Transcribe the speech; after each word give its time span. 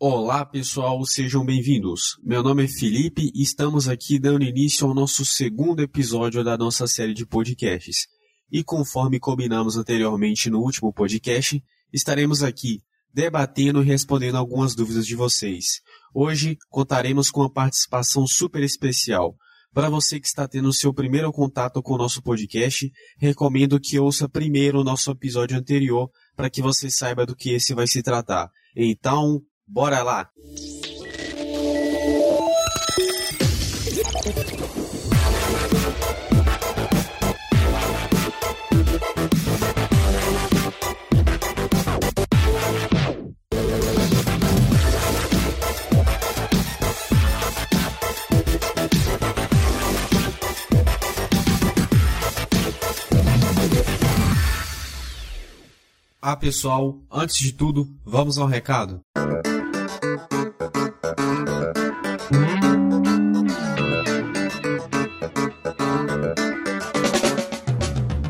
Olá 0.00 0.46
pessoal, 0.46 1.04
sejam 1.04 1.44
bem-vindos. 1.44 2.20
Meu 2.22 2.40
nome 2.40 2.66
é 2.66 2.68
Felipe 2.68 3.32
e 3.34 3.42
estamos 3.42 3.88
aqui 3.88 4.16
dando 4.16 4.44
início 4.44 4.86
ao 4.86 4.94
nosso 4.94 5.24
segundo 5.24 5.80
episódio 5.82 6.44
da 6.44 6.56
nossa 6.56 6.86
série 6.86 7.12
de 7.12 7.26
podcasts. 7.26 8.06
E 8.48 8.62
conforme 8.62 9.18
combinamos 9.18 9.76
anteriormente 9.76 10.48
no 10.50 10.60
último 10.60 10.92
podcast, 10.92 11.60
estaremos 11.92 12.44
aqui 12.44 12.80
debatendo 13.12 13.82
e 13.82 13.84
respondendo 13.84 14.36
algumas 14.36 14.76
dúvidas 14.76 15.04
de 15.04 15.16
vocês. 15.16 15.80
Hoje 16.14 16.56
contaremos 16.70 17.28
com 17.28 17.40
uma 17.40 17.52
participação 17.52 18.24
super 18.24 18.62
especial. 18.62 19.34
Para 19.74 19.90
você 19.90 20.20
que 20.20 20.28
está 20.28 20.46
tendo 20.46 20.72
seu 20.72 20.94
primeiro 20.94 21.32
contato 21.32 21.82
com 21.82 21.94
o 21.94 21.98
nosso 21.98 22.22
podcast, 22.22 22.88
recomendo 23.18 23.80
que 23.80 23.98
ouça 23.98 24.28
primeiro 24.28 24.78
o 24.78 24.84
nosso 24.84 25.10
episódio 25.10 25.58
anterior 25.58 26.08
para 26.36 26.48
que 26.48 26.62
você 26.62 26.88
saiba 26.88 27.26
do 27.26 27.34
que 27.34 27.50
esse 27.50 27.74
vai 27.74 27.88
se 27.88 28.00
tratar. 28.00 28.48
Então, 28.76 29.42
Bora 29.68 30.02
lá! 30.02 30.30
Ah, 56.30 56.36
pessoal, 56.36 57.00
antes 57.10 57.38
de 57.38 57.52
tudo, 57.54 57.88
vamos 58.04 58.36
ao 58.36 58.46
recado. 58.46 59.00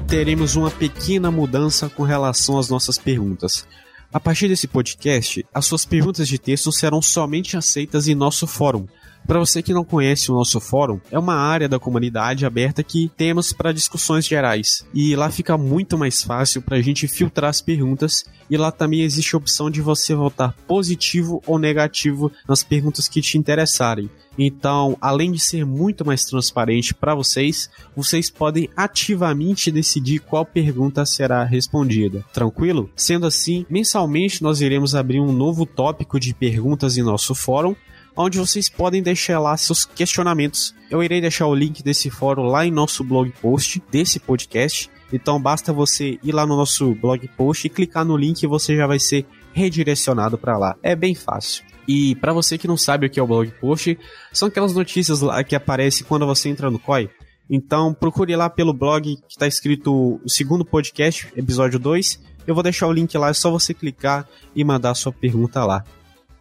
teremos 0.07 0.55
uma 0.55 0.71
pequena 0.71 1.31
mudança 1.33 1.89
com 1.89 2.05
relação 2.05 2.57
às 2.57 2.69
nossas 2.69 2.97
perguntas. 2.99 3.67
A 4.13 4.21
partir 4.21 4.47
desse 4.47 4.69
podcast, 4.69 5.45
as 5.53 5.67
suas 5.67 5.85
perguntas 5.85 6.29
de 6.29 6.39
texto 6.39 6.71
serão 6.71 7.03
somente 7.03 7.57
aceitas 7.57 8.07
em 8.07 8.15
nosso 8.15 8.47
fórum. 8.47 8.87
Para 9.29 9.41
você 9.41 9.63
que 9.63 9.75
não 9.75 9.85
conhece 9.85 10.33
o 10.33 10.35
nosso 10.35 10.59
fórum, 10.59 10.99
é 11.11 11.19
uma 11.19 11.35
área 11.35 11.69
da 11.69 11.79
comunidade 11.79 12.47
aberta 12.47 12.83
que 12.83 13.11
temos 13.15 13.53
para 13.53 13.75
discussões 13.75 14.27
gerais. 14.27 14.87
E 14.95 15.15
lá 15.15 15.31
fica 15.31 15.59
muito 15.59 15.99
mais 15.99 16.23
fácil 16.23 16.63
para 16.63 16.79
a 16.79 16.81
gente 16.81 17.07
filtrar 17.07 17.51
as 17.51 17.61
perguntas. 17.61 18.25
E 18.49 18.57
lá 18.57 18.73
também 18.73 19.03
existe 19.03 19.35
a 19.35 19.39
opção 19.39 19.71
de 19.71 19.83
você 19.83 20.15
votar 20.15 20.57
positivo 20.67 21.43
ou 21.47 21.59
negativo 21.59 22.33
nas 22.49 22.65
perguntas 22.65 23.07
que 23.07 23.21
te 23.21 23.37
interessarem. 23.37 24.09
Então, 24.39 24.97
além 24.99 25.31
de 25.31 25.41
ser 25.41 25.67
muito 25.67 26.07
mais 26.07 26.25
transparente 26.25 26.95
para 26.95 27.15
vocês, 27.15 27.69
vocês 27.95 28.31
podem 28.31 28.71
ativamente 28.75 29.71
decidir 29.71 30.21
qual 30.21 30.47
pergunta 30.47 31.05
será 31.05 31.45
respondida. 31.45 32.25
Tranquilo? 32.33 32.89
Sendo 32.97 33.27
assim, 33.27 33.67
mensalmente 33.69 34.43
nós 34.43 34.63
iremos 34.63 34.95
abrir 34.95 35.21
um 35.21 35.33
novo 35.33 35.67
tópico 35.67 36.19
de 36.19 36.33
perguntas 36.33 36.97
em 36.97 37.03
nosso 37.03 37.35
fórum 37.35 37.77
onde 38.19 38.37
vocês 38.37 38.69
podem 38.69 39.01
deixar 39.01 39.39
lá 39.39 39.57
seus 39.57 39.85
questionamentos. 39.85 40.75
Eu 40.91 41.03
irei 41.03 41.21
deixar 41.21 41.47
o 41.47 41.55
link 41.55 41.83
desse 41.85 42.11
fórum 42.11 42.43
lá 42.43 42.67
em 42.67 42.71
nosso 42.71 43.05
blog 43.05 43.33
post 43.41 43.81
desse 43.91 44.19
podcast. 44.19 44.91
Então 45.13 45.41
basta 45.41 45.73
você 45.73 46.19
ir 46.23 46.33
lá 46.33 46.45
no 46.45 46.57
nosso 46.57 46.95
blog 46.97 47.27
post 47.37 47.67
e 47.67 47.71
clicar 47.71 48.05
no 48.05 48.17
link 48.17 48.43
e 48.43 48.47
você 48.49 48.77
já 48.77 48.87
vai 48.87 48.99
ser 48.99 49.25
redirecionado 49.53 50.37
para 50.37 50.59
lá. 50.59 50.77
É 50.83 50.97
bem 50.97 51.15
fácil. 51.15 51.65
E 51.87 52.17
para 52.17 52.33
você 52.33 52.59
que 52.59 52.69
não 52.69 52.77
sabe 52.77 53.07
o 53.07 53.11
que 53.11 53.21
é 53.21 53.23
o 53.23 53.27
blog 53.27 53.51
post, 53.61 53.97
são 54.33 54.49
aquelas 54.49 54.75
notícias 54.75 55.23
lá 55.23 55.43
que 55.45 55.55
aparecem 55.55 56.07
quando 56.07 56.27
você 56.27 56.49
entra 56.49 56.71
no 56.71 56.79
COI. 56.79 57.09
Então 57.49 57.95
procure 57.95 58.35
lá 58.37 58.51
pelo 58.51 58.75
blog 58.75 59.17
que 59.17 59.23
está 59.29 59.47
escrito 59.47 60.21
o 60.23 60.29
segundo 60.29 60.65
podcast, 60.65 61.29
episódio 61.37 61.79
2. 61.79 62.21
Eu 62.47 62.55
vou 62.55 62.63
deixar 62.63 62.89
o 62.89 62.93
link 62.93 63.17
lá, 63.17 63.31
é 63.31 63.33
só 63.33 63.51
você 63.51 63.73
clicar 63.73 64.29
e 64.55 64.65
mandar 64.65 64.95
sua 64.95 65.13
pergunta 65.13 65.65
lá. 65.65 65.85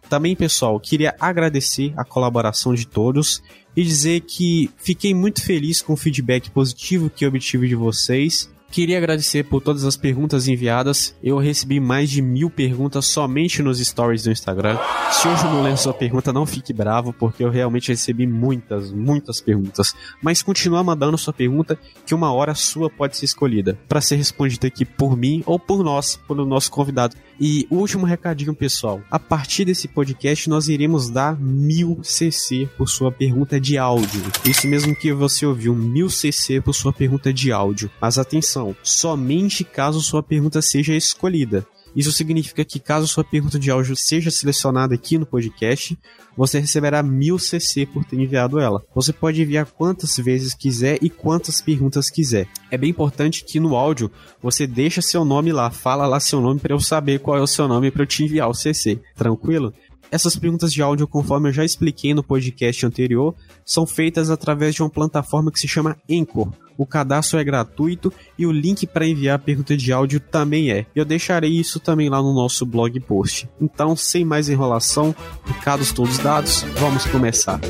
Também, 0.08 0.34
pessoal, 0.34 0.80
queria 0.80 1.14
agradecer 1.20 1.92
a 1.96 2.04
colaboração 2.04 2.74
de 2.74 2.86
todos 2.86 3.42
e 3.76 3.82
dizer 3.82 4.20
que 4.22 4.70
fiquei 4.78 5.12
muito 5.12 5.42
feliz 5.44 5.82
com 5.82 5.92
o 5.92 5.96
feedback 5.96 6.50
positivo 6.50 7.10
que 7.10 7.26
obtive 7.26 7.68
de 7.68 7.74
vocês 7.74 8.50
Queria 8.70 8.98
agradecer 8.98 9.44
por 9.44 9.62
todas 9.62 9.84
as 9.84 9.96
perguntas 9.96 10.46
enviadas. 10.46 11.14
Eu 11.22 11.38
recebi 11.38 11.80
mais 11.80 12.10
de 12.10 12.20
mil 12.20 12.50
perguntas 12.50 13.06
somente 13.06 13.62
nos 13.62 13.78
stories 13.78 14.24
do 14.24 14.30
Instagram. 14.30 14.78
Se 15.10 15.26
hoje 15.26 15.42
eu 15.42 15.50
não 15.50 15.62
ler 15.62 15.76
sua 15.78 15.94
pergunta, 15.94 16.34
não 16.34 16.44
fique 16.44 16.72
bravo, 16.72 17.12
porque 17.12 17.42
eu 17.42 17.50
realmente 17.50 17.88
recebi 17.88 18.26
muitas, 18.26 18.92
muitas 18.92 19.40
perguntas. 19.40 19.94
Mas 20.22 20.42
continua 20.42 20.84
mandando 20.84 21.16
sua 21.16 21.32
pergunta, 21.32 21.78
que 22.04 22.14
uma 22.14 22.30
hora 22.30 22.54
sua 22.54 22.90
pode 22.90 23.16
ser 23.16 23.24
escolhida 23.24 23.78
para 23.88 24.02
ser 24.02 24.16
respondida 24.16 24.66
aqui 24.66 24.84
por 24.84 25.16
mim 25.16 25.42
ou 25.46 25.58
por 25.58 25.82
nós, 25.82 26.20
pelo 26.28 26.44
nosso 26.44 26.70
convidado. 26.70 27.16
E 27.40 27.66
último 27.70 28.04
recadinho, 28.04 28.54
pessoal. 28.54 29.00
A 29.10 29.18
partir 29.18 29.64
desse 29.64 29.88
podcast, 29.88 30.48
nós 30.50 30.68
iremos 30.68 31.08
dar 31.08 31.38
mil 31.40 32.00
CC 32.02 32.68
por 32.76 32.88
sua 32.88 33.10
pergunta 33.10 33.58
de 33.58 33.78
áudio. 33.78 34.22
Isso 34.44 34.66
mesmo 34.66 34.94
que 34.94 35.12
você 35.12 35.46
ouviu, 35.46 35.74
mil 35.74 36.10
CC 36.10 36.60
por 36.60 36.74
sua 36.74 36.92
pergunta 36.92 37.32
de 37.32 37.50
áudio. 37.50 37.90
Mas 38.00 38.18
atenção 38.18 38.57
somente 38.82 39.64
caso 39.64 40.00
sua 40.00 40.22
pergunta 40.22 40.62
seja 40.62 40.94
escolhida. 40.94 41.66
Isso 41.96 42.12
significa 42.12 42.64
que 42.64 42.78
caso 42.78 43.06
sua 43.06 43.24
pergunta 43.24 43.58
de 43.58 43.70
áudio 43.70 43.96
seja 43.96 44.30
selecionada 44.30 44.94
aqui 44.94 45.18
no 45.18 45.26
podcast, 45.26 45.98
você 46.36 46.60
receberá 46.60 47.02
1000 47.02 47.38
CC 47.38 47.86
por 47.86 48.04
ter 48.04 48.16
enviado 48.16 48.60
ela. 48.60 48.84
Você 48.94 49.12
pode 49.12 49.42
enviar 49.42 49.66
quantas 49.66 50.16
vezes 50.16 50.54
quiser 50.54 50.98
e 51.02 51.10
quantas 51.10 51.60
perguntas 51.60 52.08
quiser. 52.08 52.46
É 52.70 52.78
bem 52.78 52.90
importante 52.90 53.44
que 53.44 53.58
no 53.58 53.74
áudio 53.74 54.10
você 54.40 54.66
deixa 54.66 55.02
seu 55.02 55.24
nome 55.24 55.50
lá, 55.50 55.70
fala 55.70 56.06
lá 56.06 56.20
seu 56.20 56.40
nome 56.40 56.60
para 56.60 56.74
eu 56.74 56.80
saber 56.80 57.18
qual 57.18 57.36
é 57.36 57.40
o 57.40 57.46
seu 57.46 57.66
nome 57.66 57.90
para 57.90 58.02
eu 58.02 58.06
te 58.06 58.22
enviar 58.22 58.48
o 58.48 58.54
CC. 58.54 59.00
Tranquilo? 59.16 59.74
Essas 60.10 60.36
perguntas 60.36 60.72
de 60.72 60.80
áudio, 60.80 61.06
conforme 61.06 61.50
eu 61.50 61.52
já 61.52 61.64
expliquei 61.64 62.14
no 62.14 62.22
podcast 62.22 62.86
anterior, 62.86 63.34
são 63.64 63.86
feitas 63.86 64.30
através 64.30 64.74
de 64.74 64.82
uma 64.82 64.88
plataforma 64.88 65.52
que 65.52 65.60
se 65.60 65.68
chama 65.68 65.96
Anchor. 66.10 66.48
O 66.78 66.86
cadastro 66.86 67.38
é 67.38 67.44
gratuito 67.44 68.12
e 68.38 68.46
o 68.46 68.52
link 68.52 68.86
para 68.86 69.06
enviar 69.06 69.36
a 69.36 69.38
pergunta 69.38 69.76
de 69.76 69.92
áudio 69.92 70.20
também 70.20 70.70
é. 70.70 70.86
Eu 70.94 71.04
deixarei 71.04 71.50
isso 71.50 71.78
também 71.78 72.08
lá 72.08 72.22
no 72.22 72.32
nosso 72.32 72.64
blog 72.64 72.98
post. 73.00 73.48
Então, 73.60 73.94
sem 73.94 74.24
mais 74.24 74.48
enrolação, 74.48 75.14
recados 75.44 75.92
todos 75.92 76.18
dados, 76.18 76.62
vamos 76.78 77.04
começar. 77.04 77.60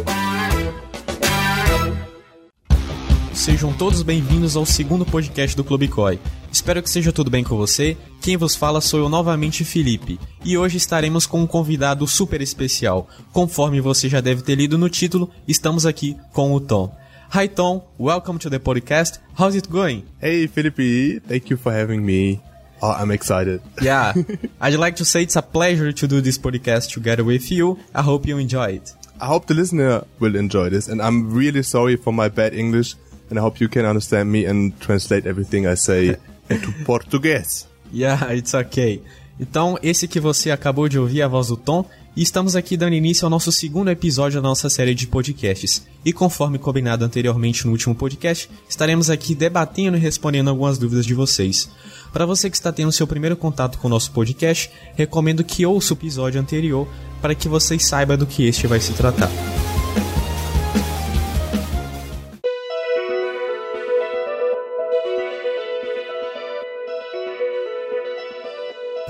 Sejam 3.33 3.73
todos 3.73 4.03
bem-vindos 4.03 4.57
ao 4.57 4.67
segundo 4.67 5.07
podcast 5.07 5.57
do 5.57 5.65
Clube 5.65 5.89
Koi. 5.89 6.21
Espero 6.59 6.83
que 6.83 6.91
seja 6.91 7.13
tudo 7.13 7.31
bem 7.31 7.45
com 7.45 7.57
você. 7.57 7.97
Quem 8.21 8.37
vos 8.37 8.57
fala 8.57 8.81
sou 8.81 8.99
eu 8.99 9.09
novamente, 9.09 9.65
Felipe, 9.65 10.19
e 10.45 10.59
hoje 10.59 10.77
estaremos 10.77 11.25
com 11.25 11.41
um 11.41 11.47
convidado 11.47 12.05
super 12.05 12.43
especial. 12.43 13.09
Conforme 13.33 13.81
você 13.81 14.09
já 14.09 14.21
deve 14.21 14.43
ter 14.43 14.57
lido 14.57 14.77
no 14.77 14.91
título, 14.91 15.31
estamos 15.47 15.87
aqui 15.87 16.17
com 16.33 16.53
o 16.53 16.59
Tom. 16.61 16.93
Hi 17.33 17.47
Tom, 17.47 17.89
welcome 17.97 18.41
to 18.41 18.51
the 18.51 18.59
podcast. 18.59 19.21
How's 19.39 19.55
it 19.55 19.69
going? 19.69 20.03
Hey 20.21 20.49
Felipe, 20.49 21.23
thank 21.29 21.49
you 21.49 21.57
for 21.57 21.73
having 21.73 22.01
me. 22.01 22.41
Oh, 22.83 22.93
I'm 23.01 23.13
excited. 23.13 23.61
Yeah, 23.81 24.15
I'd 24.61 24.81
like 24.81 24.97
to 24.97 25.05
say 25.05 25.23
it's 25.23 25.37
a 25.37 25.43
pleasure 25.43 25.93
to 25.93 26.09
do 26.09 26.21
this 26.21 26.39
podcast 26.39 26.93
together 26.93 27.23
with 27.23 27.53
you. 27.53 27.79
I 27.95 28.03
hope 28.03 28.27
you 28.27 28.37
enjoy 28.37 28.73
it. 28.73 28.93
I 29.21 29.27
hope 29.27 29.47
the 29.47 29.55
listener 29.55 30.03
will 30.19 30.35
enjoy 30.35 30.71
this, 30.71 30.89
and 30.89 31.01
I'm 31.01 31.33
really 31.33 31.63
sorry 31.63 31.95
for 31.95 32.13
my 32.13 32.29
bad 32.29 32.53
English, 32.53 32.97
and 33.31 33.39
I 33.39 33.43
hope 33.43 33.61
you 33.61 33.69
can 33.69 33.87
understand 33.87 34.33
me 34.33 34.45
and 34.45 34.79
translate 34.81 35.25
everything 35.25 35.65
I 35.65 35.77
say 35.77 36.17
into 36.51 36.73
português. 36.85 37.67
Yeah, 37.93 38.35
it's 38.35 38.55
okay. 38.55 39.03
Então, 39.41 39.79
esse 39.83 40.09
que 40.09 40.19
você 40.19 40.51
acabou 40.51 40.89
de 40.89 40.99
ouvir, 40.99 41.23
a 41.23 41.29
voz 41.29 41.49
do 41.49 41.57
Tom, 41.57 41.85
e 42.17 42.23
estamos 42.23 42.57
aqui 42.57 42.77
dando 42.77 42.95
início 42.95 43.25
ao 43.25 43.31
nosso 43.31 43.53
segundo 43.53 43.89
episódio 43.89 44.43
da 44.43 44.49
nossa 44.49 44.69
série 44.69 44.95
de 44.95 45.07
podcasts. 45.07 45.87
E 46.05 46.13
conforme 46.13 46.59
combinado 46.59 47.05
anteriormente 47.05 47.65
no 47.65 47.71
último 47.71 47.95
podcast, 47.95 48.51
estaremos 48.69 49.09
aqui 49.09 49.37
debatendo 49.37 49.97
e 49.97 50.01
respondendo 50.01 50.51
algumas 50.51 50.79
dúvidas 50.79 51.07
de 51.07 51.15
vocês. 51.15 51.71
Para 52.13 52.27
você 52.27 52.51
que 52.51 52.57
está 52.57 52.73
tendo 52.73 52.91
seu 52.91 53.07
primeiro 53.07 53.37
contato 53.37 53.79
com 53.79 53.87
o 53.87 53.91
nosso 53.91 54.11
podcast, 54.11 54.69
recomendo 54.97 55.45
que 55.45 55.65
ouça 55.65 55.95
o 55.95 55.97
episódio 55.97 56.41
anterior 56.41 56.89
para 57.23 57.35
que 57.35 57.49
vocês 57.49 57.87
saibam 57.87 58.19
do 58.19 58.27
que 58.27 58.45
este 58.45 58.67
vai 58.67 58.81
se 58.81 58.93
tratar. 58.95 59.31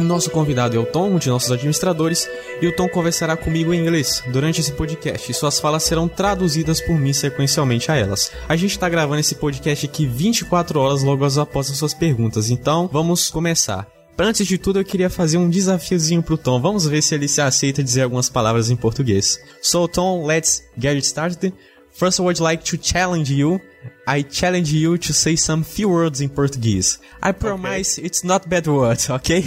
Nosso 0.00 0.30
convidado 0.30 0.76
é 0.76 0.78
o 0.78 0.86
Tom, 0.86 1.10
um 1.10 1.18
de 1.18 1.28
nossos 1.28 1.50
administradores, 1.50 2.28
e 2.62 2.66
o 2.66 2.74
Tom 2.74 2.88
conversará 2.88 3.36
comigo 3.36 3.74
em 3.74 3.80
inglês 3.80 4.22
durante 4.32 4.60
esse 4.60 4.72
podcast 4.72 5.30
e 5.30 5.34
suas 5.34 5.58
falas 5.58 5.82
serão 5.82 6.06
traduzidas 6.06 6.80
por 6.80 6.96
mim 6.96 7.12
sequencialmente 7.12 7.90
a 7.90 7.96
elas. 7.96 8.30
A 8.48 8.54
gente 8.54 8.70
está 8.70 8.88
gravando 8.88 9.20
esse 9.20 9.34
podcast 9.34 9.86
aqui 9.86 10.06
24 10.06 10.78
horas 10.78 11.02
logo 11.02 11.24
após 11.40 11.70
as 11.70 11.76
suas 11.76 11.94
perguntas, 11.94 12.48
então 12.48 12.88
vamos 12.92 13.28
começar. 13.28 13.88
Antes 14.20 14.46
de 14.46 14.58
tudo, 14.58 14.80
eu 14.80 14.84
queria 14.84 15.08
fazer 15.08 15.38
um 15.38 15.48
desafiozinho 15.48 16.22
pro 16.22 16.36
Tom. 16.36 16.60
Vamos 16.60 16.86
ver 16.86 17.02
se 17.02 17.14
ele 17.14 17.28
se 17.28 17.40
aceita 17.40 17.84
dizer 17.84 18.02
algumas 18.02 18.28
palavras 18.28 18.68
em 18.68 18.74
português. 18.74 19.38
So, 19.62 19.86
Tom, 19.86 20.26
let's 20.26 20.64
get 20.76 20.96
started. 21.04 21.54
First, 21.93 22.20
I 22.20 22.23
would 22.23 22.40
like 22.40 22.64
to 22.64 22.79
challenge 22.79 23.31
you. 23.31 23.61
I 24.06 24.23
challenge 24.23 24.73
you 24.73 24.99
to 24.99 25.12
say 25.12 25.37
some 25.37 25.64
few 25.64 25.88
words 25.88 26.20
in 26.20 26.29
Portuguese. 26.31 26.99
I 27.23 27.32
promise 27.32 27.99
okay. 27.99 28.06
it's 28.06 28.25
not 28.25 28.49
bad 28.49 28.67
words, 28.67 29.11
okay? 29.11 29.44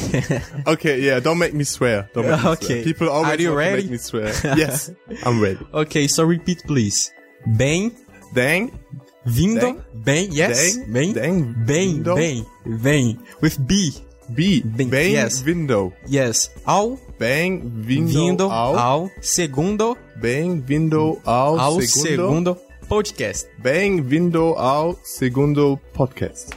okay, 0.68 1.00
yeah, 1.00 1.20
don't 1.20 1.38
make 1.38 1.54
me 1.54 1.64
swear. 1.64 2.10
Don't 2.14 2.28
make 2.28 2.44
me 2.44 2.50
okay. 2.50 2.66
Swear. 2.66 2.84
People 2.84 3.10
always 3.10 3.40
Are 3.40 3.42
you 3.42 3.54
ready? 3.54 3.84
make 3.84 3.92
me 3.92 3.98
swear. 3.98 4.28
yes, 4.44 4.92
I'm 5.24 5.42
ready. 5.42 5.66
Okay, 5.74 6.08
so 6.08 6.24
repeat 6.24 6.64
please. 6.66 7.12
Bem. 7.58 7.96
Bang. 8.34 8.80
Vindo. 9.26 9.84
Bem, 9.94 10.30
yes. 10.32 10.78
Bem. 10.78 11.14
Bem, 11.14 11.56
Vindo. 11.66 12.16
bem, 12.16 12.46
bem. 12.66 13.20
With 13.42 13.66
B. 13.68 13.94
B. 14.34 14.62
Bem, 14.66 14.90
Bang 14.90 15.12
yes. 15.14 15.44
window. 15.44 15.94
Yes. 16.10 16.50
Ao. 16.66 16.98
Bang 17.20 17.62
vindo, 17.64 18.08
Vindo 18.12 18.44
ao. 18.52 18.78
ao 18.78 19.12
segundo. 19.22 19.98
Bang 20.16 20.60
vindo 20.66 21.20
ao, 21.26 21.60
Ao 21.60 21.82
segundo. 21.82 22.08
segundo 22.08 22.58
podcast. 22.88 23.48
Bang 23.60 24.02
vindo 24.02 24.54
ao 24.58 24.98
segundo 25.04 25.80
podcast. 25.94 26.50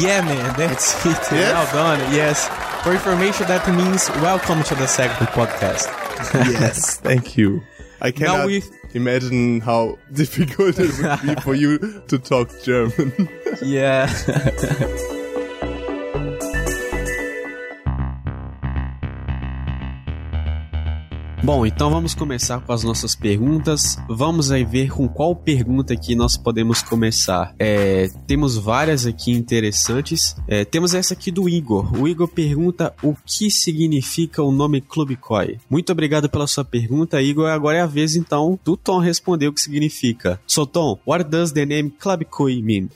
Yeah, 0.00 0.22
man, 0.26 0.54
that's 0.56 0.94
it. 1.06 1.16
Yes? 1.32 1.52
Well 1.52 1.66
done. 1.72 2.14
Yes. 2.14 2.48
For 2.82 2.92
information, 2.94 3.46
that 3.46 3.66
means 3.72 4.08
welcome 4.22 4.62
to 4.64 4.74
the 4.74 4.86
second 4.86 5.26
podcast. 5.28 5.88
Yes, 6.34 6.96
thank 7.02 7.36
you. 7.38 7.62
I 8.00 8.12
cannot 8.12 8.46
we- 8.46 8.62
imagine 8.94 9.60
how 9.60 9.98
difficult 10.12 10.78
it 10.78 10.90
would 10.98 11.20
be 11.22 11.40
for 11.42 11.54
you 11.54 11.78
to 12.08 12.18
talk 12.18 12.50
German. 12.62 13.12
Yeah. 13.62 14.06
Bom, 21.42 21.64
então 21.64 21.90
vamos 21.90 22.14
começar 22.14 22.60
com 22.60 22.72
as 22.72 22.82
nossas 22.82 23.14
perguntas. 23.14 23.96
Vamos 24.08 24.50
aí 24.50 24.64
ver 24.64 24.90
com 24.90 25.08
qual 25.08 25.34
pergunta 25.34 25.94
aqui 25.94 26.14
nós 26.14 26.36
podemos 26.36 26.82
começar. 26.82 27.54
É, 27.58 28.08
temos 28.26 28.56
várias 28.56 29.06
aqui 29.06 29.30
interessantes. 29.30 30.36
É, 30.46 30.64
temos 30.64 30.94
essa 30.94 31.14
aqui 31.14 31.30
do 31.30 31.48
Igor. 31.48 31.92
O 31.98 32.08
Igor 32.08 32.28
pergunta 32.28 32.94
o 33.02 33.14
que 33.24 33.50
significa 33.50 34.42
o 34.42 34.50
nome 34.50 34.80
Clube 34.80 35.16
Koi. 35.16 35.58
Muito 35.70 35.92
obrigado 35.92 36.28
pela 36.28 36.46
sua 36.46 36.64
pergunta, 36.64 37.22
Igor. 37.22 37.48
Agora 37.48 37.78
é 37.78 37.80
a 37.80 37.86
vez 37.86 38.16
então 38.16 38.58
do 38.64 38.76
Tom 38.76 38.98
responder 38.98 39.48
o 39.48 39.52
que 39.52 39.60
significa. 39.60 40.40
So 40.46 40.66
Tom, 40.66 40.98
what 41.06 41.24
does 41.24 41.52
the 41.52 41.64
name 41.64 41.90
Club 41.90 42.24
Koi 42.24 42.60
mean? 42.60 42.88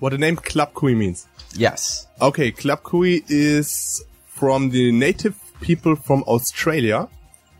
what 0.00 0.10
the 0.10 0.18
name 0.18 0.36
Club 0.36 0.72
Kui 0.72 0.94
means. 0.94 1.26
Yes. 1.56 2.06
Okay, 2.20 2.52
Club 2.52 2.82
Kui 2.82 3.24
is 3.28 4.02
from 4.26 4.70
the 4.70 4.92
native 4.92 5.34
people 5.60 5.96
from 5.96 6.22
Australia, 6.26 7.08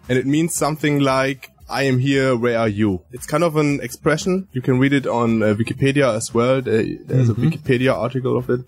and 0.09 0.19
it 0.19 0.27
means 0.27 0.55
something 0.55 1.01
like 1.01 1.51
"I 1.69 1.83
am 1.85 1.99
here, 1.99 2.37
where 2.37 2.59
are 2.59 2.69
you?" 2.69 3.03
It's 3.13 3.27
kind 3.27 3.45
of 3.45 3.57
an 3.57 3.81
expression. 3.81 4.49
You 4.53 4.63
can 4.63 4.79
read 4.79 4.93
it 4.93 5.07
on 5.07 5.43
uh, 5.43 5.55
Wikipedia 5.55 6.15
as 6.15 6.33
well. 6.35 6.63
There- 6.63 6.97
There's 7.07 7.29
a 7.29 7.35
Wikipedia 7.35 7.93
article 7.95 8.37
of 8.37 8.49
it, 8.51 8.61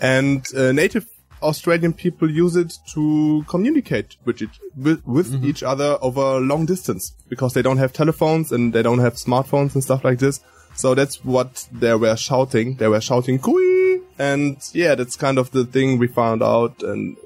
and 0.00 0.44
uh, 0.56 0.72
native 0.72 1.06
Australian 1.42 1.92
people 1.92 2.30
use 2.30 2.54
it 2.54 2.72
to 2.94 3.44
communicate 3.48 4.16
with 4.24 4.40
each, 4.42 4.60
with, 4.76 5.04
with 5.04 5.44
each 5.44 5.62
other 5.64 5.98
over 6.00 6.38
long 6.40 6.66
distance 6.66 7.12
because 7.28 7.52
they 7.54 7.62
don't 7.62 7.78
have 7.78 7.92
telephones 7.92 8.52
and 8.52 8.72
they 8.72 8.80
don't 8.82 9.00
have 9.00 9.14
smartphones 9.14 9.74
and 9.74 9.82
stuff 9.82 10.04
like 10.04 10.20
this. 10.20 10.40
So 10.76 10.94
that's 10.94 11.24
what 11.24 11.66
they 11.72 11.94
were 11.96 12.16
shouting. 12.16 12.76
They 12.76 12.86
were 12.88 13.00
shouting 13.00 13.38
"Kui!" 13.40 14.00
and 14.18 14.56
yeah, 14.72 14.94
that's 14.94 15.16
kind 15.16 15.38
of 15.38 15.50
the 15.50 15.64
thing 15.64 15.98
we 15.98 16.06
found 16.06 16.42
out, 16.42 16.82
and 16.82 17.16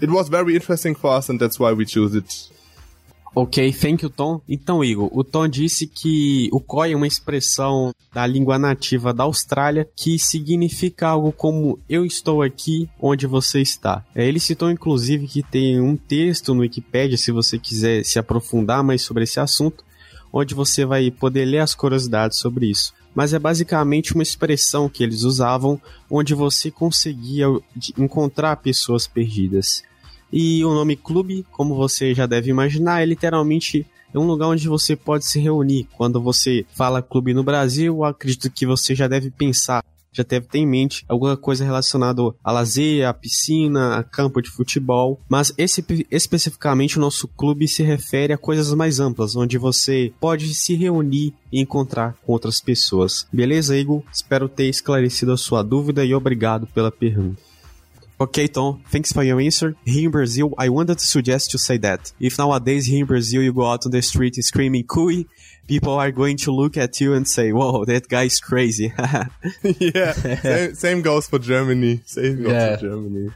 it 0.00 0.10
was 0.10 0.28
very 0.28 0.54
interesting 0.56 0.94
for 0.96 1.12
us, 1.12 1.28
and 1.28 1.38
that's 1.40 1.58
why 1.60 1.72
we 1.72 1.84
chose 1.86 2.14
it. 2.16 2.48
Ok, 3.34 3.72
thank 3.72 4.04
you, 4.04 4.10
Tom. 4.10 4.42
Então, 4.46 4.84
Igor, 4.84 5.08
o 5.10 5.24
Tom 5.24 5.48
disse 5.48 5.86
que 5.86 6.50
o 6.52 6.60
Koi 6.60 6.92
é 6.92 6.96
uma 6.96 7.06
expressão 7.06 7.94
da 8.12 8.26
língua 8.26 8.58
nativa 8.58 9.14
da 9.14 9.24
Austrália 9.24 9.88
que 9.96 10.18
significa 10.18 11.08
algo 11.08 11.32
como 11.32 11.78
eu 11.88 12.04
estou 12.04 12.42
aqui 12.42 12.90
onde 13.00 13.26
você 13.26 13.62
está. 13.62 14.04
É, 14.14 14.28
ele 14.28 14.38
citou, 14.38 14.70
inclusive, 14.70 15.26
que 15.26 15.42
tem 15.42 15.80
um 15.80 15.96
texto 15.96 16.52
no 16.54 16.60
Wikipedia, 16.60 17.16
se 17.16 17.32
você 17.32 17.58
quiser 17.58 18.04
se 18.04 18.18
aprofundar 18.18 18.84
mais 18.84 19.00
sobre 19.00 19.24
esse 19.24 19.40
assunto, 19.40 19.82
onde 20.30 20.54
você 20.54 20.84
vai 20.84 21.10
poder 21.10 21.46
ler 21.46 21.60
as 21.60 21.74
curiosidades 21.74 22.38
sobre 22.38 22.66
isso. 22.66 22.92
Mas 23.14 23.32
é 23.32 23.38
basicamente 23.38 24.12
uma 24.14 24.22
expressão 24.22 24.90
que 24.90 25.02
eles 25.02 25.22
usavam 25.22 25.80
onde 26.10 26.34
você 26.34 26.70
conseguia 26.70 27.46
encontrar 27.96 28.56
pessoas 28.56 29.06
perdidas. 29.06 29.82
E 30.32 30.64
o 30.64 30.72
nome 30.72 30.96
clube, 30.96 31.44
como 31.50 31.74
você 31.74 32.14
já 32.14 32.26
deve 32.26 32.50
imaginar, 32.50 33.02
é 33.02 33.06
literalmente 33.06 33.86
é 34.14 34.18
um 34.18 34.26
lugar 34.26 34.48
onde 34.48 34.68
você 34.68 34.94
pode 34.94 35.24
se 35.24 35.40
reunir. 35.40 35.88
Quando 35.96 36.20
você 36.20 36.66
fala 36.74 37.02
clube 37.02 37.32
no 37.32 37.42
Brasil, 37.42 38.04
acredito 38.04 38.50
que 38.50 38.66
você 38.66 38.94
já 38.94 39.08
deve 39.08 39.30
pensar, 39.30 39.82
já 40.12 40.22
deve 40.22 40.46
ter 40.46 40.58
em 40.58 40.66
mente 40.66 41.04
alguma 41.08 41.36
coisa 41.36 41.64
relacionada 41.64 42.22
a 42.44 42.52
lazer, 42.52 43.06
a 43.06 43.14
piscina, 43.14 43.96
a 43.96 44.04
campo 44.04 44.42
de 44.42 44.50
futebol. 44.50 45.18
Mas 45.28 45.52
esse, 45.56 45.84
especificamente 46.10 46.98
o 46.98 47.00
nosso 47.00 47.26
clube 47.26 47.66
se 47.66 47.82
refere 47.82 48.34
a 48.34 48.38
coisas 48.38 48.72
mais 48.74 49.00
amplas, 49.00 49.34
onde 49.34 49.56
você 49.56 50.12
pode 50.20 50.54
se 50.54 50.74
reunir 50.74 51.32
e 51.50 51.60
encontrar 51.60 52.14
com 52.22 52.32
outras 52.32 52.60
pessoas. 52.60 53.26
Beleza, 53.32 53.76
Igor? 53.76 54.02
Espero 54.12 54.48
ter 54.48 54.68
esclarecido 54.68 55.32
a 55.32 55.38
sua 55.38 55.62
dúvida 55.62 56.04
e 56.04 56.14
obrigado 56.14 56.66
pela 56.66 56.90
pergunta. 56.90 57.51
Okay, 58.22 58.46
Tom, 58.46 58.84
thanks 58.88 59.10
for 59.12 59.24
your 59.24 59.40
answer. 59.40 59.74
Here 59.84 60.04
in 60.04 60.10
Brazil, 60.12 60.54
I 60.56 60.68
wanted 60.68 60.98
to 60.98 61.04
suggest 61.04 61.50
to 61.52 61.58
say 61.58 61.76
that 61.78 62.12
if 62.20 62.38
nowadays 62.38 62.86
here 62.86 63.00
in 63.00 63.06
Brazil 63.06 63.42
you 63.42 63.52
go 63.52 63.66
out 63.66 63.84
on 63.84 63.90
the 63.90 64.00
street 64.02 64.36
screaming 64.44 64.84
"Cui," 64.86 65.26
people 65.66 65.94
are 65.94 66.12
going 66.12 66.36
to 66.44 66.52
look 66.52 66.76
at 66.76 67.00
you 67.00 67.14
and 67.14 67.26
say, 67.26 67.50
"Whoa, 67.52 67.84
that 67.86 68.06
guy 68.08 68.24
is 68.26 68.38
crazy." 68.38 68.92
yeah, 69.64 70.12
same, 70.42 70.74
same 70.74 71.02
goes 71.02 71.26
for 71.26 71.40
Germany. 71.40 72.00
Same 72.06 72.42
goes 72.44 72.52
Yeah. 72.52 72.76
for 72.76 72.86
Germany. 72.86 73.30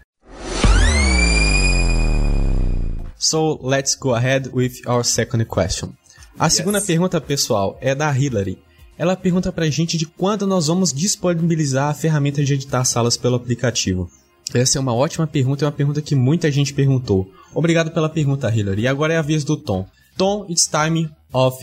so 3.19 3.59
let's 3.63 3.97
go 3.97 4.15
ahead 4.15 4.53
with 4.53 4.87
our 4.87 5.03
second 5.03 5.45
question. 5.49 5.97
A 6.39 6.49
segunda 6.49 6.81
pergunta, 6.81 7.21
pessoal, 7.21 7.77
é 7.81 7.93
da 7.95 8.13
Hillary. 8.13 8.59
Ela 8.99 9.17
pergunta 9.17 9.51
pra 9.51 9.69
gente 9.69 9.97
de 9.99 10.07
quando 10.07 10.47
nós 10.47 10.69
vamos 10.69 10.93
disponibilizar 10.93 11.89
a 11.91 11.95
ferramenta 11.95 12.45
de 12.45 12.55
editar 12.55 12.85
salas 12.85 13.17
pelo 13.17 13.35
aplicativo. 13.37 14.09
Essa 14.55 14.79
é 14.79 14.81
uma 14.81 14.95
ótima 14.95 15.27
pergunta, 15.27 15.65
é 15.65 15.67
uma 15.67 15.73
pergunta 15.73 16.01
que 16.01 16.15
muita 16.15 16.51
gente 16.51 16.73
perguntou. 16.73 17.31
Obrigado 17.55 17.91
pela 17.91 18.09
pergunta, 18.09 18.55
Hillary. 18.55 18.83
E 18.83 18.89
agora 18.89 19.15
é 19.15 19.17
a 19.17 19.23
vez 19.23 19.45
do 19.45 19.57
Tom. 19.57 19.87
Tom, 20.17 20.47
it's 20.49 20.67
time 20.67 21.11
of 21.33 21.59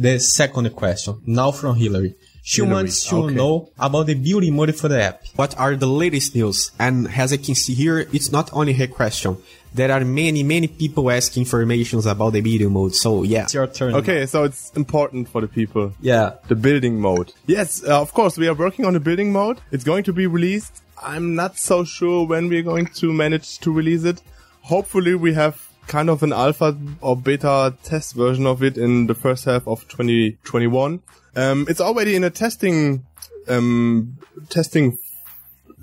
the 0.00 0.18
second 0.18 0.70
question. 0.70 1.16
Now 1.26 1.52
from 1.52 1.76
Hillary. 1.76 2.14
She 2.42 2.62
Hillary, 2.62 2.74
wants 2.74 3.04
to 3.04 3.24
okay. 3.24 3.34
know 3.34 3.68
about 3.78 4.06
the 4.06 4.14
building 4.14 4.52
mode 4.54 4.74
for 4.74 4.88
the 4.88 5.02
app. 5.02 5.20
What 5.36 5.54
are 5.58 5.76
the 5.76 5.86
latest 5.86 6.34
news? 6.34 6.70
And 6.78 7.08
as 7.08 7.32
I 7.32 7.36
can 7.36 7.54
see 7.54 7.74
here, 7.74 8.08
it's 8.10 8.32
not 8.32 8.50
only 8.54 8.72
her 8.72 8.86
question. 8.86 9.36
There 9.74 9.92
are 9.92 10.02
many, 10.02 10.42
many 10.42 10.66
people 10.66 11.10
asking 11.10 11.42
informations 11.42 12.06
about 12.06 12.32
the 12.32 12.40
building 12.40 12.72
mode. 12.72 12.94
So 12.94 13.22
yeah, 13.22 13.42
it's 13.42 13.52
your 13.52 13.66
turn. 13.66 13.94
Okay, 13.96 14.24
so 14.24 14.44
it's 14.44 14.72
important 14.74 15.28
for 15.28 15.42
the 15.42 15.48
people. 15.48 15.92
Yeah. 16.00 16.36
The 16.48 16.54
building 16.54 16.98
mode. 16.98 17.34
Yes, 17.46 17.84
uh, 17.84 18.00
of 18.00 18.14
course, 18.14 18.38
we 18.38 18.48
are 18.48 18.54
working 18.54 18.86
on 18.86 18.94
the 18.94 19.00
building 19.00 19.30
mode. 19.30 19.60
It's 19.70 19.84
going 19.84 20.04
to 20.04 20.14
be 20.14 20.26
released. 20.26 20.82
I'm 21.02 21.34
not 21.34 21.58
so 21.58 21.84
sure 21.84 22.26
when 22.26 22.48
we're 22.48 22.62
going 22.62 22.86
to 22.86 23.12
manage 23.12 23.58
to 23.60 23.72
release 23.72 24.04
it. 24.04 24.22
Hopefully, 24.62 25.14
we 25.14 25.34
have 25.34 25.68
kind 25.86 26.10
of 26.10 26.22
an 26.22 26.32
alpha 26.32 26.76
or 27.00 27.16
beta 27.16 27.74
test 27.82 28.14
version 28.14 28.46
of 28.46 28.62
it 28.62 28.76
in 28.76 29.06
the 29.06 29.14
first 29.14 29.44
half 29.46 29.66
of 29.66 29.88
2021. 29.88 31.02
Um, 31.34 31.66
it's 31.68 31.80
already 31.80 32.14
in 32.14 32.24
a 32.24 32.30
testing, 32.30 33.06
um, 33.48 34.18
testing 34.50 34.98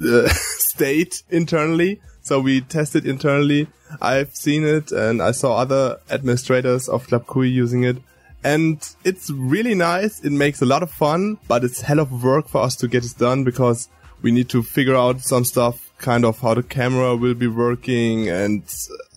uh, 0.04 0.28
state 0.30 1.24
internally. 1.30 2.02
So 2.22 2.40
we 2.40 2.62
tested 2.62 3.06
internally. 3.06 3.68
I've 4.02 4.36
seen 4.36 4.64
it 4.66 4.92
and 4.92 5.22
I 5.22 5.32
saw 5.32 5.58
other 5.58 6.00
administrators 6.10 6.90
of 6.90 7.08
Club 7.08 7.26
Kui 7.28 7.50
using 7.50 7.84
it. 7.84 7.98
And 8.44 8.88
it's 9.04 9.32
really 9.32 9.74
nice. 9.74 10.24
It 10.24 10.32
makes 10.32 10.62
a 10.62 10.66
lot 10.66 10.84
of 10.84 10.92
fun, 10.92 11.40
but 11.48 11.64
it's 11.64 11.82
hell 11.82 12.00
of 12.00 12.24
work 12.24 12.48
for 12.48 12.62
us 12.62 12.76
to 12.78 12.88
get 12.88 13.04
it 13.04 13.18
done 13.18 13.44
because 13.44 13.90
we 14.26 14.32
need 14.32 14.50
to 14.50 14.64
figure 14.64 14.96
out 14.96 15.22
some 15.22 15.46
stuff, 15.46 15.92
kind 16.00 16.26
of 16.26 16.40
how 16.40 16.56
the 16.56 16.64
camera 16.64 17.16
will 17.16 17.36
be 17.36 17.46
working 17.46 18.28
and 18.28 18.64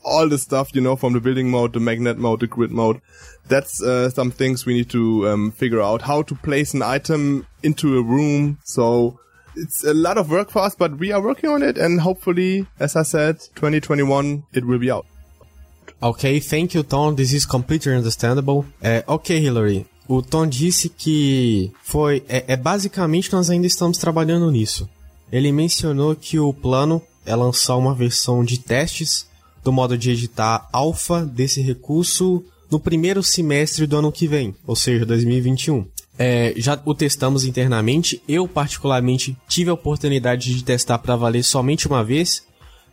all 0.04 0.28
the 0.28 0.36
stuff, 0.36 0.68
you 0.74 0.82
know, 0.82 0.96
from 0.96 1.14
the 1.14 1.20
building 1.20 1.50
mode, 1.50 1.72
the 1.72 1.80
magnet 1.80 2.18
mode, 2.18 2.40
the 2.40 2.46
grid 2.46 2.70
mode. 2.70 3.00
That's 3.48 3.82
uh, 3.82 4.10
some 4.10 4.30
things 4.30 4.66
we 4.66 4.74
need 4.74 4.90
to 4.90 5.26
um, 5.28 5.50
figure 5.52 5.80
out. 5.80 6.02
How 6.02 6.20
to 6.20 6.34
place 6.34 6.74
an 6.74 6.82
item 6.82 7.46
into 7.62 7.96
a 7.96 8.02
room. 8.02 8.58
So 8.64 9.18
it's 9.56 9.82
a 9.82 9.94
lot 9.94 10.18
of 10.18 10.30
work 10.30 10.50
for 10.50 10.60
us, 10.60 10.74
but 10.74 10.98
we 10.98 11.10
are 11.10 11.22
working 11.22 11.48
on 11.48 11.62
it. 11.62 11.78
And 11.78 12.02
hopefully, 12.02 12.66
as 12.78 12.94
I 12.94 13.02
said, 13.02 13.40
2021, 13.54 14.44
it 14.52 14.66
will 14.66 14.78
be 14.78 14.90
out. 14.90 15.06
Ok, 16.02 16.38
thank 16.40 16.74
you, 16.74 16.82
Tom. 16.82 17.16
This 17.16 17.32
is 17.32 17.46
completely 17.46 17.94
understandable. 17.94 18.66
Ok, 19.06 19.40
Hillary. 19.40 19.86
O 20.06 20.20
Tom 20.20 20.46
disse 20.46 20.90
que 20.90 21.72
foi. 21.82 22.22
É, 22.28 22.44
é 22.48 22.56
basicamente 22.56 23.32
nós 23.32 23.48
ainda 23.48 23.66
estamos 23.66 23.96
trabalhando 23.96 24.50
nisso. 24.50 24.86
Ele 25.30 25.52
mencionou 25.52 26.16
que 26.16 26.38
o 26.38 26.52
plano 26.52 27.02
é 27.24 27.34
lançar 27.36 27.76
uma 27.76 27.94
versão 27.94 28.44
de 28.44 28.58
testes 28.58 29.28
do 29.62 29.72
modo 29.72 29.98
de 29.98 30.10
editar 30.10 30.68
alfa 30.72 31.24
desse 31.26 31.60
recurso 31.60 32.42
no 32.70 32.80
primeiro 32.80 33.22
semestre 33.22 33.86
do 33.86 33.98
ano 33.98 34.12
que 34.12 34.26
vem, 34.26 34.54
ou 34.66 34.76
seja, 34.76 35.04
2021. 35.04 35.86
É, 36.18 36.52
já 36.56 36.80
o 36.84 36.94
testamos 36.94 37.44
internamente. 37.44 38.22
Eu, 38.26 38.48
particularmente, 38.48 39.36
tive 39.46 39.70
a 39.70 39.74
oportunidade 39.74 40.54
de 40.54 40.64
testar 40.64 40.98
para 40.98 41.16
valer 41.16 41.44
somente 41.44 41.86
uma 41.86 42.02
vez, 42.02 42.42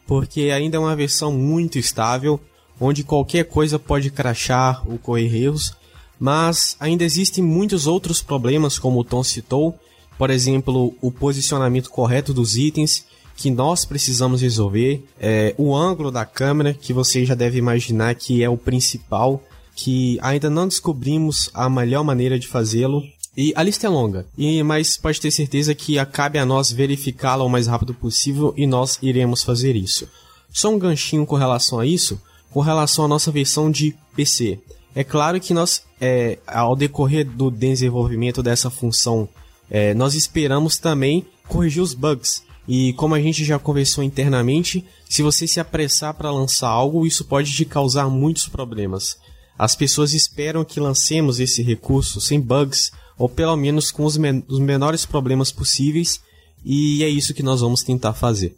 porque 0.05 0.51
ainda 0.51 0.77
é 0.77 0.79
uma 0.79 0.95
versão 0.95 1.31
muito 1.31 1.79
estável, 1.79 2.39
onde 2.79 3.03
qualquer 3.03 3.45
coisa 3.45 3.79
pode 3.79 4.11
crashar 4.11 4.83
ou 4.87 4.97
correr 4.97 5.33
erros, 5.33 5.73
mas 6.19 6.75
ainda 6.79 7.03
existem 7.03 7.43
muitos 7.43 7.87
outros 7.87 8.21
problemas, 8.21 8.77
como 8.77 8.99
o 8.99 9.03
Tom 9.03 9.23
citou, 9.23 9.77
por 10.17 10.29
exemplo, 10.29 10.95
o 11.01 11.11
posicionamento 11.11 11.89
correto 11.89 12.33
dos 12.33 12.57
itens 12.57 13.05
que 13.35 13.51
nós 13.51 13.83
precisamos 13.83 14.41
resolver, 14.41 15.03
é, 15.19 15.53
o 15.57 15.75
ângulo 15.75 16.09
da 16.09 16.25
câmera, 16.25 16.73
que 16.73 16.93
você 16.93 17.25
já 17.25 17.35
deve 17.35 17.57
imaginar 17.57 18.15
que 18.15 18.41
é 18.41 18.49
o 18.49 18.57
principal, 18.57 19.43
que 19.75 20.17
ainda 20.21 20.49
não 20.49 20.67
descobrimos 20.67 21.49
a 21.53 21.69
melhor 21.69 22.03
maneira 22.03 22.39
de 22.39 22.47
fazê-lo. 22.47 23.03
E 23.35 23.51
a 23.53 23.61
lista 23.61 23.85
é 23.85 23.89
longa, 23.89 24.25
e, 24.37 24.63
mas 24.63 24.95
pode 24.95 25.19
ter 25.19 25.29
certeza 25.29 25.75
que 25.75 26.03
cabe 26.05 26.39
a 26.39 26.45
nós 26.45 26.71
verificá-la 26.71 27.43
o 27.43 27.49
mais 27.49 27.67
rápido 27.67 27.93
possível 27.93 28.53
e 28.55 28.65
nós 28.65 28.97
iremos 29.01 29.43
fazer 29.43 29.75
isso. 29.75 30.07
Só 30.49 30.73
um 30.73 30.79
ganchinho 30.79 31.25
com 31.25 31.35
relação 31.35 31.81
a 31.81 31.85
isso, 31.85 32.21
com 32.49 32.61
relação 32.61 33.03
à 33.03 33.07
nossa 33.09 33.29
versão 33.31 33.69
de 33.69 33.93
PC. 34.15 34.57
É 34.95 35.03
claro 35.03 35.41
que 35.41 35.53
nós, 35.53 35.83
é, 35.99 36.39
ao 36.47 36.73
decorrer 36.77 37.29
do 37.29 37.51
desenvolvimento 37.51 38.41
dessa 38.41 38.69
função, 38.69 39.27
é, 39.69 39.93
nós 39.93 40.15
esperamos 40.15 40.77
também 40.77 41.25
corrigir 41.47 41.81
os 41.81 41.93
bugs. 41.93 42.43
E 42.67 42.93
como 42.93 43.13
a 43.13 43.21
gente 43.21 43.45
já 43.45 43.59
conversou 43.59 44.03
internamente, 44.03 44.83
se 45.07 45.21
você 45.21 45.47
se 45.47 45.59
apressar 45.59 46.13
para 46.15 46.31
lançar 46.31 46.69
algo, 46.69 47.05
isso 47.05 47.25
pode 47.25 47.51
te 47.51 47.63
causar 47.63 48.09
muitos 48.09 48.47
problemas. 48.47 49.17
As 49.57 49.75
pessoas 49.75 50.13
esperam 50.13 50.65
que 50.65 50.79
lancemos 50.79 51.39
esse 51.39 51.61
recurso 51.61 52.19
sem 52.19 52.41
bugs, 52.41 52.91
ou 53.17 53.29
pelo 53.29 53.55
menos 53.55 53.91
com 53.91 54.03
os, 54.03 54.17
men 54.17 54.43
os 54.47 54.59
menores 54.59 55.05
problemas 55.05 55.51
possíveis, 55.51 56.19
e 56.63 57.03
é 57.03 57.09
isso 57.09 57.33
que 57.33 57.43
nós 57.43 57.61
vamos 57.61 57.83
tentar 57.83 58.13
fazer. 58.13 58.55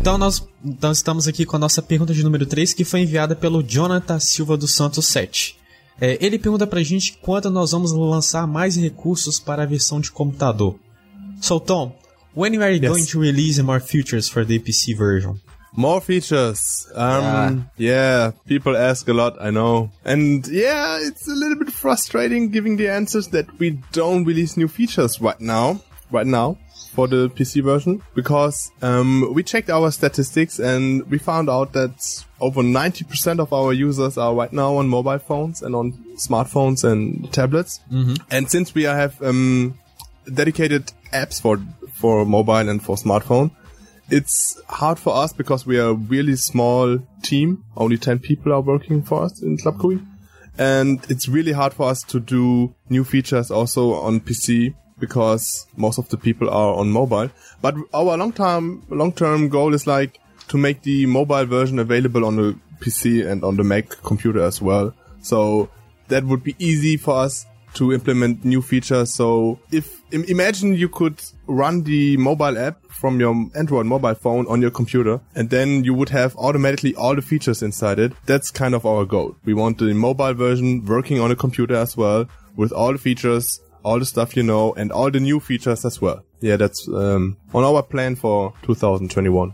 Então 0.00 0.16
nós 0.16 0.42
então 0.64 0.90
estamos 0.90 1.28
aqui 1.28 1.44
com 1.44 1.56
a 1.56 1.58
nossa 1.58 1.82
pergunta 1.82 2.14
de 2.14 2.24
número 2.24 2.46
3, 2.46 2.72
que 2.72 2.84
foi 2.84 3.00
enviada 3.00 3.36
pelo 3.36 3.62
Jonathan 3.62 4.18
Silva 4.18 4.56
dos 4.56 4.74
Santos 4.74 5.06
7. 5.06 5.59
É, 6.00 6.18
ele 6.24 6.38
pergunta 6.38 6.66
pra 6.66 6.82
gente 6.82 7.18
quando 7.20 7.50
nós 7.50 7.72
vamos 7.72 7.92
lançar 7.92 8.46
mais 8.46 8.76
recursos 8.76 9.38
para 9.38 9.64
a 9.64 9.66
versão 9.66 10.00
de 10.00 10.10
computador. 10.10 10.78
So 11.40 11.60
Tom, 11.60 11.94
when 12.34 12.56
are 12.56 12.74
you 12.74 12.82
yes. 12.82 12.90
going 12.90 13.04
to 13.04 13.20
release 13.20 13.60
more 13.62 13.80
features 13.80 14.28
for 14.28 14.44
the 14.44 14.58
PC 14.58 14.94
version? 14.96 15.36
More 15.72 16.00
features. 16.00 16.88
Um, 16.94 17.64
yeah. 17.78 18.32
yeah, 18.32 18.32
people 18.46 18.76
ask 18.76 19.08
a 19.08 19.12
lot, 19.12 19.36
I 19.40 19.50
know. 19.50 19.90
And 20.04 20.46
yeah, 20.48 20.98
it's 21.00 21.28
a 21.28 21.34
little 21.34 21.56
bit 21.56 21.70
frustrating 21.70 22.50
giving 22.50 22.76
the 22.76 22.88
answers 22.88 23.28
that 23.28 23.46
we 23.58 23.78
don't 23.92 24.24
release 24.24 24.56
new 24.56 24.68
features 24.68 25.20
right 25.20 25.40
now. 25.40 25.80
Right 26.10 26.26
now. 26.26 26.58
For 26.92 27.06
the 27.06 27.28
PC 27.30 27.62
version 27.62 28.02
because 28.14 28.72
um, 28.82 29.32
we 29.32 29.42
checked 29.42 29.70
our 29.70 29.90
statistics 29.90 30.58
and 30.58 31.08
we 31.10 31.18
found 31.18 31.48
out 31.48 31.72
that 31.72 32.24
over 32.40 32.62
90% 32.62 33.38
of 33.38 33.52
our 33.52 33.72
users 33.72 34.18
are 34.18 34.34
right 34.34 34.52
now 34.52 34.76
on 34.76 34.88
mobile 34.88 35.18
phones 35.18 35.62
and 35.62 35.76
on 35.76 35.92
smartphones 36.16 36.82
and 36.84 37.32
tablets. 37.32 37.80
Mm-hmm. 37.92 38.14
And 38.30 38.50
since 38.50 38.74
we 38.74 38.84
have 38.84 39.22
um, 39.22 39.78
dedicated 40.32 40.92
apps 41.12 41.40
for 41.40 41.58
for 41.92 42.24
mobile 42.24 42.68
and 42.68 42.82
for 42.82 42.96
smartphone, 42.96 43.50
it's 44.10 44.60
hard 44.68 44.98
for 44.98 45.14
us 45.14 45.32
because 45.32 45.66
we 45.66 45.78
are 45.78 45.90
a 45.90 45.94
really 45.94 46.36
small 46.36 46.98
team. 47.22 47.64
Only 47.76 47.98
10 47.98 48.18
people 48.18 48.52
are 48.52 48.60
working 48.60 49.02
for 49.02 49.22
us 49.22 49.42
in 49.42 49.58
Club 49.58 49.78
Kui. 49.78 50.00
And 50.58 51.04
it's 51.08 51.28
really 51.28 51.52
hard 51.52 51.72
for 51.72 51.88
us 51.88 52.02
to 52.04 52.20
do 52.20 52.74
new 52.88 53.04
features 53.04 53.50
also 53.50 53.94
on 53.94 54.20
PC 54.20 54.74
because 55.00 55.66
most 55.76 55.98
of 55.98 56.08
the 56.10 56.16
people 56.16 56.48
are 56.48 56.74
on 56.74 56.90
mobile. 56.90 57.30
But 57.60 57.74
our 57.92 58.16
long 58.16 58.32
term 58.32 58.84
long 58.90 59.12
term 59.12 59.48
goal 59.48 59.74
is 59.74 59.86
like 59.86 60.20
to 60.48 60.58
make 60.58 60.82
the 60.82 61.06
mobile 61.06 61.46
version 61.46 61.78
available 61.78 62.24
on 62.24 62.36
the 62.36 62.56
PC 62.80 63.26
and 63.26 63.44
on 63.44 63.56
the 63.56 63.64
Mac 63.64 63.88
computer 64.02 64.42
as 64.42 64.60
well. 64.60 64.94
So 65.22 65.70
that 66.08 66.24
would 66.24 66.42
be 66.42 66.56
easy 66.58 66.96
for 66.96 67.16
us 67.16 67.46
to 67.74 67.92
implement 67.92 68.44
new 68.44 68.62
features. 68.62 69.14
So 69.14 69.60
if 69.70 70.00
imagine 70.12 70.74
you 70.74 70.88
could 70.88 71.22
run 71.46 71.84
the 71.84 72.16
mobile 72.16 72.58
app 72.58 72.84
from 72.90 73.20
your 73.20 73.48
Android 73.54 73.86
mobile 73.86 74.14
phone 74.14 74.46
on 74.48 74.60
your 74.60 74.70
computer 74.70 75.20
and 75.34 75.50
then 75.50 75.84
you 75.84 75.94
would 75.94 76.08
have 76.08 76.36
automatically 76.36 76.94
all 76.96 77.14
the 77.14 77.22
features 77.22 77.62
inside 77.62 77.98
it. 77.98 78.12
That's 78.26 78.50
kind 78.50 78.74
of 78.74 78.84
our 78.84 79.04
goal. 79.04 79.36
We 79.44 79.54
want 79.54 79.78
the 79.78 79.94
mobile 79.94 80.34
version 80.34 80.84
working 80.84 81.20
on 81.20 81.30
a 81.30 81.36
computer 81.36 81.76
as 81.76 81.96
well 81.96 82.26
with 82.56 82.72
all 82.72 82.92
the 82.92 82.98
features 82.98 83.60
all 83.82 83.98
the 83.98 84.04
stuff 84.04 84.36
you 84.36 84.44
know, 84.44 84.74
and 84.76 84.90
all 84.92 85.10
the 85.10 85.20
new 85.20 85.40
features 85.40 85.84
as 85.84 86.00
well. 86.00 86.22
Yeah, 86.40 86.56
that's 86.56 86.88
um, 86.88 87.36
on 87.52 87.64
our 87.64 87.82
plan 87.82 88.16
for 88.16 88.52
2021. 88.62 89.52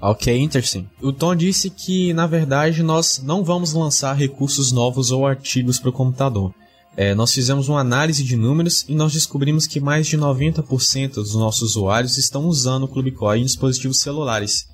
Ok, 0.00 0.36
interesting. 0.36 0.88
O 1.00 1.12
Tom 1.12 1.36
disse 1.36 1.70
que, 1.70 2.12
na 2.12 2.26
verdade, 2.26 2.82
nós 2.82 3.22
não 3.22 3.44
vamos 3.44 3.72
lançar 3.72 4.14
recursos 4.14 4.72
novos 4.72 5.12
ou 5.12 5.24
artigos 5.24 5.78
para 5.78 5.90
o 5.90 5.92
computador. 5.92 6.52
É, 6.96 7.14
nós 7.14 7.32
fizemos 7.32 7.68
uma 7.68 7.80
análise 7.80 8.24
de 8.24 8.36
números 8.36 8.84
e 8.88 8.94
nós 8.94 9.12
descobrimos 9.12 9.66
que 9.66 9.80
mais 9.80 10.06
de 10.08 10.18
90% 10.18 11.14
dos 11.14 11.34
nossos 11.34 11.70
usuários 11.70 12.18
estão 12.18 12.46
usando 12.46 12.82
o 12.82 12.88
Clubcore 12.88 13.40
em 13.40 13.44
dispositivos 13.44 14.00
celulares. 14.00 14.66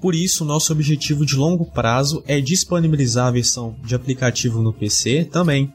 Por 0.00 0.14
isso, 0.14 0.44
nosso 0.44 0.72
objetivo 0.72 1.26
de 1.26 1.36
longo 1.36 1.66
prazo 1.66 2.22
é 2.26 2.40
disponibilizar 2.40 3.26
a 3.26 3.32
versão 3.32 3.76
de 3.84 3.94
aplicativo 3.94 4.62
no 4.62 4.72
PC 4.72 5.24
também 5.24 5.72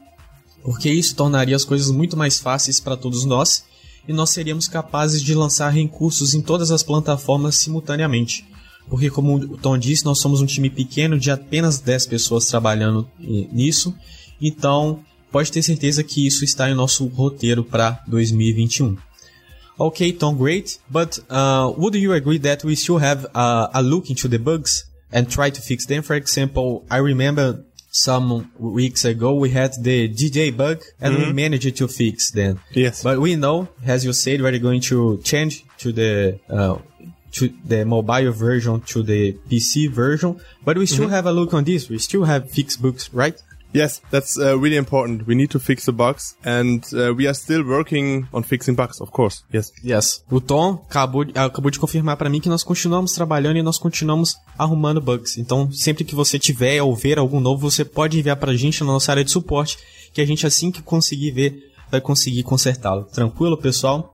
porque 0.62 0.90
isso 0.90 1.14
tornaria 1.14 1.56
as 1.56 1.64
coisas 1.64 1.90
muito 1.90 2.16
mais 2.16 2.38
fáceis 2.38 2.80
para 2.80 2.96
todos 2.96 3.24
nós 3.24 3.64
e 4.06 4.12
nós 4.12 4.30
seríamos 4.30 4.68
capazes 4.68 5.22
de 5.22 5.34
lançar 5.34 5.70
recursos 5.70 6.34
em 6.34 6.40
todas 6.40 6.70
as 6.70 6.82
plataformas 6.82 7.56
simultaneamente. 7.56 8.46
Porque, 8.88 9.10
como 9.10 9.36
o 9.36 9.58
Tom 9.58 9.76
disse, 9.76 10.04
nós 10.04 10.18
somos 10.18 10.40
um 10.40 10.46
time 10.46 10.70
pequeno 10.70 11.18
de 11.18 11.30
apenas 11.30 11.78
10 11.78 12.06
pessoas 12.06 12.46
trabalhando 12.46 13.06
nisso, 13.18 13.94
então 14.40 15.00
pode 15.30 15.52
ter 15.52 15.62
certeza 15.62 16.02
que 16.02 16.26
isso 16.26 16.42
está 16.42 16.70
em 16.70 16.74
nosso 16.74 17.06
roteiro 17.06 17.62
para 17.62 18.02
2021. 18.08 18.96
Okay, 19.78 20.12
Tom, 20.12 20.34
great. 20.34 20.80
But 20.90 21.18
uh, 21.30 21.72
would 21.76 21.96
you 21.96 22.12
agree 22.12 22.38
that 22.40 22.66
we 22.66 22.74
still 22.74 22.98
have 22.98 23.26
uh, 23.26 23.68
a 23.72 23.80
look 23.80 24.10
into 24.10 24.28
the 24.28 24.38
bugs 24.38 24.84
and 25.12 25.26
try 25.26 25.50
to 25.50 25.60
fix 25.60 25.86
them? 25.86 26.02
For 26.02 26.16
example, 26.16 26.84
I 26.90 26.98
remember 26.98 27.64
some 27.90 28.50
weeks 28.58 29.04
ago 29.04 29.34
we 29.34 29.50
had 29.50 29.72
the 29.82 30.08
DJ 30.08 30.54
bug 30.56 30.82
and 31.00 31.14
mm-hmm. 31.14 31.26
we 31.26 31.32
managed 31.32 31.76
to 31.76 31.88
fix 31.88 32.30
them. 32.30 32.60
Yes. 32.72 33.02
But 33.02 33.18
we 33.18 33.36
know, 33.36 33.68
as 33.84 34.04
you 34.04 34.12
said, 34.12 34.40
we're 34.40 34.58
going 34.58 34.80
to 34.82 35.18
change 35.22 35.64
to 35.78 35.92
the 35.92 36.38
uh, 36.48 36.78
to 37.32 37.48
the 37.64 37.84
mobile 37.84 38.32
version 38.32 38.80
to 38.82 39.02
the 39.02 39.34
PC 39.50 39.90
version. 39.90 40.40
But 40.64 40.78
we 40.78 40.86
still 40.86 41.04
mm-hmm. 41.04 41.14
have 41.14 41.26
a 41.26 41.32
look 41.32 41.54
on 41.54 41.64
this. 41.64 41.88
We 41.88 41.98
still 41.98 42.24
have 42.24 42.50
fixed 42.50 42.80
bugs, 42.80 43.12
right? 43.12 43.40
Yes, 43.74 44.00
that's 44.10 44.38
uh, 44.38 44.58
really 44.58 44.76
important. 44.76 45.26
We 45.26 45.34
need 45.34 45.50
to 45.50 45.60
fix 45.60 45.84
the 45.84 45.92
bugs 45.92 46.34
and 46.44 46.82
uh, 46.92 47.14
we 47.14 47.26
are 47.26 47.34
still 47.34 47.62
working 47.62 48.26
on 48.32 48.42
fixing 48.42 48.74
bugs, 48.74 49.00
of 49.00 49.10
course. 49.10 49.44
Yes. 49.52 49.72
Yes. 49.84 50.24
O 50.30 50.40
Tom 50.40 50.84
acabou, 50.88 51.24
acabou 51.34 51.70
de 51.70 51.78
confirmar 51.78 52.16
para 52.16 52.30
mim 52.30 52.40
que 52.40 52.48
nós 52.48 52.64
continuamos 52.64 53.12
trabalhando 53.12 53.58
e 53.58 53.62
nós 53.62 53.78
continuamos 53.78 54.36
arrumando 54.58 55.00
bugs. 55.00 55.36
Então, 55.38 55.70
sempre 55.72 56.04
que 56.04 56.14
você 56.14 56.38
tiver 56.38 56.82
ou 56.82 56.94
ver 56.94 57.18
algum 57.18 57.40
novo, 57.40 57.70
você 57.70 57.84
pode 57.84 58.18
enviar 58.18 58.36
pra 58.36 58.56
gente 58.56 58.80
na 58.80 58.86
nossa 58.86 59.12
área 59.12 59.24
de 59.24 59.30
suporte, 59.30 59.78
que 60.12 60.20
a 60.20 60.26
gente 60.26 60.46
assim 60.46 60.70
que 60.70 60.82
conseguir 60.82 61.30
ver 61.32 61.68
vai 61.90 62.00
conseguir 62.00 62.42
consertá-lo. 62.42 63.04
Tranquilo, 63.04 63.56
pessoal? 63.56 64.12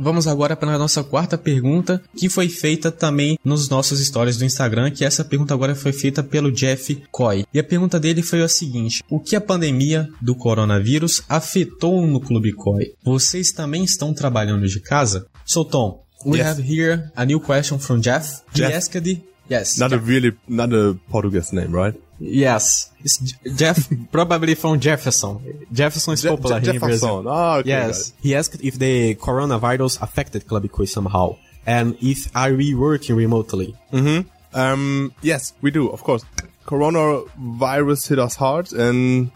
Vamos 0.00 0.28
agora 0.28 0.54
para 0.54 0.72
a 0.72 0.78
nossa 0.78 1.02
quarta 1.02 1.36
pergunta, 1.36 2.00
que 2.16 2.28
foi 2.28 2.48
feita 2.48 2.92
também 2.92 3.36
nos 3.44 3.68
nossos 3.68 3.98
stories 3.98 4.36
do 4.36 4.44
Instagram, 4.44 4.92
que 4.92 5.04
essa 5.04 5.24
pergunta 5.24 5.52
agora 5.52 5.74
foi 5.74 5.92
feita 5.92 6.22
pelo 6.22 6.52
Jeff 6.52 7.02
Coy. 7.10 7.44
E 7.52 7.58
a 7.58 7.64
pergunta 7.64 7.98
dele 7.98 8.22
foi 8.22 8.40
a 8.40 8.48
seguinte: 8.48 9.02
O 9.10 9.18
que 9.18 9.34
a 9.34 9.40
pandemia 9.40 10.08
do 10.22 10.36
coronavírus 10.36 11.24
afetou 11.28 12.06
no 12.06 12.20
Clube 12.20 12.52
Coy? 12.52 12.94
Vocês 13.02 13.50
também 13.50 13.82
estão 13.82 14.14
trabalhando 14.14 14.68
de 14.68 14.80
casa? 14.80 15.26
So 15.44 15.64
Tom, 15.64 16.04
we 16.24 16.38
yes. 16.38 16.46
have 16.46 16.62
here 16.62 17.10
a 17.16 17.24
new 17.24 17.40
question 17.40 17.80
from 17.80 18.00
Jeff. 18.00 18.42
Jeff. 18.52 18.70
He 18.70 18.76
asked, 18.76 19.24
yes. 19.50 19.78
Not 19.78 19.90
Jeff. 19.90 20.00
a 20.00 20.06
really, 20.06 20.32
not 20.46 20.72
a 20.72 20.94
Portuguese 21.10 21.52
name, 21.52 21.74
right? 21.74 21.98
Yes, 22.20 22.90
it's 23.00 23.18
Jeff, 23.56 23.88
probably 24.12 24.54
from 24.54 24.80
Jefferson. 24.80 25.66
Jefferson 25.72 26.14
is 26.14 26.24
popular 26.24 26.58
Je- 26.60 26.64
here 26.64 26.72
Jefferson. 26.80 27.08
in 27.08 27.22
Brazil. 27.22 27.28
Oh, 27.28 27.58
okay, 27.58 27.68
yes, 27.68 28.12
he 28.20 28.34
asked 28.34 28.60
if 28.62 28.78
the 28.78 29.14
coronavirus 29.14 30.02
affected 30.02 30.46
Club 30.48 30.68
Quiz 30.70 30.92
somehow, 30.92 31.36
and 31.66 31.96
if 32.00 32.34
are 32.36 32.52
we 32.54 32.74
working 32.74 33.14
remotely? 33.14 33.76
Mm-hmm. 33.92 34.28
Um, 34.58 35.12
yes, 35.22 35.52
we 35.60 35.70
do, 35.70 35.88
of 35.90 36.02
course. 36.02 36.24
Coronavirus 36.66 38.08
hit 38.08 38.18
us 38.18 38.34
hard, 38.36 38.72
and 38.72 39.30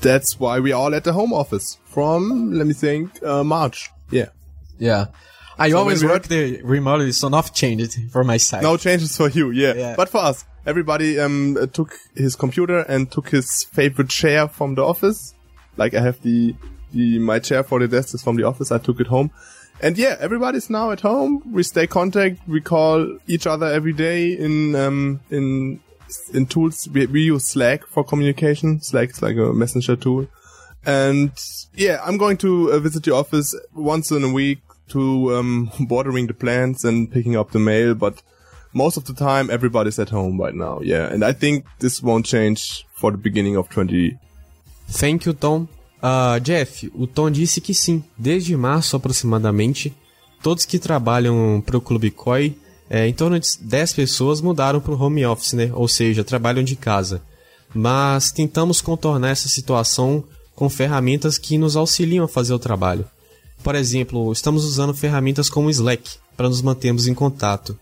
that's 0.00 0.38
why 0.40 0.60
we 0.60 0.72
all 0.72 0.94
at 0.94 1.04
the 1.04 1.12
home 1.12 1.32
office 1.32 1.78
from, 1.84 2.52
let 2.52 2.66
me 2.66 2.72
think, 2.74 3.22
uh, 3.22 3.44
March. 3.44 3.90
Yeah. 4.10 4.26
Yeah. 4.78 5.06
I 5.58 5.70
so 5.70 5.78
always 5.78 6.04
work 6.04 6.24
the 6.28 6.62
remotely, 6.62 7.12
so 7.12 7.28
not 7.28 7.52
changed 7.52 7.98
for 8.12 8.22
my 8.22 8.36
side. 8.36 8.62
No 8.62 8.76
changes 8.76 9.16
for 9.16 9.28
you, 9.28 9.50
yeah. 9.50 9.74
yeah. 9.74 9.96
But 9.96 10.08
for 10.08 10.18
us, 10.18 10.44
everybody 10.68 11.18
um 11.18 11.56
took 11.72 11.98
his 12.14 12.36
computer 12.36 12.80
and 12.80 13.10
took 13.10 13.30
his 13.30 13.64
favorite 13.64 14.10
chair 14.10 14.46
from 14.48 14.74
the 14.74 14.84
office. 14.84 15.34
Like 15.76 15.94
I 15.94 16.00
have 16.00 16.20
the 16.22 16.54
the 16.92 17.18
my 17.18 17.38
chair 17.38 17.62
for 17.62 17.78
the 17.80 17.88
desk 17.88 18.14
is 18.14 18.22
from 18.22 18.36
the 18.36 18.44
office. 18.44 18.70
I 18.70 18.78
took 18.78 19.00
it 19.00 19.06
home. 19.06 19.30
And 19.80 19.96
yeah, 19.96 20.16
everybody's 20.20 20.68
now 20.68 20.90
at 20.90 21.00
home. 21.00 21.42
We 21.52 21.62
stay 21.62 21.86
contact. 21.86 22.46
We 22.48 22.60
call 22.60 23.18
each 23.26 23.46
other 23.46 23.66
every 23.66 23.92
day 23.92 24.32
in 24.32 24.74
um 24.74 25.20
in 25.30 25.80
in 26.34 26.46
tools. 26.46 26.88
We, 26.92 27.06
we 27.06 27.22
use 27.22 27.48
Slack 27.48 27.86
for 27.86 28.04
communication. 28.04 28.80
Slack 28.80 29.10
is 29.10 29.22
like 29.22 29.36
a 29.36 29.52
messenger 29.52 29.96
tool. 29.96 30.26
And 30.84 31.32
yeah, 31.74 32.00
I'm 32.04 32.18
going 32.18 32.36
to 32.38 32.72
uh, 32.72 32.78
visit 32.78 33.04
the 33.04 33.14
office 33.14 33.54
once 33.74 34.10
in 34.10 34.24
a 34.24 34.32
week 34.32 34.60
to 34.88 35.36
um, 35.36 35.70
watering 35.80 36.26
the 36.26 36.34
plants 36.34 36.84
and 36.84 37.10
picking 37.10 37.36
up 37.36 37.50
the 37.50 37.58
mail, 37.58 37.94
but 37.94 38.22
most 38.78 38.96
of 38.96 39.04
the 39.04 39.12
time 39.12 39.52
everybody's 39.52 39.98
at 39.98 40.10
home 40.10 40.40
right 40.40 40.54
now. 40.54 40.80
Yeah, 40.82 41.12
and 41.12 41.24
I 41.24 41.32
think 41.32 41.64
this 41.80 42.00
won't 42.00 42.24
change 42.24 42.86
for 42.94 43.10
the 43.10 43.18
beginning 43.18 43.56
of 43.56 43.68
20. 43.68 44.16
Thank 44.88 45.26
you, 45.26 45.34
Tom. 45.34 45.68
Uh, 46.00 46.38
Jeff, 46.40 46.90
o 46.94 47.06
Tom 47.06 47.30
disse 47.30 47.60
que 47.60 47.74
sim, 47.74 48.04
desde 48.16 48.56
março 48.56 48.96
aproximadamente, 48.96 49.92
todos 50.40 50.64
que 50.64 50.78
trabalham 50.78 51.60
para 51.66 51.76
o 51.76 51.80
Clube 51.80 52.10
COI, 52.10 52.56
é, 52.88 53.06
em 53.06 53.12
torno 53.12 53.38
de 53.38 53.48
10 53.60 53.92
pessoas 53.92 54.40
mudaram 54.40 54.80
para 54.80 54.92
o 54.92 55.02
home 55.02 55.26
office, 55.26 55.52
né? 55.52 55.70
ou 55.74 55.88
seja, 55.88 56.24
trabalham 56.24 56.62
de 56.62 56.76
casa. 56.76 57.20
Mas 57.74 58.32
tentamos 58.32 58.80
contornar 58.80 59.30
essa 59.30 59.48
situação 59.48 60.24
com 60.54 60.70
ferramentas 60.70 61.36
que 61.36 61.58
nos 61.58 61.76
auxiliam 61.76 62.24
a 62.24 62.28
fazer 62.28 62.54
o 62.54 62.58
trabalho. 62.58 63.04
Por 63.62 63.74
exemplo, 63.74 64.32
estamos 64.32 64.64
usando 64.64 64.94
ferramentas 64.94 65.50
como 65.50 65.68
Slack 65.68 66.12
para 66.36 66.48
nos 66.48 66.62
mantermos 66.62 67.06
em 67.06 67.14
contato. 67.14 67.78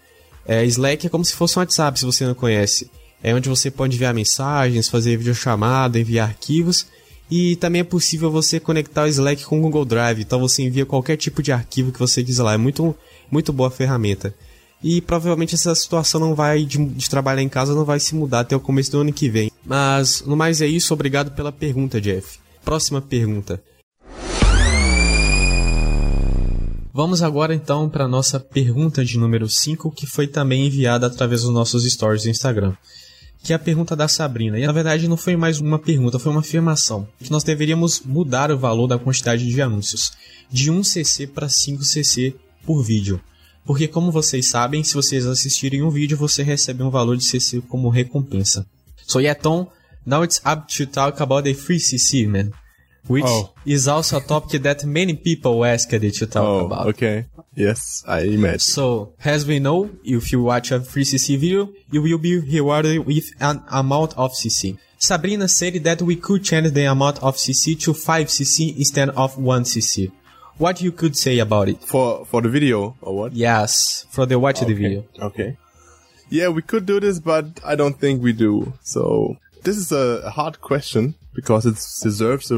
É, 0.47 0.65
Slack 0.65 1.07
é 1.07 1.11
como 1.11 1.25
se 1.25 1.35
fosse 1.35 1.59
um 1.59 1.61
WhatsApp, 1.61 1.99
se 1.99 2.05
você 2.05 2.25
não 2.25 2.35
conhece. 2.35 2.91
É 3.23 3.35
onde 3.35 3.49
você 3.49 3.71
pode 3.71 3.97
enviar 3.97 4.15
mensagens, 4.15 4.89
fazer 4.89 5.17
videochamada, 5.17 5.99
enviar 5.99 6.29
arquivos. 6.29 6.87
E 7.31 7.57
também 7.57 7.81
é 7.81 7.85
possível 7.85 8.31
você 8.31 8.61
conectar 8.61 9.05
o 9.05 9.09
Slack 9.09 9.45
com 9.45 9.59
o 9.59 9.63
Google 9.63 9.85
Drive. 9.85 10.21
Então 10.21 10.39
você 10.39 10.63
envia 10.63 10.87
qualquer 10.87 11.17
tipo 11.17 11.43
de 11.43 11.51
arquivo 11.51 11.91
que 11.91 11.99
você 11.99 12.23
quiser 12.23 12.43
lá. 12.43 12.55
É 12.55 12.57
muito, 12.57 12.95
muito 13.31 13.53
boa 13.53 13.71
ferramenta. 13.71 14.33
E 14.83 15.01
provavelmente 15.01 15.55
essa 15.55 15.75
situação 15.75 16.21
não 16.21 16.35
vai 16.35 16.65
de, 16.65 16.79
de, 16.85 17.11
trabalhar 17.11 17.43
em 17.43 17.49
casa 17.49 17.75
não 17.75 17.85
vai 17.85 17.99
se 17.99 18.15
mudar 18.15 18.41
até 18.41 18.55
o 18.55 18.61
começo 18.61 18.93
do 18.93 19.01
ano 19.01 19.13
que 19.13 19.29
vem. 19.29 19.51
Mas 19.65 20.23
no 20.23 20.37
mais 20.37 20.61
é 20.61 20.67
isso, 20.67 20.95
obrigado 20.95 21.33
pela 21.33 21.51
pergunta, 21.51 22.01
Jeff. 22.01 22.39
Próxima 22.65 23.01
pergunta. 23.01 23.61
Vamos 26.97 27.21
agora 27.21 27.55
então 27.55 27.91
para 27.91 28.09
nossa 28.09 28.41
pergunta 28.41 29.05
de 29.05 29.19
número 29.19 29.51
5, 29.51 29.91
que 29.91 30.07
foi 30.07 30.27
também 30.27 30.67
enviada 30.67 31.07
através 31.07 31.43
dos 31.43 31.53
nossos 31.53 31.85
stories 31.85 32.23
do 32.23 32.31
Instagram. 32.31 32.75
Que 33.43 33.53
é 33.53 33.57
a 33.57 33.59
pergunta 33.59 33.95
da 33.95 34.09
Sabrina. 34.09 34.59
E 34.59 34.67
na 34.67 34.73
verdade 34.73 35.07
não 35.07 35.19
foi 35.19 35.37
mais 35.37 35.61
uma 35.61 35.79
pergunta, 35.79 36.19
foi 36.19 36.33
uma 36.33 36.41
afirmação. 36.41 37.07
Que 37.23 37.31
nós 37.31 37.45
deveríamos 37.45 38.01
mudar 38.01 38.51
o 38.51 38.57
valor 38.57 38.87
da 38.87 38.99
quantidade 38.99 39.47
de 39.47 39.61
anúncios. 39.61 40.13
De 40.51 40.73
1cc 40.73 41.29
para 41.29 41.49
5cc 41.49 42.35
por 42.65 42.83
vídeo. 42.83 43.21
Porque 43.67 43.87
como 43.87 44.11
vocês 44.11 44.47
sabem, 44.47 44.83
se 44.83 44.95
vocês 44.95 45.27
assistirem 45.27 45.83
um 45.83 45.91
vídeo, 45.91 46.17
você 46.17 46.43
recebe 46.43 46.83
um 46.83 46.89
valor 46.89 47.19
de 47.19 47.27
CC 47.27 47.61
como 47.69 47.91
recompensa. 47.91 48.65
So 49.07 49.21
yeah, 49.21 49.39
Tom, 49.39 49.71
now 50.07 50.25
it's 50.25 50.41
up 50.47 50.75
to 50.75 50.87
talk 50.87 51.23
about 51.23 51.47
the 51.47 51.53
free 51.53 51.79
CC, 51.79 52.27
man. 52.27 52.53
Which 53.07 53.25
oh. 53.27 53.53
is 53.65 53.89
also 53.89 54.19
a 54.19 54.21
topic 54.21 54.63
that 54.63 54.85
many 54.85 55.15
people 55.15 55.65
asked 55.65 55.93
you 55.93 56.11
to 56.11 56.27
talk 56.27 56.45
oh, 56.45 56.67
about. 56.67 56.87
Okay. 56.89 57.27
Yes, 57.55 58.05
I 58.07 58.21
imagine. 58.21 58.59
So, 58.59 59.15
as 59.25 59.47
we 59.47 59.59
know, 59.59 59.91
if 60.05 60.31
you 60.31 60.43
watch 60.43 60.71
a 60.73 60.81
free 60.81 61.05
CC 61.05 61.39
video, 61.39 61.71
you 61.91 62.03
will 62.03 62.19
be 62.19 62.39
rewarded 62.39 63.07
with 63.07 63.31
an 63.41 63.63
amount 63.71 64.17
of 64.19 64.33
CC. 64.33 64.79
Sabrina 64.99 65.49
said 65.49 65.75
that 65.85 66.03
we 66.03 66.17
could 66.17 66.45
change 66.45 66.73
the 66.73 66.85
amount 66.85 67.23
of 67.23 67.37
CC 67.37 67.79
to 67.81 67.95
5 67.95 68.27
CC 68.27 68.77
instead 68.77 69.11
of 69.11 69.39
1 69.39 69.65
CC. 69.65 70.11
What 70.59 70.81
you 70.81 70.93
could 70.93 71.17
say 71.17 71.39
about 71.39 71.69
it? 71.69 71.83
For 71.83 72.25
for 72.25 72.41
the 72.41 72.49
video 72.49 72.97
or 73.03 73.17
what? 73.17 73.33
Yes, 73.33 74.07
for 74.11 74.25
the 74.25 74.39
watch 74.39 74.63
okay. 74.63 74.73
the 74.73 74.75
video. 74.75 75.05
Okay. 75.21 75.57
Yeah, 76.31 76.49
we 76.49 76.63
could 76.63 76.87
do 76.87 76.99
this, 76.99 77.21
but 77.21 77.61
I 77.65 77.77
don't 77.77 78.01
think 78.01 78.23
we 78.23 78.33
do. 78.33 78.73
So 78.83 79.37
this 79.65 79.77
is 79.77 79.93
a 79.93 80.31
hard 80.31 80.61
question 80.61 81.15
because 81.37 81.67
it 81.67 81.75
deserves 82.03 82.51
a, 82.51 82.57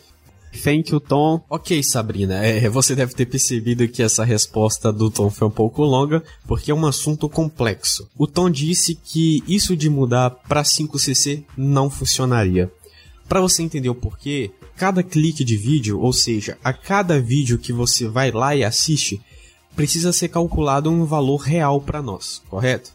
Thank 0.63 0.93
you, 0.93 1.01
Tom. 1.01 1.43
Ok, 1.49 1.83
Sabrina, 1.83 2.45
é, 2.45 2.69
você 2.69 2.95
deve 2.95 3.15
ter 3.15 3.27
percebido 3.27 3.89
que 3.89 4.03
essa 4.03 4.25
resposta 4.25 4.93
do 4.93 5.11
Tom 5.11 5.31
foi 5.31 5.49
um 5.49 5.51
pouco 5.51 5.83
longa, 5.83 6.23
porque 6.47 6.71
é 6.71 6.75
um 6.75 6.87
assunto 6.87 7.29
complexo. 7.29 8.09
O 8.17 8.27
Tom 8.27 8.49
disse 8.49 8.95
que 8.95 9.43
isso 9.47 9.77
de 9.77 9.91
mudar 9.91 10.31
para 10.31 10.63
5cc 10.63 11.45
não 11.57 11.91
funcionaria. 11.91 12.71
Para 13.29 13.41
você 13.41 13.63
entender 13.63 13.89
o 13.89 13.95
porquê, 13.95 14.51
cada 14.77 15.03
clique 15.03 15.45
de 15.45 15.57
vídeo, 15.57 16.01
ou 16.01 16.13
seja, 16.13 16.59
a 16.63 16.73
cada 16.73 17.21
vídeo 17.21 17.59
que 17.59 17.73
você 17.73 18.07
vai 18.07 18.31
lá 18.31 18.55
e 18.55 18.65
assiste, 18.65 19.21
precisa 19.75 20.13
ser 20.13 20.29
calculado 20.29 20.91
um 20.91 21.05
valor 21.05 21.39
real 21.39 21.81
para 21.81 22.03
nós, 22.03 22.43
correto? 22.49 22.93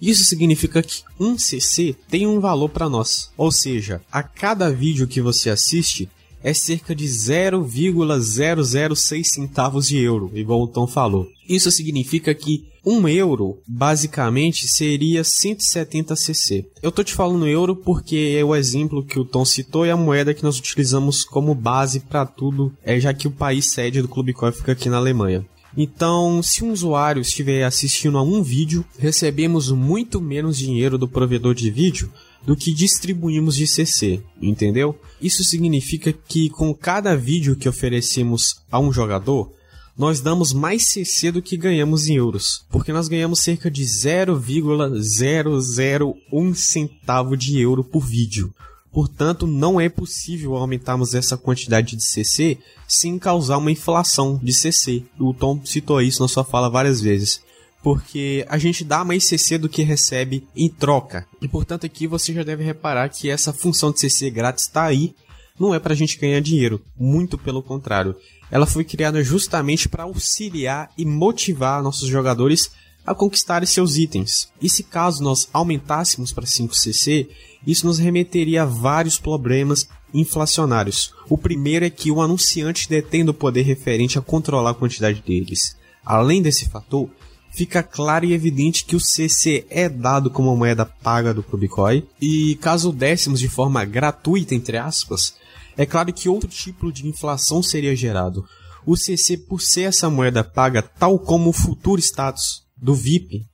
Isso 0.00 0.24
significa 0.24 0.82
que 0.82 1.02
um 1.18 1.38
CC 1.38 1.94
tem 2.08 2.26
um 2.26 2.40
valor 2.40 2.70
para 2.70 2.88
nós, 2.88 3.30
ou 3.36 3.52
seja, 3.52 4.00
a 4.10 4.22
cada 4.22 4.70
vídeo 4.70 5.06
que 5.06 5.20
você 5.20 5.50
assiste, 5.50 6.08
é 6.42 6.54
cerca 6.54 6.94
de 6.94 7.06
0,006 7.06 9.30
centavos 9.30 9.88
de 9.88 9.98
euro, 9.98 10.30
igual 10.34 10.62
o 10.62 10.68
Tom 10.68 10.86
falou. 10.86 11.28
Isso 11.48 11.70
significa 11.70 12.34
que 12.34 12.68
1 12.84 13.08
euro, 13.08 13.58
basicamente, 13.66 14.66
seria 14.66 15.22
170 15.22 16.16
cc. 16.16 16.66
Eu 16.82 16.90
tô 16.90 17.04
te 17.04 17.12
falando 17.12 17.46
euro 17.46 17.76
porque 17.76 18.36
é 18.38 18.44
o 18.44 18.56
exemplo 18.56 19.04
que 19.04 19.18
o 19.18 19.24
Tom 19.24 19.44
citou 19.44 19.84
e 19.84 19.90
a 19.90 19.96
moeda 19.96 20.32
que 20.32 20.42
nós 20.42 20.58
utilizamos 20.58 21.24
como 21.24 21.54
base 21.54 22.00
para 22.00 22.24
tudo, 22.24 22.72
é 22.82 22.98
já 22.98 23.12
que 23.12 23.28
o 23.28 23.32
país 23.32 23.72
sede 23.72 24.00
do 24.00 24.08
Clube 24.08 24.32
Coin 24.32 24.52
fica 24.52 24.72
aqui 24.72 24.88
na 24.88 24.96
Alemanha. 24.96 25.44
Então, 25.76 26.42
se 26.42 26.64
um 26.64 26.72
usuário 26.72 27.22
estiver 27.22 27.64
assistindo 27.64 28.18
a 28.18 28.22
um 28.22 28.42
vídeo, 28.42 28.84
recebemos 28.98 29.70
muito 29.70 30.20
menos 30.20 30.58
dinheiro 30.58 30.98
do 30.98 31.06
provedor 31.06 31.54
de 31.54 31.70
vídeo 31.70 32.10
do 32.44 32.56
que 32.56 32.72
distribuímos 32.72 33.56
de 33.56 33.66
CC, 33.66 34.22
entendeu? 34.40 34.98
Isso 35.20 35.44
significa 35.44 36.10
que 36.12 36.48
com 36.50 36.72
cada 36.74 37.16
vídeo 37.16 37.56
que 37.56 37.68
oferecemos 37.68 38.62
a 38.70 38.78
um 38.80 38.92
jogador, 38.92 39.52
nós 39.96 40.20
damos 40.20 40.52
mais 40.52 40.88
CC 40.88 41.30
do 41.30 41.40
que 41.42 41.56
ganhamos 41.56 42.08
em 42.08 42.16
euros, 42.16 42.64
porque 42.70 42.92
nós 42.92 43.06
ganhamos 43.08 43.40
cerca 43.40 43.70
de 43.70 43.84
0,001 43.84 46.54
centavo 46.54 47.36
de 47.36 47.60
euro 47.60 47.84
por 47.84 48.06
vídeo. 48.06 48.52
Portanto, 48.92 49.46
não 49.46 49.80
é 49.80 49.88
possível 49.88 50.56
aumentarmos 50.56 51.14
essa 51.14 51.36
quantidade 51.36 51.94
de 51.96 52.02
CC 52.02 52.58
sem 52.88 53.16
causar 53.18 53.58
uma 53.58 53.70
inflação 53.70 54.40
de 54.42 54.52
CC. 54.52 55.04
O 55.18 55.32
Tom 55.32 55.60
citou 55.64 56.02
isso 56.02 56.22
na 56.22 56.28
sua 56.28 56.44
fala 56.44 56.68
várias 56.68 57.00
vezes. 57.00 57.40
Porque 57.82 58.44
a 58.48 58.58
gente 58.58 58.84
dá 58.84 59.04
mais 59.04 59.24
CC 59.24 59.56
do 59.56 59.68
que 59.68 59.82
recebe 59.82 60.46
em 60.54 60.68
troca. 60.68 61.26
E 61.40 61.48
portanto 61.48 61.86
aqui 61.86 62.06
você 62.06 62.32
já 62.32 62.42
deve 62.42 62.62
reparar 62.62 63.08
que 63.08 63.30
essa 63.30 63.52
função 63.52 63.90
de 63.90 64.00
CC 64.00 64.30
grátis 64.30 64.64
está 64.64 64.84
aí. 64.84 65.14
Não 65.58 65.74
é 65.74 65.78
para 65.78 65.92
a 65.92 65.96
gente 65.96 66.18
ganhar 66.18 66.40
dinheiro, 66.40 66.82
muito 66.98 67.36
pelo 67.36 67.62
contrário. 67.62 68.16
Ela 68.50 68.66
foi 68.66 68.82
criada 68.84 69.22
justamente 69.22 69.88
para 69.88 70.04
auxiliar 70.04 70.90
e 70.96 71.04
motivar 71.04 71.82
nossos 71.82 72.08
jogadores 72.08 72.70
a 73.06 73.14
conquistar 73.14 73.66
seus 73.66 73.96
itens. 73.96 74.48
E 74.60 74.68
se 74.68 74.82
caso 74.82 75.22
nós 75.22 75.48
aumentássemos 75.52 76.32
para 76.32 76.44
5cc, 76.44 77.28
isso 77.66 77.86
nos 77.86 77.98
remeteria 77.98 78.62
a 78.62 78.66
vários 78.66 79.18
problemas 79.18 79.88
inflacionários. 80.12 81.12
O 81.28 81.38
primeiro 81.38 81.84
é 81.84 81.90
que 81.90 82.10
o 82.10 82.20
anunciante 82.20 82.88
detém 82.88 83.28
o 83.28 83.34
poder 83.34 83.62
referente 83.62 84.18
a 84.18 84.22
controlar 84.22 84.70
a 84.70 84.74
quantidade 84.74 85.22
deles. 85.22 85.76
Além 86.04 86.42
desse 86.42 86.68
fator, 86.68 87.08
fica 87.50 87.82
claro 87.82 88.24
e 88.24 88.32
evidente 88.32 88.84
que 88.84 88.96
o 88.96 89.00
CC 89.00 89.66
é 89.68 89.88
dado 89.88 90.30
como 90.30 90.56
moeda 90.56 90.84
paga 90.84 91.34
do 91.34 91.42
Kubikoi, 91.42 92.06
e 92.20 92.56
caso 92.56 92.92
dessemos 92.92 93.40
de 93.40 93.48
forma 93.48 93.84
gratuita, 93.84 94.54
entre 94.54 94.78
aspas, 94.78 95.34
é 95.76 95.86
claro 95.86 96.12
que 96.12 96.28
outro 96.28 96.48
tipo 96.48 96.92
de 96.92 97.06
inflação 97.06 97.62
seria 97.62 97.94
gerado. 97.96 98.44
O 98.84 98.96
CC, 98.96 99.36
por 99.36 99.60
ser 99.60 99.82
essa 99.82 100.08
moeda 100.08 100.42
paga, 100.42 100.82
tal 100.82 101.18
como 101.18 101.50
o 101.50 101.54
futuro 101.54 102.00
status 102.00 102.62
do 102.76 102.94
VIP, 102.94 103.44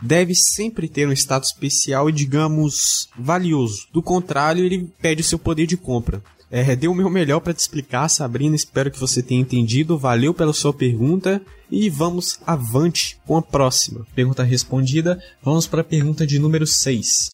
deve 0.00 0.34
sempre 0.34 0.88
ter 0.88 1.08
um 1.08 1.12
status 1.12 1.50
especial 1.50 2.08
e, 2.08 2.12
digamos, 2.12 3.08
valioso. 3.18 3.86
Do 3.92 4.02
contrário, 4.02 4.64
ele 4.64 4.90
perde 5.00 5.22
o 5.22 5.24
seu 5.24 5.38
poder 5.38 5.66
de 5.66 5.76
compra. 5.76 6.22
É, 6.50 6.88
o 6.88 6.94
meu 6.94 7.10
melhor 7.10 7.40
para 7.40 7.52
te 7.52 7.58
explicar, 7.58 8.08
Sabrina. 8.08 8.54
Espero 8.54 8.90
que 8.90 9.00
você 9.00 9.22
tenha 9.22 9.40
entendido. 9.40 9.98
Valeu 9.98 10.32
pela 10.32 10.52
sua 10.52 10.72
pergunta. 10.72 11.42
E 11.70 11.90
vamos 11.90 12.38
avante 12.46 13.18
com 13.26 13.36
a 13.36 13.42
próxima. 13.42 14.06
Pergunta 14.14 14.42
respondida. 14.42 15.20
Vamos 15.42 15.66
para 15.66 15.80
a 15.80 15.84
pergunta 15.84 16.26
de 16.26 16.38
número 16.38 16.66
6. 16.66 17.30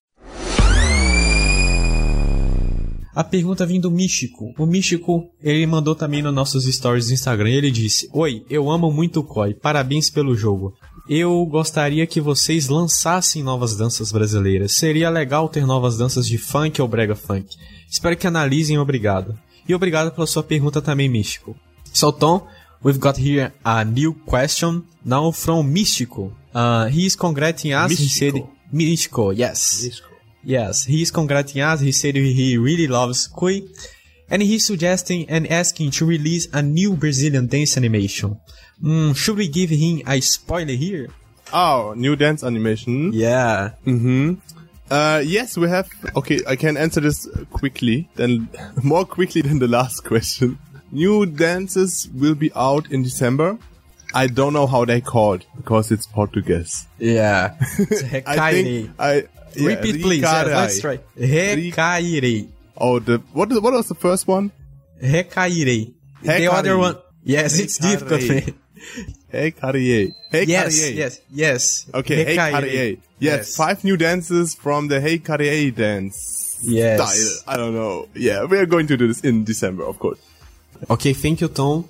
A 3.15 3.23
pergunta 3.23 3.67
vem 3.67 3.79
do 3.79 3.91
Místico. 3.91 4.55
O 4.59 4.65
Místico, 4.65 5.29
ele 5.43 5.67
mandou 5.67 5.95
também 5.95 6.23
nos 6.23 6.33
nossos 6.33 6.65
stories 6.65 7.09
do 7.09 7.13
Instagram. 7.13 7.51
Ele 7.51 7.71
disse: 7.71 8.09
Oi, 8.11 8.43
eu 8.49 8.71
amo 8.71 8.91
muito 8.91 9.21
o 9.21 9.25
Koi. 9.25 9.53
Parabéns 9.53 10.09
pelo 10.09 10.35
jogo. 10.35 10.73
Eu 11.07 11.45
gostaria 11.45 12.07
que 12.07 12.23
vocês 12.23 12.69
lançassem 12.69 13.43
novas 13.43 13.77
danças 13.77 14.11
brasileiras. 14.11 14.77
Seria 14.77 15.11
legal 15.11 15.47
ter 15.49 15.67
novas 15.67 15.99
danças 15.99 16.27
de 16.27 16.39
funk 16.39 16.81
ou 16.81 16.89
brega 16.89 17.15
funk. 17.15 17.55
Espero 17.93 18.17
que 18.17 18.27
analisem. 18.27 18.79
Obrigado. 18.79 19.39
E 19.69 19.75
obrigado 19.75 20.11
pela 20.13 20.27
sua 20.27 20.43
pergunta 20.43 20.81
também, 20.81 21.11
Místico. 21.11 21.55
So, 21.93 22.11
Tom, 22.11 22.41
we've 22.83 22.99
got 22.99 23.19
here 23.19 23.53
a 23.63 23.85
new 23.85 24.15
question 24.25 24.83
now 25.05 25.31
from 25.31 25.63
Místico. 25.71 26.33
Uh, 26.55 26.89
he 26.91 27.05
is 27.05 27.15
congratulating 27.15 27.75
us. 27.75 27.93
He 27.93 28.09
said, 28.09 28.43
Místico, 28.73 29.31
yes. 29.31 29.83
Místico. 29.85 30.09
Yes, 30.43 30.87
he 30.87 31.03
is 31.03 31.11
congratulating 31.11 31.63
us. 31.63 31.81
He 31.83 31.93
said 31.93 32.17
he 32.17 32.57
really 32.57 32.89
loves 32.89 33.29
Kui. 33.29 33.69
And 34.31 34.43
he's 34.43 34.65
suggesting 34.65 35.29
and 35.29 35.47
asking 35.47 35.91
to 35.93 36.07
release 36.07 36.49
a 36.55 36.63
new 36.63 36.97
Brazilian 36.97 37.47
dance 37.47 37.77
animation. 37.77 38.41
Mm, 38.83 39.15
should 39.15 39.37
we 39.37 39.49
give 39.49 39.69
him 39.69 40.01
a 40.07 40.19
spoiler 40.21 40.73
here? 40.73 41.11
Oh, 41.53 41.93
new 41.95 42.17
dance 42.17 42.43
animation. 42.43 43.13
Yeah. 43.13 43.73
Mm-hmm. 43.87 44.35
Uh, 44.93 45.23
yes, 45.25 45.57
we 45.57 45.71
have. 45.71 45.89
Okay, 46.17 46.41
I 46.47 46.55
can 46.57 46.77
answer 46.77 47.01
this 47.01 47.27
quickly, 47.51 48.11
then 48.17 48.51
more 48.83 49.07
quickly 49.07 49.41
than 49.41 49.59
the 49.59 49.67
last 49.67 50.05
question. 50.05 50.59
New 50.91 51.25
dances 51.25 52.11
will 52.13 52.35
be 52.35 52.51
out 52.55 52.91
in 52.91 53.03
December. 53.03 53.57
I 54.13 54.27
don't 54.27 54.53
know 54.53 54.67
how 54.67 54.85
they 54.85 55.01
called 55.01 55.47
because 55.57 55.91
it's 55.91 56.07
Portuguese. 56.07 56.87
Yeah. 56.99 57.57
I 58.27 58.53
think 58.53 58.91
I 58.99 59.25
yeah, 59.55 59.69
Repeat, 59.69 60.03
please. 60.03 60.23
Yeah, 60.23 60.43
let's 60.43 60.81
try. 60.81 60.99
Recairei. 61.17 62.49
Oh, 62.77 62.99
the 62.99 63.23
what? 63.33 63.51
What 63.51 63.73
was 63.73 63.89
the 63.89 63.95
first 63.95 64.29
one? 64.29 64.53
Recairei. 65.03 65.95
The 66.21 66.53
other 66.53 66.77
one. 66.77 66.97
Yes, 67.25 67.59
it's 67.59 67.79
difficult. 67.79 68.55
Hey 69.31 69.53
Carrier. 69.53 70.13
Hey 70.31 70.45
yes. 70.45 70.91
Yes, 70.91 71.21
yes. 71.33 71.87
Okay, 71.95 72.25
Hey, 72.25 72.37
hey. 72.37 72.99
Yes, 73.19 73.39
yes, 73.39 73.57
five 73.57 73.85
new 73.85 73.97
dances 73.97 74.55
from 74.55 74.89
the 74.89 75.01
Hey 75.01 75.19
Carrier 75.19 75.71
dance 75.71 76.59
yes. 76.63 77.01
style. 77.01 77.55
I 77.55 77.57
don't 77.57 77.75
know. 77.75 78.09
Yeah, 78.15 78.45
we 78.45 78.59
are 78.59 78.67
going 78.67 78.87
to 78.89 78.97
do 78.97 79.07
this 79.07 79.21
in 79.21 79.45
December, 79.45 79.85
of 79.85 79.99
course. 79.99 80.21
Ok, 80.89 81.15
thank 81.15 81.41
you, 81.41 81.49
Tom. 81.49 81.85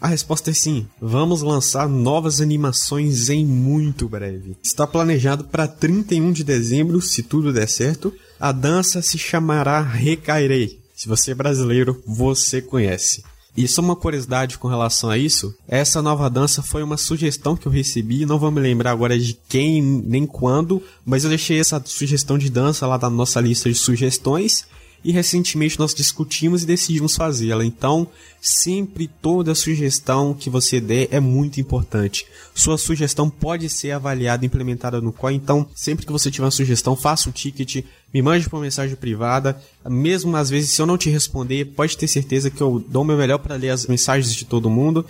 A 0.00 0.08
resposta 0.08 0.50
é 0.50 0.54
sim. 0.54 0.86
Vamos 1.00 1.40
lançar 1.40 1.88
novas 1.88 2.40
animações 2.40 3.30
em 3.30 3.46
muito 3.46 4.08
breve. 4.08 4.56
Está 4.62 4.86
planejado 4.86 5.44
para 5.44 5.66
31 5.66 6.32
de 6.32 6.44
dezembro, 6.44 7.00
se 7.00 7.22
tudo 7.22 7.52
der 7.52 7.68
certo. 7.68 8.12
A 8.38 8.52
dança 8.52 9.00
se 9.00 9.16
chamará 9.16 9.80
Recairei. 9.80 10.78
Se 10.94 11.08
você 11.08 11.30
é 11.30 11.34
brasileiro, 11.34 12.02
você 12.06 12.60
conhece. 12.60 13.24
E 13.56 13.68
só 13.68 13.80
uma 13.80 13.94
curiosidade 13.94 14.58
com 14.58 14.66
relação 14.66 15.10
a 15.10 15.16
isso, 15.16 15.54
essa 15.68 16.02
nova 16.02 16.28
dança 16.28 16.62
foi 16.62 16.82
uma 16.82 16.96
sugestão 16.96 17.56
que 17.56 17.66
eu 17.66 17.72
recebi, 17.72 18.26
não 18.26 18.38
vou 18.38 18.50
me 18.50 18.60
lembrar 18.60 18.90
agora 18.90 19.16
de 19.18 19.38
quem 19.48 19.80
nem 19.80 20.26
quando, 20.26 20.82
mas 21.06 21.22
eu 21.22 21.30
deixei 21.30 21.60
essa 21.60 21.80
sugestão 21.84 22.36
de 22.36 22.50
dança 22.50 22.86
lá 22.86 22.96
da 22.96 23.08
nossa 23.08 23.40
lista 23.40 23.68
de 23.68 23.76
sugestões 23.76 24.66
e 25.04 25.12
recentemente 25.12 25.78
nós 25.78 25.94
discutimos 25.94 26.62
e 26.62 26.66
decidimos 26.66 27.14
fazê-la. 27.14 27.64
Então, 27.64 28.08
sempre 28.40 29.06
toda 29.06 29.54
sugestão 29.54 30.32
que 30.32 30.48
você 30.48 30.80
der 30.80 31.08
é 31.10 31.20
muito 31.20 31.60
importante. 31.60 32.26
Sua 32.54 32.78
sugestão 32.78 33.28
pode 33.28 33.68
ser 33.68 33.90
avaliada 33.90 34.44
e 34.44 34.46
implementada 34.46 35.00
no 35.00 35.12
COI, 35.12 35.34
então 35.34 35.68
sempre 35.74 36.06
que 36.06 36.12
você 36.12 36.30
tiver 36.30 36.44
uma 36.44 36.50
sugestão, 36.50 36.96
faça 36.96 37.28
um 37.28 37.32
ticket, 37.32 37.84
me 38.12 38.22
mande 38.22 38.48
por 38.48 38.60
mensagem 38.60 38.96
privada. 38.96 39.60
Mesmo 39.88 40.34
às 40.36 40.48
vezes, 40.48 40.70
se 40.70 40.80
eu 40.80 40.86
não 40.86 40.96
te 40.96 41.10
responder, 41.10 41.66
pode 41.66 41.96
ter 41.98 42.08
certeza 42.08 42.50
que 42.50 42.60
eu 42.60 42.82
dou 42.88 43.02
o 43.02 43.04
meu 43.04 43.16
melhor 43.16 43.38
para 43.38 43.56
ler 43.56 43.70
as 43.70 43.86
mensagens 43.86 44.34
de 44.34 44.44
todo 44.44 44.70
mundo 44.70 45.04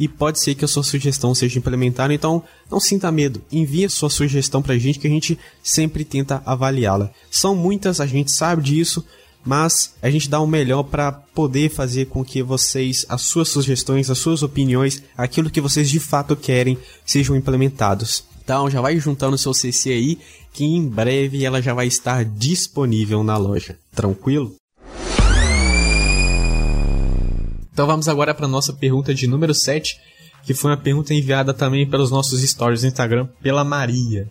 e 0.00 0.08
pode 0.08 0.40
ser 0.40 0.54
que 0.54 0.64
a 0.64 0.68
sua 0.68 0.82
sugestão 0.82 1.34
seja 1.34 1.58
implementada, 1.58 2.14
então 2.14 2.42
não 2.70 2.80
sinta 2.80 3.12
medo. 3.12 3.42
Envie 3.52 3.84
a 3.84 3.90
sua 3.90 4.08
sugestão 4.08 4.62
pra 4.62 4.78
gente 4.78 4.98
que 4.98 5.06
a 5.06 5.10
gente 5.10 5.38
sempre 5.62 6.06
tenta 6.06 6.42
avaliá-la. 6.46 7.10
São 7.30 7.54
muitas, 7.54 8.00
a 8.00 8.06
gente 8.06 8.32
sabe 8.32 8.62
disso, 8.62 9.04
mas 9.44 9.94
a 10.02 10.10
gente 10.10 10.28
dá 10.28 10.40
o 10.40 10.46
melhor 10.46 10.82
para 10.84 11.12
poder 11.12 11.70
fazer 11.70 12.06
com 12.06 12.24
que 12.24 12.42
vocês, 12.42 13.06
as 13.08 13.22
suas 13.22 13.48
sugestões, 13.48 14.10
as 14.10 14.18
suas 14.18 14.42
opiniões, 14.42 15.02
aquilo 15.16 15.50
que 15.50 15.60
vocês 15.60 15.88
de 15.88 16.00
fato 16.00 16.36
querem, 16.36 16.78
sejam 17.04 17.36
implementados. 17.36 18.24
Então 18.42 18.68
já 18.68 18.80
vai 18.80 18.98
juntando 18.98 19.38
seu 19.38 19.54
CC 19.54 19.90
aí, 19.90 20.18
que 20.52 20.64
em 20.64 20.86
breve 20.86 21.44
ela 21.44 21.62
já 21.62 21.72
vai 21.72 21.86
estar 21.86 22.24
disponível 22.24 23.22
na 23.22 23.36
loja. 23.36 23.78
Tranquilo? 23.94 24.54
Então 27.72 27.86
vamos 27.86 28.08
agora 28.08 28.34
para 28.34 28.48
nossa 28.48 28.72
pergunta 28.72 29.14
de 29.14 29.26
número 29.26 29.54
7, 29.54 29.98
que 30.44 30.52
foi 30.52 30.70
uma 30.70 30.76
pergunta 30.76 31.14
enviada 31.14 31.54
também 31.54 31.88
pelos 31.88 32.10
nossos 32.10 32.42
stories 32.42 32.82
no 32.82 32.88
Instagram 32.88 33.28
pela 33.40 33.64
Maria. 33.64 34.28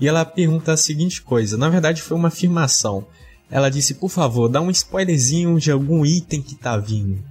E 0.00 0.08
ela 0.08 0.24
pergunta 0.24 0.72
a 0.72 0.76
seguinte 0.76 1.22
coisa, 1.22 1.56
na 1.56 1.68
verdade 1.68 2.02
foi 2.02 2.16
uma 2.16 2.28
afirmação. 2.28 3.06
Ela 3.54 3.70
disse, 3.70 3.94
por 3.94 4.08
favor, 4.10 4.48
dá 4.48 4.60
um 4.60 4.68
spoilerzinho 4.68 5.60
de 5.60 5.70
algum 5.70 6.04
item 6.04 6.42
que 6.42 6.56
tá 6.56 6.76
vindo. 6.76 7.22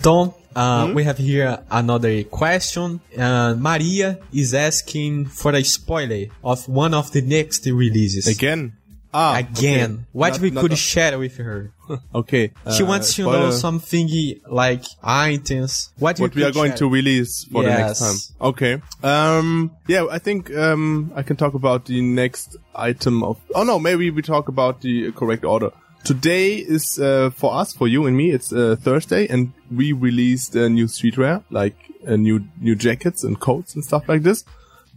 Então, 0.00 0.34
uh, 0.56 0.86
hmm? 0.86 0.94
we 0.94 1.06
have 1.06 1.22
here 1.22 1.58
another 1.68 2.24
question. 2.24 2.98
Uh, 3.12 3.54
Maria 3.58 4.18
is 4.32 4.54
asking 4.54 5.26
for 5.26 5.54
a 5.54 5.62
spoiler 5.62 6.30
of 6.42 6.64
one 6.70 6.96
of 6.96 7.10
the 7.10 7.20
next 7.20 7.66
releases. 7.66 8.26
Again? 8.26 8.72
Ah, 9.12 9.38
again. 9.38 9.92
Okay. 9.92 10.04
What 10.12 10.32
not, 10.32 10.40
we 10.40 10.50
could 10.50 10.76
share 10.76 11.18
with 11.18 11.36
her. 11.38 11.72
okay. 12.14 12.52
She 12.76 12.82
uh, 12.82 12.86
wants 12.86 13.14
to 13.14 13.22
spoiler. 13.22 13.38
know 13.38 13.50
something 13.50 14.08
like 14.46 14.84
items. 15.02 15.92
What, 15.98 16.20
what 16.20 16.34
we 16.34 16.44
are 16.44 16.52
going 16.52 16.72
share. 16.72 16.78
to 16.78 16.90
release 16.90 17.44
for 17.44 17.62
yes. 17.62 17.72
the 17.72 17.84
next 17.84 18.00
time. 18.00 18.36
Okay. 18.48 18.82
Um. 19.02 19.70
Yeah, 19.86 20.06
I 20.10 20.18
think 20.18 20.54
um 20.54 21.12
I 21.14 21.22
can 21.22 21.36
talk 21.36 21.54
about 21.54 21.86
the 21.86 22.00
next 22.02 22.56
item 22.74 23.22
of. 23.22 23.40
Oh 23.54 23.64
no, 23.64 23.78
maybe 23.78 24.10
we 24.10 24.22
talk 24.22 24.48
about 24.48 24.82
the 24.82 25.12
correct 25.12 25.44
order. 25.44 25.72
Today 26.04 26.54
is 26.56 26.98
uh, 26.98 27.30
for 27.30 27.54
us, 27.54 27.74
for 27.74 27.88
you 27.88 28.06
and 28.06 28.16
me. 28.16 28.30
It's 28.30 28.52
uh, 28.52 28.76
Thursday, 28.80 29.26
and 29.26 29.52
we 29.70 29.92
released 29.92 30.54
a 30.54 30.68
new 30.68 30.86
streetwear, 30.86 31.44
like 31.50 31.76
uh, 32.06 32.16
new 32.16 32.44
new 32.60 32.74
jackets 32.74 33.24
and 33.24 33.38
coats 33.38 33.74
and 33.74 33.84
stuff 33.84 34.08
like 34.08 34.22
this. 34.22 34.44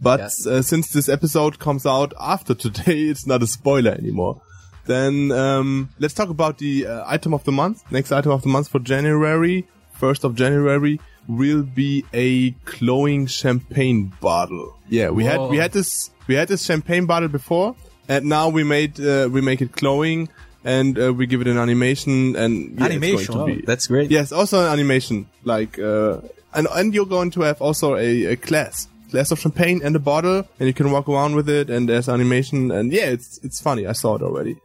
But 0.02 0.20
uh, 0.20 0.62
since 0.62 0.90
this 0.90 1.08
episode 1.08 1.60
comes 1.60 1.86
out 1.86 2.12
after 2.20 2.54
today, 2.54 3.02
it's 3.10 3.26
not 3.26 3.42
a 3.42 3.46
spoiler 3.46 3.92
anymore. 3.92 4.42
Then 4.84 5.30
um, 5.30 5.90
let's 6.00 6.12
talk 6.12 6.28
about 6.28 6.58
the 6.58 6.86
uh, 6.86 7.04
item 7.06 7.32
of 7.32 7.44
the 7.44 7.52
month. 7.52 7.90
Next 7.92 8.10
item 8.10 8.32
of 8.32 8.42
the 8.42 8.48
month 8.48 8.68
for 8.68 8.80
January, 8.80 9.68
first 9.92 10.24
of 10.24 10.34
January, 10.34 11.00
will 11.28 11.62
be 11.62 12.04
a 12.12 12.50
glowing 12.64 13.26
champagne 13.26 14.12
bottle. 14.20 14.76
Yeah, 14.88 15.10
we 15.10 15.24
had 15.24 15.40
we 15.42 15.58
had 15.58 15.70
this 15.70 16.10
we 16.26 16.34
had 16.34 16.48
this 16.48 16.64
champagne 16.64 17.06
bottle 17.06 17.28
before, 17.28 17.76
and 18.08 18.24
now 18.24 18.48
we 18.48 18.64
made 18.64 18.98
uh, 19.00 19.28
we 19.30 19.40
make 19.40 19.62
it 19.62 19.70
glowing, 19.70 20.28
and 20.64 20.98
uh, 20.98 21.12
we 21.12 21.26
give 21.26 21.40
it 21.40 21.46
an 21.46 21.58
animation, 21.58 22.34
and 22.36 22.78
yeah, 22.78 22.86
Animation, 22.86 23.34
going 23.34 23.46
to 23.46 23.52
oh, 23.52 23.56
be 23.56 23.62
that's 23.64 23.86
great. 23.86 24.10
Yes, 24.10 24.32
also 24.32 24.60
an 24.66 24.72
animation, 24.72 25.28
like, 25.44 25.78
uh, 25.78 26.20
and, 26.54 26.66
and 26.72 26.94
you're 26.94 27.06
going 27.06 27.30
to 27.32 27.42
have 27.42 27.62
also 27.62 27.96
a, 27.96 28.24
a 28.26 28.36
glass, 28.36 28.88
glass 29.12 29.30
of 29.30 29.38
champagne 29.38 29.80
and 29.84 29.94
a 29.94 29.98
bottle, 30.00 30.38
and 30.58 30.66
you 30.66 30.74
can 30.74 30.90
walk 30.90 31.08
around 31.08 31.36
with 31.36 31.48
it, 31.48 31.70
and 31.70 31.88
there's 31.88 32.08
animation, 32.08 32.70
and 32.72 32.92
yeah, 32.92 33.06
it's, 33.16 33.38
it's 33.44 33.60
funny. 33.60 33.86
I 33.86 33.92
saw 33.92 34.16
it 34.16 34.22
already. 34.22 34.56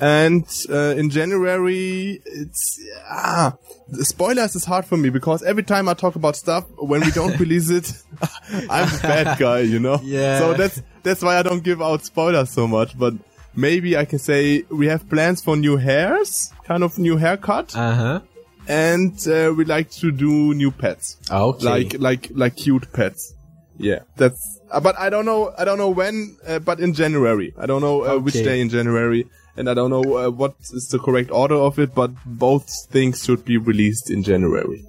And, 0.00 0.44
uh, 0.70 0.94
in 0.96 1.10
January, 1.10 2.20
it's, 2.24 2.80
ah, 3.08 3.54
spoilers 4.00 4.56
is 4.56 4.64
hard 4.64 4.84
for 4.84 4.96
me 4.96 5.10
because 5.10 5.42
every 5.42 5.62
time 5.62 5.88
I 5.88 5.94
talk 5.94 6.16
about 6.16 6.34
stuff, 6.34 6.64
when 6.76 7.02
we 7.02 7.10
don't 7.12 7.38
release 7.44 7.70
it, 7.70 7.92
I'm 8.70 8.88
a 8.88 8.98
bad 9.02 9.38
guy, 9.38 9.60
you 9.60 9.78
know? 9.78 10.00
Yeah. 10.02 10.38
So 10.40 10.54
that's, 10.54 10.82
that's 11.04 11.22
why 11.22 11.38
I 11.38 11.42
don't 11.42 11.62
give 11.62 11.80
out 11.82 12.04
spoilers 12.04 12.50
so 12.50 12.66
much, 12.66 12.98
but 12.98 13.14
maybe 13.54 13.96
I 13.96 14.04
can 14.06 14.18
say 14.18 14.62
we 14.70 14.86
have 14.88 15.08
plans 15.08 15.42
for 15.44 15.56
new 15.56 15.76
hairs, 15.76 16.52
kind 16.64 16.82
of 16.82 16.98
new 16.98 17.16
haircut 17.18 17.68
Aham. 17.68 18.22
and 18.66 19.28
uh, 19.28 19.52
we 19.56 19.64
like 19.66 19.90
to 20.00 20.10
do 20.10 20.54
new 20.54 20.70
pets, 20.70 21.16
Ah, 21.30 21.42
ok. 21.42 21.62
like 21.64 21.96
like 22.00 22.30
like 22.32 22.56
cute 22.56 22.92
pets. 22.92 23.34
Yeah, 23.82 24.00
that's. 24.16 24.38
Uh, 24.70 24.80
but 24.80 24.94
I 24.98 25.10
don't 25.10 25.24
know. 25.26 25.52
I 25.58 25.64
don't 25.64 25.76
know 25.78 25.90
when. 25.90 26.36
Uh, 26.46 26.58
but 26.60 26.80
in 26.80 26.94
January, 26.94 27.52
I 27.58 27.66
don't 27.66 27.82
know 27.82 28.04
uh, 28.04 28.18
which 28.18 28.36
Okay. 28.36 28.44
day 28.44 28.60
in 28.60 28.68
January, 28.70 29.26
and 29.56 29.68
I 29.68 29.74
don't 29.74 29.90
know 29.90 30.02
uh, 30.16 30.30
what 30.30 30.54
is 30.72 30.88
the 30.88 30.98
correct 30.98 31.30
order 31.30 31.56
of 31.56 31.78
it. 31.78 31.94
But 31.94 32.12
both 32.24 32.64
things 32.90 33.24
should 33.24 33.44
be 33.44 33.58
released 33.58 34.10
in 34.10 34.22
January. 34.22 34.84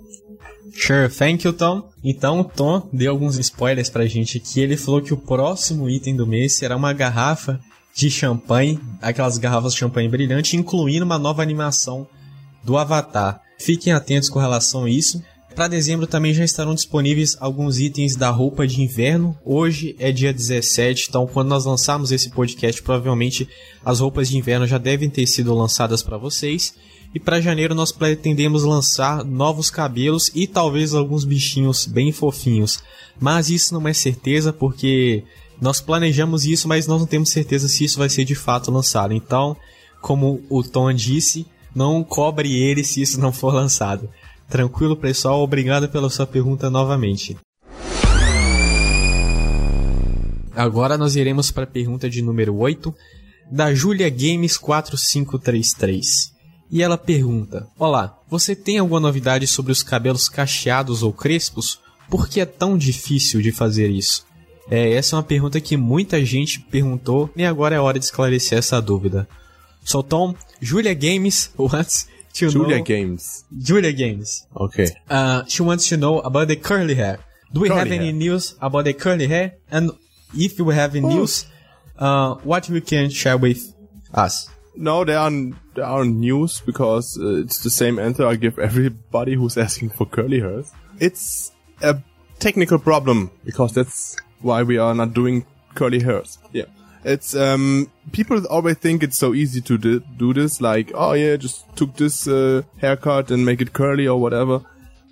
Sure, 0.76 1.08
thank 1.10 1.44
you, 1.46 1.54
Tom. 1.54 1.90
Então, 2.04 2.40
o 2.40 2.44
Tom 2.44 2.90
deu 2.94 3.12
alguns 3.12 3.38
spoilers 3.38 3.90
pra 3.90 4.06
gente 4.08 4.38
aqui. 4.38 4.60
Ele 4.62 4.78
falou 4.78 5.02
que 5.02 5.14
o 5.14 5.18
próximo 5.18 5.90
item 5.90 6.16
do 6.16 6.26
mês 6.26 6.54
será 6.54 6.76
uma 6.76 6.94
garrafa 6.94 7.60
de 7.96 8.10
champanhe, 8.10 8.80
aquelas 9.02 9.38
garrafas 9.38 9.74
de 9.74 9.80
champanhe 9.80 10.10
brilhante, 10.10 10.58
incluindo 10.58 11.06
uma 11.06 11.20
nova 11.20 11.44
animação 11.44 12.08
do 12.64 12.76
Avatar. 12.78 13.40
Fiquem 13.60 13.94
atentos 13.94 14.30
com 14.30 14.40
relação 14.40 14.86
a 14.86 14.90
isso. 14.90 15.22
Para 15.56 15.68
dezembro 15.68 16.08
também 16.08 16.34
já 16.34 16.44
estarão 16.44 16.74
disponíveis 16.74 17.38
alguns 17.40 17.78
itens 17.78 18.16
da 18.16 18.32
roupa 18.32 18.66
de 18.66 18.82
inverno. 18.82 19.38
Hoje 19.46 19.96
é 20.00 20.12
dia 20.12 20.34
17, 20.34 21.06
então 21.10 21.28
quando 21.28 21.50
nós 21.50 21.66
lançarmos 21.66 22.12
esse 22.12 22.32
podcast, 22.32 22.82
provavelmente 22.82 23.48
as 23.86 24.00
roupas 24.00 24.30
de 24.30 24.38
inverno 24.38 24.66
já 24.66 24.80
devem 24.80 25.12
ter 25.12 25.28
sido 25.28 25.54
lançadas 25.54 26.02
para 26.02 26.18
vocês. 26.18 26.74
E 27.14 27.20
para 27.20 27.40
janeiro 27.40 27.76
nós 27.76 27.92
pretendemos 27.92 28.64
lançar 28.64 29.24
novos 29.24 29.70
cabelos 29.70 30.32
e 30.34 30.48
talvez 30.48 30.96
alguns 30.96 31.24
bichinhos 31.24 31.86
bem 31.86 32.12
fofinhos. 32.12 32.82
Mas 33.20 33.52
isso 33.52 33.76
não 33.76 33.88
é 33.88 33.94
certeza 33.94 34.52
porque 34.52 35.24
nós 35.62 35.80
planejamos 35.80 36.46
isso, 36.46 36.68
mas 36.68 36.88
nós 36.88 37.00
não 37.00 37.08
temos 37.08 37.30
certeza 37.30 37.68
se 37.68 37.84
isso 37.84 38.00
vai 38.00 38.10
ser 38.10 38.26
de 38.26 38.34
fato 38.34 38.72
lançado. 38.72 39.14
Então, 39.14 39.56
como 40.02 40.42
o 40.50 40.64
Tom 40.64 40.92
disse, 40.92 41.46
não 41.76 42.04
cobre 42.04 42.56
ele 42.56 42.84
se 42.84 43.04
isso 43.04 43.20
não 43.20 43.32
for 43.32 43.54
lançado. 43.54 44.10
Tranquilo, 44.50 44.96
pessoal? 44.96 45.42
Obrigado 45.42 45.90
pela 45.90 46.10
sua 46.10 46.28
pergunta 46.28 46.70
novamente. 46.70 47.38
Agora 50.56 50.98
nós 50.98 51.16
iremos 51.16 51.50
para 51.50 51.64
a 51.64 51.68
pergunta 51.68 52.10
de 52.10 52.22
número 52.22 52.56
8, 52.56 52.94
da 53.52 53.74
Julia 53.74 54.10
Games 54.10 54.58
4533. 54.58 56.32
E 56.72 56.82
ela 56.82 56.98
pergunta: 56.98 57.68
Olá, 57.78 58.18
você 58.30 58.56
tem 58.56 58.78
alguma 58.78 59.00
novidade 59.00 59.48
sobre 59.48 59.72
os 59.72 59.82
cabelos 59.84 60.30
cacheados 60.30 61.04
ou 61.04 61.12
crespos? 61.12 61.80
Por 62.10 62.28
que 62.28 62.40
é 62.40 62.46
tão 62.46 62.78
difícil 62.78 63.42
de 63.42 63.52
fazer 63.52 63.90
isso? 63.90 64.26
É, 64.70 64.94
essa 64.94 65.16
é 65.16 65.18
uma 65.18 65.24
pergunta 65.24 65.60
que 65.60 65.76
muita 65.76 66.24
gente 66.24 66.60
perguntou 66.60 67.30
e 67.36 67.44
agora 67.44 67.76
é 67.76 67.80
hora 67.80 68.00
de 68.00 68.06
esclarecer 68.06 68.58
essa 68.58 68.82
dúvida. 68.82 69.28
So 69.84 70.02
Tom, 70.02 70.36
Julia 70.62 70.94
Games 70.94 71.52
wants 71.58 72.08
to 72.34 72.50
Julia 72.50 72.78
know 72.80 72.84
Games. 72.84 73.46
Julia 73.58 73.92
Games. 73.94 74.48
Okay. 74.56 74.88
Uh, 75.10 75.44
she 75.48 75.62
wants 75.64 75.90
to 75.90 75.98
know 75.98 76.20
about 76.20 76.48
the 76.48 76.56
curly 76.56 76.96
hair. 76.96 77.20
Do 77.54 77.60
we 77.62 77.68
Curly 77.70 77.80
have 77.80 77.92
any 77.92 78.06
hair. 78.06 78.14
news 78.14 78.56
about 78.62 78.86
the 78.86 78.94
curly 78.94 79.28
hair? 79.28 79.54
And 79.70 79.92
if 80.36 80.60
we 80.60 80.74
have 80.74 80.96
any 80.96 81.06
Oh. 81.06 81.18
news, 81.18 81.46
uh, 82.00 82.36
what 82.44 82.68
you 82.70 82.82
can 82.82 83.10
share 83.12 83.38
with 83.38 83.74
us? 84.14 84.50
No, 84.76 85.04
there 85.06 85.20
are 85.20 85.32
there 85.76 85.86
are 85.86 86.04
news 86.06 86.62
because 86.66 87.18
uh, 87.22 87.42
it's 87.44 87.62
the 87.62 87.70
same 87.70 88.00
answer 88.00 88.26
I 88.26 88.36
give 88.36 88.58
everybody 88.58 89.36
who's 89.36 89.56
asking 89.58 89.90
for 89.92 90.08
curly 90.08 90.40
hairs. 90.40 90.72
It's 91.00 91.52
a 91.84 91.98
technical 92.40 92.80
problem 92.80 93.30
because 93.46 93.74
that's 93.74 94.16
why 94.42 94.64
we 94.64 94.80
are 94.80 94.96
not 94.96 95.14
doing 95.14 95.46
curly 95.76 96.00
hairs. 96.02 96.40
Yeah. 96.52 96.66
It's 97.04 97.36
um 97.36 97.92
people 98.12 98.46
always 98.48 98.78
think 98.78 99.04
it's 99.04 99.18
so 99.18 99.34
easy 99.34 99.62
to 99.62 99.78
do, 99.78 100.00
do 100.18 100.34
this 100.34 100.62
like 100.62 100.92
oh 100.94 101.14
yeah 101.14 101.36
just 101.36 101.76
took 101.76 101.96
this 101.96 102.28
uh, 102.28 102.64
haircut 102.78 103.32
and 103.32 103.46
make 103.46 103.62
it 103.62 103.74
curly 103.74 104.08
or 104.08 104.20
whatever. 104.20 104.62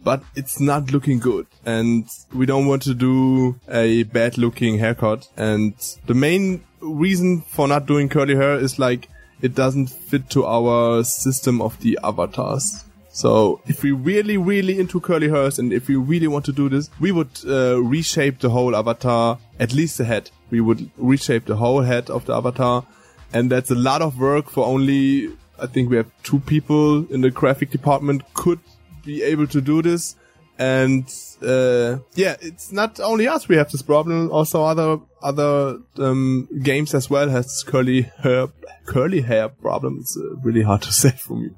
But 0.03 0.23
it's 0.35 0.59
not 0.59 0.91
looking 0.91 1.19
good. 1.19 1.45
And 1.63 2.07
we 2.33 2.47
don't 2.47 2.65
want 2.65 2.81
to 2.83 2.95
do 2.95 3.59
a 3.69 4.03
bad 4.03 4.37
looking 4.37 4.79
haircut. 4.79 5.27
And 5.37 5.75
the 6.07 6.15
main 6.15 6.63
reason 6.79 7.41
for 7.41 7.67
not 7.67 7.85
doing 7.85 8.09
curly 8.09 8.35
hair 8.35 8.57
is 8.57 8.79
like 8.79 9.09
it 9.41 9.53
doesn't 9.53 9.87
fit 9.87 10.29
to 10.31 10.45
our 10.45 11.03
system 11.03 11.61
of 11.61 11.79
the 11.81 11.99
avatars 12.03 12.85
so 13.11 13.61
if 13.67 13.83
we 13.83 13.91
really 13.91 14.37
really 14.37 14.79
into 14.79 14.99
curly 14.99 15.29
hairs 15.29 15.59
and 15.59 15.73
if 15.73 15.87
we 15.87 15.95
really 15.95 16.27
want 16.27 16.45
to 16.45 16.51
do 16.51 16.69
this 16.69 16.89
we 16.99 17.11
would 17.11 17.29
uh, 17.47 17.81
reshape 17.81 18.39
the 18.39 18.49
whole 18.49 18.75
avatar 18.75 19.37
at 19.59 19.73
least 19.73 19.97
the 19.97 20.05
head 20.05 20.29
we 20.49 20.61
would 20.61 20.89
reshape 20.97 21.45
the 21.45 21.55
whole 21.55 21.81
head 21.81 22.09
of 22.09 22.25
the 22.25 22.33
avatar 22.33 22.85
and 23.33 23.51
that's 23.51 23.71
a 23.71 23.75
lot 23.75 24.01
of 24.01 24.19
work 24.19 24.49
for 24.49 24.65
only 24.65 25.29
i 25.59 25.65
think 25.65 25.89
we 25.89 25.97
have 25.97 26.09
two 26.23 26.39
people 26.39 27.05
in 27.11 27.21
the 27.21 27.31
graphic 27.31 27.69
department 27.69 28.21
could 28.33 28.59
be 29.03 29.23
able 29.23 29.47
to 29.47 29.61
do 29.61 29.81
this. 29.81 30.15
And 30.57 31.07
uh, 31.41 31.97
yeah, 32.13 32.35
it's 32.39 32.71
not 32.71 32.99
only 32.99 33.27
us 33.27 33.47
we 33.47 33.55
have 33.55 33.71
this 33.71 33.81
problem. 33.81 34.31
Also, 34.31 34.63
other 34.63 34.99
other 35.21 35.79
um, 35.97 36.47
games 36.61 36.93
as 36.93 37.09
well 37.09 37.29
has 37.29 37.63
curly 37.65 38.03
hair 38.19 38.47
curly 38.85 39.21
hair 39.21 39.49
problem. 39.49 39.99
It's 40.01 40.15
uh, 40.17 40.35
really 40.43 40.61
hard 40.61 40.83
to 40.83 40.91
say 41.03 41.11
for 41.11 41.35
me. 41.35 41.49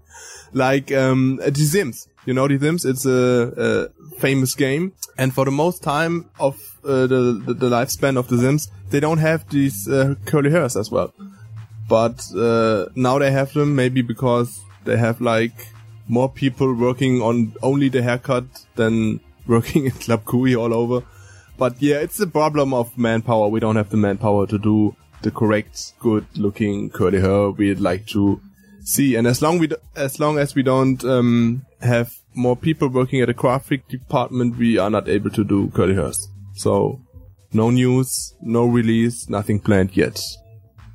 Like 0.54 0.92
um, 0.92 1.40
The 1.44 1.54
Sims, 1.54 2.08
you 2.26 2.34
know 2.34 2.48
The 2.48 2.60
Sims. 2.60 2.86
It's 2.86 3.06
a, 3.06 3.90
a 3.92 4.20
famous 4.20 4.56
game, 4.56 4.94
and 5.18 5.34
for 5.34 5.46
the 5.46 5.52
most 5.52 5.84
time 5.84 6.30
of 6.40 6.56
uh, 6.84 7.08
the, 7.08 7.42
the 7.46 7.54
the 7.54 7.70
lifespan 7.70 8.18
of 8.18 8.28
The 8.28 8.38
Sims, 8.38 8.70
they 8.90 9.00
don't 9.00 9.18
have 9.18 9.50
these 9.50 9.88
uh, 9.88 10.16
curly 10.26 10.52
hairs 10.52 10.78
as 10.78 10.92
well. 10.92 11.14
But 11.90 12.24
uh, 12.36 12.86
now 12.96 13.20
they 13.20 13.32
have 13.32 13.54
them 13.54 13.76
maybe 13.76 14.02
because 14.02 14.62
they 14.86 14.98
have 14.98 15.22
like 15.22 15.68
more 16.08 16.30
people 16.30 16.74
working 16.74 17.22
on 17.22 17.54
only 17.62 17.90
the 17.90 18.02
haircut 18.02 18.46
than 18.76 19.20
working 19.48 19.86
in 19.86 19.92
Club 19.92 20.26
Kui 20.26 20.56
all 20.56 20.74
over. 20.74 21.06
But 21.58 21.82
yeah, 21.82 21.98
it's 21.98 22.18
the 22.18 22.28
problem 22.28 22.74
of 22.74 22.98
manpower. 22.98 23.48
We 23.48 23.60
don't 23.60 23.76
have 23.76 23.90
the 23.90 23.98
manpower 23.98 24.48
to 24.48 24.58
do 24.58 24.96
the 25.22 25.32
correct, 25.32 25.94
good 26.00 26.26
looking 26.38 26.90
curly 26.90 27.22
hair 27.22 27.50
we'd 27.50 27.80
like 27.80 28.06
to 28.08 28.42
see. 28.84 29.16
And 29.16 29.28
as 29.28 29.42
long 29.42 29.60
we, 29.60 29.68
d- 29.68 29.76
as 29.96 30.20
long 30.20 30.38
as 30.38 30.56
we 30.56 30.64
don't, 30.64 31.04
um, 31.04 31.62
have 31.82 32.12
more 32.34 32.56
people 32.56 32.88
working 32.90 33.22
at 33.22 33.28
the 33.28 33.34
graphic 33.34 33.88
department, 33.88 34.58
we 34.58 34.78
are 34.78 34.90
not 34.90 35.08
able 35.08 35.30
to 35.32 35.44
do 35.44 35.70
curly 35.70 35.96
hairs. 35.96 36.18
So, 36.56 37.00
no 37.54 37.72
news, 37.72 38.34
no 38.42 38.66
release, 38.66 39.30
nothing 39.30 39.60
planned 39.60 39.96
yet. 39.96 40.20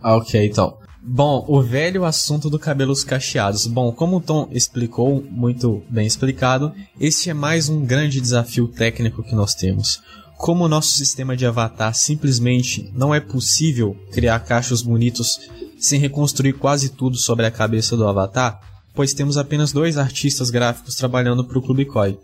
Ok, 0.02 0.44
então. 0.44 0.78
Bom, 1.02 1.44
o 1.48 1.62
velho 1.62 2.04
assunto 2.04 2.50
do 2.50 2.58
cabelos 2.58 3.02
cacheados. 3.02 3.66
Bom, 3.66 3.92
como 3.92 4.16
o 4.16 4.20
Tom 4.20 4.48
explicou, 4.50 5.24
muito 5.30 5.82
bem 5.88 6.06
explicado, 6.06 6.72
este 7.00 7.30
é 7.30 7.34
mais 7.34 7.68
um 7.68 7.84
grande 7.84 8.20
desafio 8.20 8.68
técnico 8.68 9.22
que 9.22 9.34
nós 9.34 9.54
temos. 9.54 10.02
Como 10.36 10.64
o 10.64 10.68
nosso 10.68 10.92
sistema 10.92 11.36
de 11.36 11.46
avatar 11.46 11.94
simplesmente 11.94 12.92
não 12.94 13.14
é 13.14 13.20
possível 13.20 13.96
criar 14.12 14.38
cachos 14.40 14.82
bonitos 14.82 15.40
sem 15.78 16.00
reconstruir 16.00 16.54
quase 16.54 16.90
tudo 16.90 17.16
sobre 17.16 17.46
a 17.46 17.50
cabeça 17.50 17.96
do 17.96 18.06
avatar, 18.06 18.60
pois 18.94 19.14
temos 19.14 19.36
apenas 19.36 19.72
dois 19.72 19.96
artistas 19.96 20.50
gráficos 20.50 20.94
trabalhando 20.94 21.44
para 21.44 21.58
o 21.58 21.62
Clube 21.62 21.84
Koi. 21.84 22.18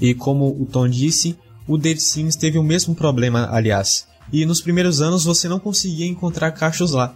E 0.00 0.14
como 0.14 0.48
o 0.60 0.66
Tom 0.66 0.88
disse, 0.88 1.36
o 1.66 1.78
The 1.78 1.96
Sims 1.96 2.36
teve 2.36 2.58
o 2.58 2.62
mesmo 2.62 2.94
problema, 2.94 3.48
aliás. 3.50 4.06
E 4.32 4.46
nos 4.46 4.60
primeiros 4.60 5.00
anos 5.00 5.24
você 5.24 5.48
não 5.48 5.58
conseguia 5.58 6.06
encontrar 6.06 6.52
cachos 6.52 6.92
lá. 6.92 7.14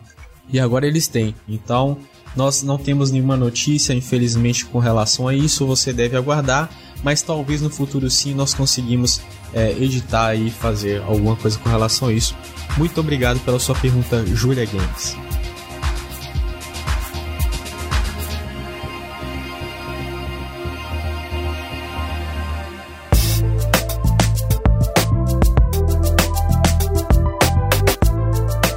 E 0.53 0.61
agora 0.61 0.87
eles 0.87 1.09
têm. 1.09 1.35
Então, 1.49 1.99
nós 2.37 2.63
não 2.63 2.79
temos 2.79 3.11
nenhuma 3.11 3.37
notícia, 3.37 3.93
infelizmente, 3.95 4.65
com 4.67 4.79
relação 4.79 5.27
a 5.27 5.35
isso. 5.35 5.67
Você 5.67 5.93
deve 5.93 6.17
aguardar. 6.17 6.71
Mas 7.03 7.23
talvez 7.23 7.61
no 7.61 7.71
futuro 7.71 8.11
sim 8.11 8.35
nós 8.35 8.55
conseguimos 8.55 9.21
é, 9.53 9.73
editar 9.73 10.35
e 10.35 10.51
fazer 10.51 11.03
alguma 11.03 11.37
coisa 11.37 11.59
com 11.59 11.69
relação 11.69 12.09
a 12.09 12.13
isso. 12.13 12.35
Muito 12.77 12.99
obrigado 13.01 13.39
pela 13.41 13.59
sua 13.59 13.75
pergunta, 13.75 14.25
Julia 14.27 14.67
Games. 14.67 15.17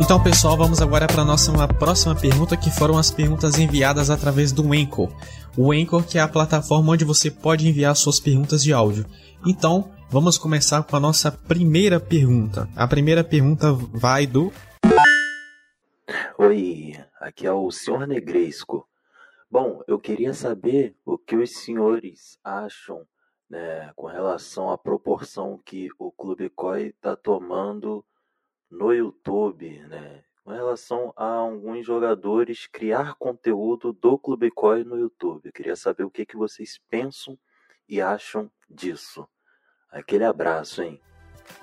Então, 0.10 0.24
pessoal, 0.24 0.58
vamos 0.58 0.82
agora 0.82 1.06
para 1.06 1.22
a 1.22 1.24
nossa 1.24 1.52
próxima 1.67 2.15
pergunta, 2.15 2.58
que 2.58 2.72
foram 2.72 2.98
as 2.98 3.12
perguntas 3.12 3.60
enviadas 3.60 4.10
através 4.10 4.52
do 4.52 4.74
Anchor. 4.74 5.13
O 5.56 5.72
Anchor 5.72 6.04
que 6.04 6.17
é 6.17 6.22
a 6.22 6.28
plataforma 6.28 6.93
onde 6.93 7.06
você 7.06 7.30
pode 7.30 7.69
enviar 7.69 7.95
suas 7.95 8.19
perguntas 8.19 8.63
de 8.63 8.74
áudio. 8.74 9.06
Então, 9.45 9.91
vamos 10.10 10.36
começar 10.36 10.82
com 10.82 10.95
a 10.95 11.00
nossa 11.00 11.32
primeira 11.32 12.00
pergunta. 12.00 12.67
A 12.76 12.88
primeira 12.88 13.24
pergunta 13.24 13.72
vai 13.72 14.26
do 14.26 14.52
Oi, 16.39 16.95
aqui 17.22 17.45
é 17.45 17.54
o 17.54 17.69
Sr. 17.69 18.08
Negresco. 18.08 18.89
Bom, 19.48 19.84
eu 19.88 20.00
queria 20.00 20.34
saber 20.34 20.95
o 21.06 21.19
que 21.19 21.36
os 21.36 21.52
senhores 21.52 22.39
acham 22.43 23.06
né, 23.48 23.91
com 23.95 24.08
relação 24.08 24.72
à 24.72 24.78
proporção 24.78 25.62
que 25.63 25.88
o 26.00 26.12
Clube 26.12 26.50
COI 26.50 26.88
está 26.88 27.15
tomando 27.15 28.04
no 28.69 28.93
YouTube, 28.93 29.79
né, 29.88 30.21
com 30.43 30.51
relação 30.51 31.13
a 31.15 31.25
alguns 31.25 31.86
jogadores 31.86 32.67
criar 32.67 33.15
conteúdo 33.15 33.93
do 33.93 34.17
Clube 34.17 34.51
COI 34.51 34.84
no 34.84 34.97
YouTube. 34.97 35.45
Eu 35.45 35.53
queria 35.53 35.75
saber 35.75 36.03
o 36.03 36.12
que, 36.12 36.25
que 36.25 36.38
vocês 36.38 36.79
pensam 36.89 37.38
e 37.88 38.01
acham 38.01 38.49
disso. 38.69 39.27
Aquele 39.91 40.23
abraço, 40.23 40.82
hein? 40.82 40.99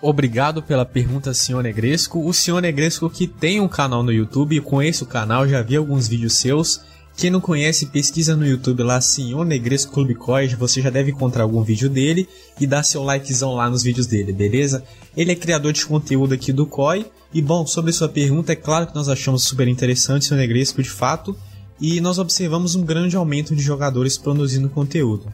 Obrigado 0.02 0.62
pela 0.62 0.84
pergunta, 0.84 1.32
senhor 1.32 1.62
Negresco. 1.62 2.24
O 2.26 2.34
senhor 2.34 2.60
Negresco 2.60 3.08
que 3.08 3.26
tem 3.26 3.60
um 3.60 3.68
canal 3.68 4.02
no 4.02 4.12
YouTube, 4.12 4.60
conheço 4.60 5.04
o 5.04 5.08
canal, 5.08 5.46
já 5.46 5.62
vi 5.62 5.76
alguns 5.76 6.08
vídeos 6.08 6.38
seus. 6.38 6.84
Quem 7.16 7.30
não 7.30 7.40
conhece, 7.40 7.86
pesquisa 7.86 8.36
no 8.36 8.46
YouTube 8.46 8.82
lá, 8.82 9.00
Senhor 9.00 9.42
Negresco 9.42 9.90
Clube 9.90 10.14
Cois, 10.14 10.52
você 10.52 10.82
já 10.82 10.90
deve 10.90 11.12
encontrar 11.12 11.44
algum 11.44 11.62
vídeo 11.62 11.88
dele 11.88 12.28
e 12.60 12.66
dá 12.66 12.82
seu 12.82 13.02
likezão 13.02 13.54
lá 13.54 13.70
nos 13.70 13.82
vídeos 13.82 14.06
dele, 14.06 14.34
beleza? 14.34 14.84
Ele 15.16 15.32
é 15.32 15.34
criador 15.34 15.72
de 15.72 15.86
conteúdo 15.86 16.34
aqui 16.34 16.52
do 16.52 16.66
COI. 16.66 17.06
E 17.32 17.40
bom, 17.40 17.66
sobre 17.66 17.90
sua 17.90 18.06
pergunta, 18.06 18.52
é 18.52 18.56
claro 18.56 18.86
que 18.86 18.94
nós 18.94 19.08
achamos 19.08 19.44
super 19.44 19.66
interessante 19.66 20.30
o 20.30 20.36
Negresco 20.36 20.82
de 20.82 20.90
fato, 20.90 21.34
e 21.80 22.02
nós 22.02 22.18
observamos 22.18 22.74
um 22.74 22.84
grande 22.84 23.16
aumento 23.16 23.56
de 23.56 23.62
jogadores 23.62 24.18
produzindo 24.18 24.68
conteúdo. 24.68 25.32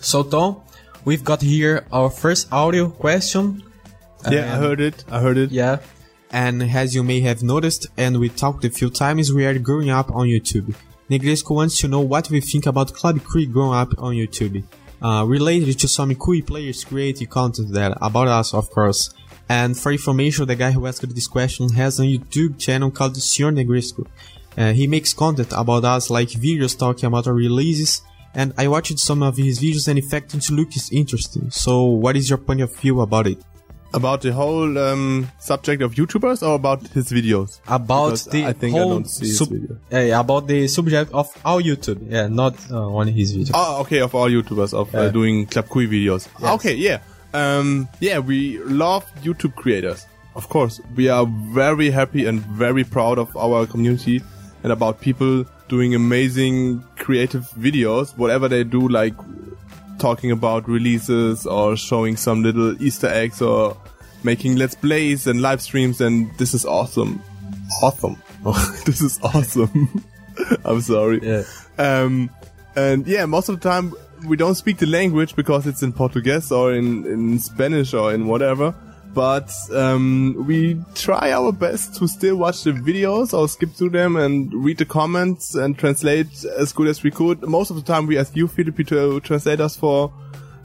So 0.00 0.24
Tom, 0.24 0.64
we've 1.06 1.22
got 1.22 1.44
here 1.44 1.84
our 1.92 2.10
first 2.10 2.48
audio 2.50 2.90
question. 2.90 3.62
Yeah, 4.28 4.52
I 4.52 4.60
heard 4.60 4.80
it. 4.80 5.04
I 5.08 5.18
heard 5.24 5.38
it. 5.38 5.54
Yeah. 5.54 5.78
And 6.32 6.64
as 6.64 6.92
you 6.94 7.04
may 7.04 7.20
have 7.20 7.44
noticed, 7.44 7.88
and 7.96 8.18
we 8.18 8.28
talked 8.30 8.64
a 8.64 8.70
few 8.70 8.90
times, 8.90 9.32
we 9.32 9.46
are 9.46 9.58
growing 9.60 9.90
up 9.90 10.10
on 10.10 10.26
YouTube. 10.26 10.74
Negresco 11.10 11.56
wants 11.56 11.78
to 11.80 11.88
know 11.88 12.00
what 12.00 12.30
we 12.30 12.40
think 12.40 12.66
about 12.66 12.94
Club 12.94 13.22
Cree 13.24 13.46
growing 13.46 13.76
up 13.76 13.92
on 13.98 14.14
YouTube. 14.14 14.62
Uh, 15.02 15.24
related 15.26 15.78
to 15.80 15.88
some 15.88 16.14
Cree 16.14 16.40
players 16.40 16.84
creating 16.84 17.26
content 17.26 17.72
there, 17.72 17.94
about 18.00 18.28
us, 18.28 18.54
of 18.54 18.70
course. 18.70 19.12
And 19.48 19.76
for 19.76 19.90
information, 19.90 20.46
the 20.46 20.54
guy 20.54 20.70
who 20.70 20.86
asked 20.86 21.12
this 21.12 21.26
question 21.26 21.68
has 21.70 21.98
a 21.98 22.04
YouTube 22.04 22.60
channel 22.60 22.92
called 22.92 23.16
Sr. 23.16 23.50
Negresco. 23.50 24.06
Uh, 24.56 24.72
he 24.72 24.86
makes 24.86 25.12
content 25.12 25.52
about 25.56 25.84
us, 25.84 26.10
like 26.10 26.28
videos 26.28 26.78
talking 26.78 27.06
about 27.06 27.26
our 27.26 27.34
releases, 27.34 28.02
and 28.34 28.54
I 28.56 28.68
watched 28.68 28.98
some 28.98 29.22
of 29.22 29.36
his 29.36 29.58
videos 29.58 29.88
and 29.88 29.98
in 29.98 30.08
fact 30.08 30.34
it 30.34 30.48
looks 30.50 30.92
interesting. 30.92 31.50
So 31.50 31.84
what 31.84 32.16
is 32.16 32.28
your 32.28 32.38
point 32.38 32.60
of 32.60 32.74
view 32.76 33.00
about 33.00 33.26
it? 33.26 33.42
About 33.92 34.22
the 34.22 34.32
whole 34.32 34.78
um, 34.78 35.30
subject 35.38 35.82
of 35.82 35.94
YouTubers 35.94 36.46
or 36.46 36.54
about 36.54 36.86
his 36.88 37.10
videos? 37.10 37.60
About 37.66 38.06
Because 38.06 38.24
the 38.26 38.44
I 38.44 38.52
think 38.52 38.76
I 38.76 38.78
don't 38.78 39.04
see 39.04 39.26
his 39.26 39.40
video. 39.40 39.78
Yeah, 39.90 40.20
about 40.20 40.46
the 40.46 40.68
subject 40.68 41.12
of 41.12 41.28
our 41.44 41.60
YouTube. 41.60 42.08
Yeah, 42.08 42.28
not 42.28 42.54
uh, 42.70 42.94
on 42.94 43.08
his 43.08 43.36
videos. 43.36 43.50
Oh, 43.52 43.80
okay, 43.80 44.00
of 44.00 44.14
all 44.14 44.28
YouTubers 44.28 44.72
of 44.72 44.94
uh, 44.94 45.08
doing 45.08 45.46
Club 45.46 45.68
Kui 45.68 45.88
videos. 45.88 46.28
Okay, 46.54 46.74
yeah. 46.74 47.00
Um, 47.34 47.88
yeah, 47.98 48.18
we 48.20 48.58
love 48.58 49.04
YouTube 49.22 49.56
creators. 49.56 50.06
Of 50.36 50.48
course, 50.48 50.80
we 50.94 51.08
are 51.08 51.26
very 51.26 51.90
happy 51.90 52.26
and 52.26 52.40
very 52.40 52.84
proud 52.84 53.18
of 53.18 53.36
our 53.36 53.66
community 53.66 54.22
and 54.62 54.72
about 54.72 55.00
people 55.00 55.44
doing 55.68 55.94
amazing 55.94 56.82
creative 56.96 57.48
videos, 57.50 58.16
whatever 58.16 58.48
they 58.48 58.62
do, 58.62 58.88
like 58.88 59.14
talking 60.00 60.30
about 60.30 60.68
releases 60.68 61.46
or 61.46 61.76
showing 61.76 62.16
some 62.16 62.42
little 62.42 62.80
Easter 62.82 63.06
eggs 63.06 63.40
or 63.40 63.76
making 64.24 64.56
let's 64.56 64.74
plays 64.74 65.26
and 65.26 65.40
live 65.40 65.62
streams 65.62 66.00
and 66.00 66.36
this 66.38 66.54
is 66.54 66.64
awesome. 66.64 67.22
Awesome. 67.82 68.20
this 68.84 69.00
is 69.00 69.20
awesome. 69.22 70.04
I'm 70.64 70.80
sorry. 70.80 71.20
Yeah. 71.22 71.44
Um, 71.78 72.30
and 72.74 73.06
yeah, 73.06 73.26
most 73.26 73.48
of 73.48 73.60
the 73.60 73.68
time 73.68 73.94
we 74.26 74.36
don't 74.36 74.54
speak 74.54 74.78
the 74.78 74.86
language 74.86 75.36
because 75.36 75.66
it's 75.66 75.82
in 75.82 75.92
Portuguese 75.92 76.50
or 76.50 76.72
in, 76.72 77.06
in 77.06 77.38
Spanish 77.38 77.94
or 77.94 78.12
in 78.12 78.26
whatever. 78.26 78.74
But 79.12 79.50
um, 79.72 80.44
we 80.46 80.80
try 80.94 81.32
our 81.32 81.52
best 81.52 81.96
to 81.96 82.06
still 82.06 82.36
watch 82.36 82.62
the 82.62 82.70
videos 82.70 83.36
or 83.36 83.48
skip 83.48 83.70
through 83.72 83.90
them 83.90 84.16
and 84.16 84.52
read 84.52 84.78
the 84.78 84.84
comments 84.84 85.54
and 85.54 85.76
translate 85.76 86.44
as 86.56 86.72
good 86.72 86.86
as 86.86 87.02
we 87.02 87.10
could. 87.10 87.42
Most 87.42 87.70
of 87.70 87.76
the 87.76 87.82
time 87.82 88.06
we 88.06 88.18
ask 88.18 88.36
you, 88.36 88.46
Philippi, 88.46 88.84
to 88.84 89.20
translate 89.20 89.60
us 89.60 89.76
for 89.76 90.12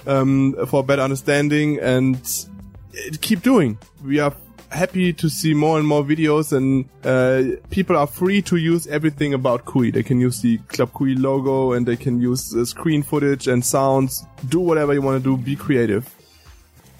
um, 0.07 0.55
for 0.67 0.83
better 0.83 1.01
understanding 1.01 1.79
and 1.79 2.15
uh, 2.15 3.15
keep 3.21 3.41
doing. 3.41 3.77
We 4.03 4.19
are 4.19 4.33
happy 4.69 5.13
to 5.13 5.29
see 5.29 5.53
more 5.53 5.77
and 5.79 5.87
more 5.87 6.03
videos 6.03 6.51
and 6.51 6.85
uh, 7.03 7.59
people 7.69 7.95
are 7.95 8.07
free 8.07 8.41
to 8.43 8.57
use 8.57 8.87
everything 8.87 9.33
about 9.33 9.65
Kui. 9.65 9.91
They 9.91 10.03
can 10.03 10.19
use 10.19 10.41
the 10.41 10.57
Club 10.69 10.93
Kui 10.93 11.15
logo 11.15 11.73
and 11.73 11.85
they 11.85 11.95
can 11.95 12.21
use 12.21 12.55
uh, 12.55 12.65
screen 12.65 13.01
footage 13.03 13.47
and 13.47 13.65
sounds. 13.65 14.25
Do 14.49 14.59
whatever 14.59 14.93
you 14.93 15.01
want 15.01 15.23
to 15.23 15.37
do. 15.37 15.41
Be 15.41 15.55
creative. 15.55 16.14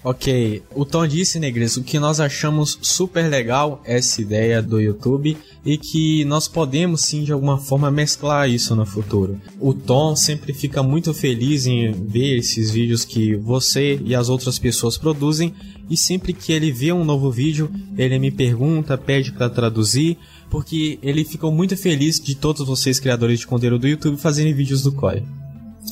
Ok, 0.08 0.62
o 0.72 0.84
Tom 0.84 1.04
disse, 1.04 1.40
Negres, 1.40 1.76
o 1.76 1.82
que 1.82 1.98
nós 1.98 2.20
achamos 2.20 2.78
super 2.80 3.28
legal 3.28 3.82
essa 3.84 4.22
ideia 4.22 4.62
do 4.62 4.80
YouTube 4.80 5.36
e 5.64 5.76
que 5.76 6.24
nós 6.26 6.46
podemos 6.46 7.00
sim 7.00 7.24
de 7.24 7.32
alguma 7.32 7.58
forma 7.58 7.90
mesclar 7.90 8.48
isso 8.48 8.76
no 8.76 8.86
futuro. 8.86 9.40
O 9.60 9.74
Tom 9.74 10.14
sempre 10.14 10.52
fica 10.52 10.80
muito 10.80 11.12
feliz 11.12 11.66
em 11.66 11.90
ver 11.90 12.36
esses 12.36 12.70
vídeos 12.70 13.04
que 13.04 13.34
você 13.34 14.00
e 14.04 14.14
as 14.14 14.28
outras 14.28 14.60
pessoas 14.60 14.96
produzem 14.96 15.52
e 15.90 15.96
sempre 15.96 16.32
que 16.32 16.52
ele 16.52 16.70
vê 16.70 16.92
um 16.92 17.04
novo 17.04 17.28
vídeo, 17.28 17.68
ele 17.98 18.16
me 18.20 18.30
pergunta, 18.30 18.96
pede 18.96 19.32
para 19.32 19.50
traduzir, 19.50 20.16
porque 20.48 21.00
ele 21.02 21.24
ficou 21.24 21.50
muito 21.50 21.76
feliz 21.76 22.20
de 22.20 22.36
todos 22.36 22.64
vocês 22.64 23.00
criadores 23.00 23.40
de 23.40 23.46
conteúdo 23.48 23.80
do 23.80 23.88
YouTube 23.88 24.18
fazerem 24.18 24.54
vídeos 24.54 24.84
do 24.84 24.92
Koi. 24.92 25.24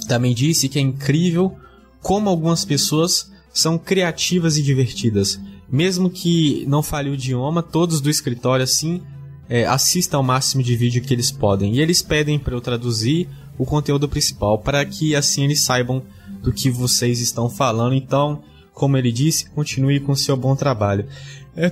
Também 0.07 0.33
disse 0.33 0.69
que 0.69 0.79
é 0.79 0.83
incrível 0.83 1.57
como 2.01 2.31
algumas 2.31 2.65
pessoas 2.65 3.34
são 3.55 3.79
criativas 3.79 4.59
e 4.59 4.63
divertidas. 4.63 5.41
Mesmo 5.71 6.11
que 6.11 6.67
não 6.69 6.83
fale 6.83 7.09
o 7.09 7.15
idioma, 7.15 7.63
todos 7.63 8.01
do 8.03 8.11
escritório 8.11 8.65
assim 8.65 9.01
é, 9.49 9.65
assistam 9.65 10.19
ao 10.19 10.23
máximo 10.23 10.63
de 10.63 10.77
vídeo 10.77 11.01
que 11.03 11.15
eles 11.15 11.31
podem. 11.31 11.75
E 11.75 11.81
eles 11.81 12.03
pedem 12.03 12.39
para 12.39 12.55
eu 12.55 12.61
traduzir 12.61 13.29
o 13.57 13.65
conteúdo 13.65 14.09
principal, 14.09 14.59
para 14.59 14.85
que 14.85 15.15
assim 15.17 15.45
eles 15.45 15.65
saibam 15.65 16.03
do 16.43 16.53
que 16.53 16.69
vocês 16.69 17.21
estão 17.21 17.49
falando. 17.49 17.95
Então, 17.95 18.43
como 18.75 18.97
ele 18.97 19.13
disse, 19.13 19.49
continue 19.51 20.01
com 20.01 20.15
seu 20.15 20.37
bom 20.37 20.57
trabalho. 20.57 21.07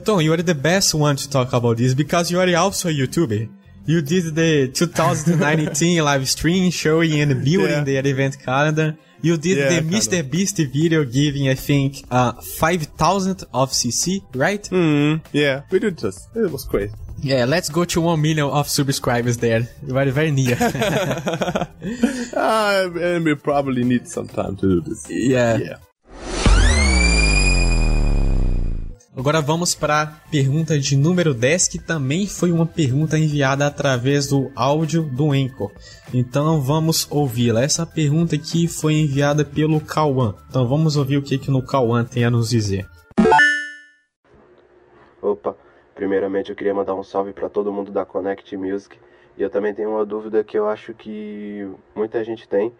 Tom, 0.05 0.23
you 0.23 0.33
are 0.33 0.43
the 0.43 0.55
best 0.55 0.95
one 0.95 1.17
to 1.17 1.29
talk 1.29 1.53
about 1.55 1.77
this 1.77 1.93
because 1.93 2.33
you 2.33 2.41
are 2.41 2.55
also 2.55 2.89
a 2.89 2.93
YouTuber. 2.93 3.49
You 3.85 4.01
did 4.01 4.33
the 4.33 4.69
2019 4.69 6.01
live 6.03 6.25
stream 6.27 6.71
showing 6.71 7.21
and 7.21 7.35
building 7.43 7.85
Yeah. 7.85 8.03
the 8.03 8.09
event 8.09 8.39
calendar. 8.39 8.97
You 9.23 9.37
did 9.37 9.59
Yeah, 9.59 9.69
the 9.69 9.79
of. 9.79 9.95
Mr. 9.95 10.29
Beast 10.31 10.57
video 10.59 11.05
giving, 11.05 11.49
I 11.49 11.55
think, 11.55 12.05
uh, 12.11 12.33
5000 12.33 13.45
of 13.55 13.71
CC, 13.73 14.23
right? 14.35 14.67
Hmm. 14.67 15.17
Yeah, 15.33 15.63
we 15.71 15.79
did 15.79 15.97
this. 15.99 16.29
It 16.35 16.51
was 16.51 16.65
great. 16.65 16.91
Yeah, 17.23 17.45
let's 17.45 17.69
go 17.69 17.85
to 17.85 18.01
1 18.01 18.21
million 18.21 18.47
of 18.51 18.69
subscribers 18.69 19.37
there. 19.39 19.69
Very, 19.83 20.11
very 20.11 20.33
near. 20.33 20.57
Uh, 20.61 21.67
and 23.01 23.25
we 23.25 23.35
probably 23.37 23.85
need 23.85 24.09
some 24.09 24.27
time 24.27 24.57
to 24.57 24.67
do 24.67 24.81
this. 24.81 25.09
yeah. 25.09 25.57
Yeah. 25.57 25.77
Agora 29.15 29.43
vamos 29.43 29.75
para 29.75 30.03
a 30.03 30.07
pergunta 30.31 30.79
de 30.79 30.97
número 30.97 31.35
10, 31.35 31.69
que 31.69 31.79
também 31.79 32.27
foi 32.27 32.51
uma 32.51 32.65
pergunta 32.65 33.19
enviada 33.19 33.67
através 33.67 34.29
do 34.29 34.51
áudio 34.57 35.03
do 35.03 35.33
Anchor. 35.33 35.71
Então 36.15 36.63
vamos 36.63 37.07
ouvi-la. 37.11 37.63
Essa 37.63 37.85
pergunta 37.85 38.37
aqui 38.37 38.67
foi 38.67 38.95
enviada 38.95 39.45
pelo 39.45 39.79
Cauã. 39.83 40.35
Então 40.49 40.67
vamos 40.67 40.97
ouvir 40.97 41.19
o 41.19 41.23
que, 41.23 41.37
que 41.37 41.51
o 41.51 41.63
Cauã 41.63 42.03
tem 42.03 42.25
a 42.25 42.31
nos 42.31 42.49
dizer. 42.49 42.89
Opa, 45.21 45.55
primeiramente 45.95 46.49
eu 46.49 46.57
queria 46.57 46.73
mandar 46.73 46.95
um 46.95 47.03
salve 47.03 47.35
para 47.35 47.51
todo 47.51 47.71
mundo 47.71 47.93
da 47.93 48.07
Connect 48.07 48.57
Music. 48.57 48.97
E 49.37 49.43
eu 49.43 49.51
também 49.51 49.75
tenho 49.75 49.91
uma 49.91 50.07
dúvida 50.07 50.43
que 50.43 50.59
eu 50.59 50.67
acho 50.67 50.95
que 50.95 51.71
muita 51.95 52.25
gente 52.25 52.49
tem, 52.49 52.73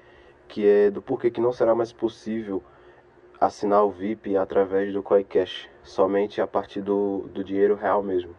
que 0.49 0.67
é 0.67 0.91
do 0.91 1.03
porquê 1.03 1.31
que 1.31 1.43
não 1.43 1.53
será 1.53 1.75
mais 1.75 1.93
possível 1.93 2.63
assinar 3.47 3.85
o 3.85 3.91
VIP 3.91 4.37
através 4.37 4.93
do 4.93 5.03
KoiCash, 5.03 5.69
somente 5.85 6.41
a 6.41 6.47
partir 6.47 6.81
do, 6.81 7.29
do 7.35 7.43
dinheiro 7.45 7.75
real 7.75 8.03
mesmo. 8.03 8.31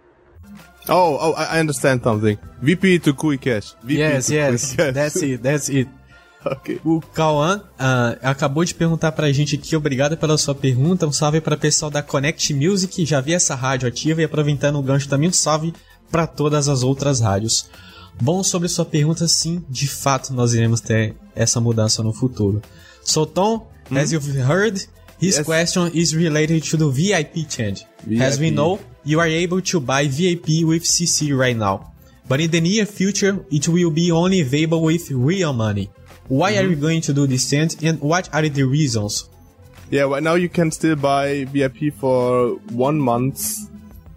Oh, 0.89 1.17
oh, 1.19 1.33
I 1.37 1.61
understand 1.61 2.01
something. 2.03 2.37
VP 2.61 2.99
to 2.99 3.13
Kui 3.13 3.37
Cash. 3.37 3.75
VP 3.81 3.93
Yes, 3.99 4.27
to 4.27 4.33
yes, 4.33 4.75
Cash. 4.75 4.93
that's 4.93 5.15
it, 5.23 5.43
that's 5.43 5.69
it. 5.69 5.89
Okay. 6.45 6.77
O 6.83 6.99
Cauã 6.99 7.63
ah, 7.79 8.17
acabou 8.21 8.65
de 8.65 8.75
perguntar 8.75 9.13
pra 9.13 9.31
gente 9.31 9.55
aqui, 9.55 9.77
obrigado 9.77 10.17
pela 10.17 10.37
sua 10.37 10.53
pergunta. 10.53 11.07
Um 11.07 11.11
salve 11.13 11.39
para 11.39 11.55
o 11.55 11.57
pessoal 11.57 11.89
da 11.89 12.03
Connect 12.03 12.53
Music, 12.53 13.05
já 13.05 13.21
vi 13.21 13.33
essa 13.33 13.55
rádio 13.55 13.87
ativa 13.87 14.21
e 14.21 14.25
aproveitando 14.25 14.77
o 14.77 14.81
gancho 14.83 15.07
também, 15.07 15.29
um 15.29 15.31
salve 15.31 15.73
para 16.11 16.27
todas 16.27 16.67
as 16.67 16.83
outras 16.83 17.21
rádios. 17.21 17.69
Bom, 18.21 18.43
sobre 18.43 18.67
sua 18.67 18.83
pergunta, 18.83 19.25
sim, 19.25 19.63
de 19.69 19.87
fato 19.87 20.33
nós 20.33 20.53
iremos 20.53 20.81
ter 20.81 21.15
essa 21.33 21.61
mudança 21.61 22.03
no 22.03 22.11
futuro. 22.11 22.61
So, 23.05 23.25
Mm 23.89 23.97
-hmm. 23.97 24.01
as 24.01 24.11
you've 24.11 24.45
heard, 24.53 24.75
his 25.19 25.37
yes. 25.37 25.45
question 25.45 25.91
is 25.93 26.15
related 26.15 26.63
to 26.69 26.77
the 26.77 26.89
VIP 26.89 27.47
change. 27.49 27.85
VIP. 28.05 28.21
As 28.21 28.39
we 28.39 28.49
know, 28.49 28.79
you 29.03 29.19
are 29.19 29.29
able 29.43 29.61
to 29.61 29.79
buy 29.79 30.07
VIP 30.07 30.63
with 30.63 30.83
CC 30.83 31.31
right 31.33 31.57
now. 31.57 31.93
But 32.27 32.39
in 32.39 32.51
the 32.51 32.61
near 32.61 32.85
future, 32.85 33.39
it 33.51 33.67
will 33.67 33.91
be 33.91 34.11
only 34.11 34.41
available 34.41 34.81
with 34.81 35.11
real 35.11 35.53
money. 35.53 35.89
Why 36.27 36.51
mm 36.51 36.55
-hmm. 36.55 36.59
are 36.59 36.67
you 36.71 36.75
going 36.87 37.01
to 37.01 37.13
do 37.13 37.27
this 37.27 37.49
change 37.49 37.71
and 37.87 37.99
what 38.01 38.29
are 38.31 38.49
the 38.49 38.63
reasons? 38.63 39.29
Yeah, 39.91 40.09
right 40.13 40.23
now 40.23 40.35
you 40.35 40.49
can 40.49 40.71
still 40.71 40.95
buy 40.95 41.45
VIP 41.53 41.91
for 41.91 42.57
one 42.73 42.97
month 42.97 43.39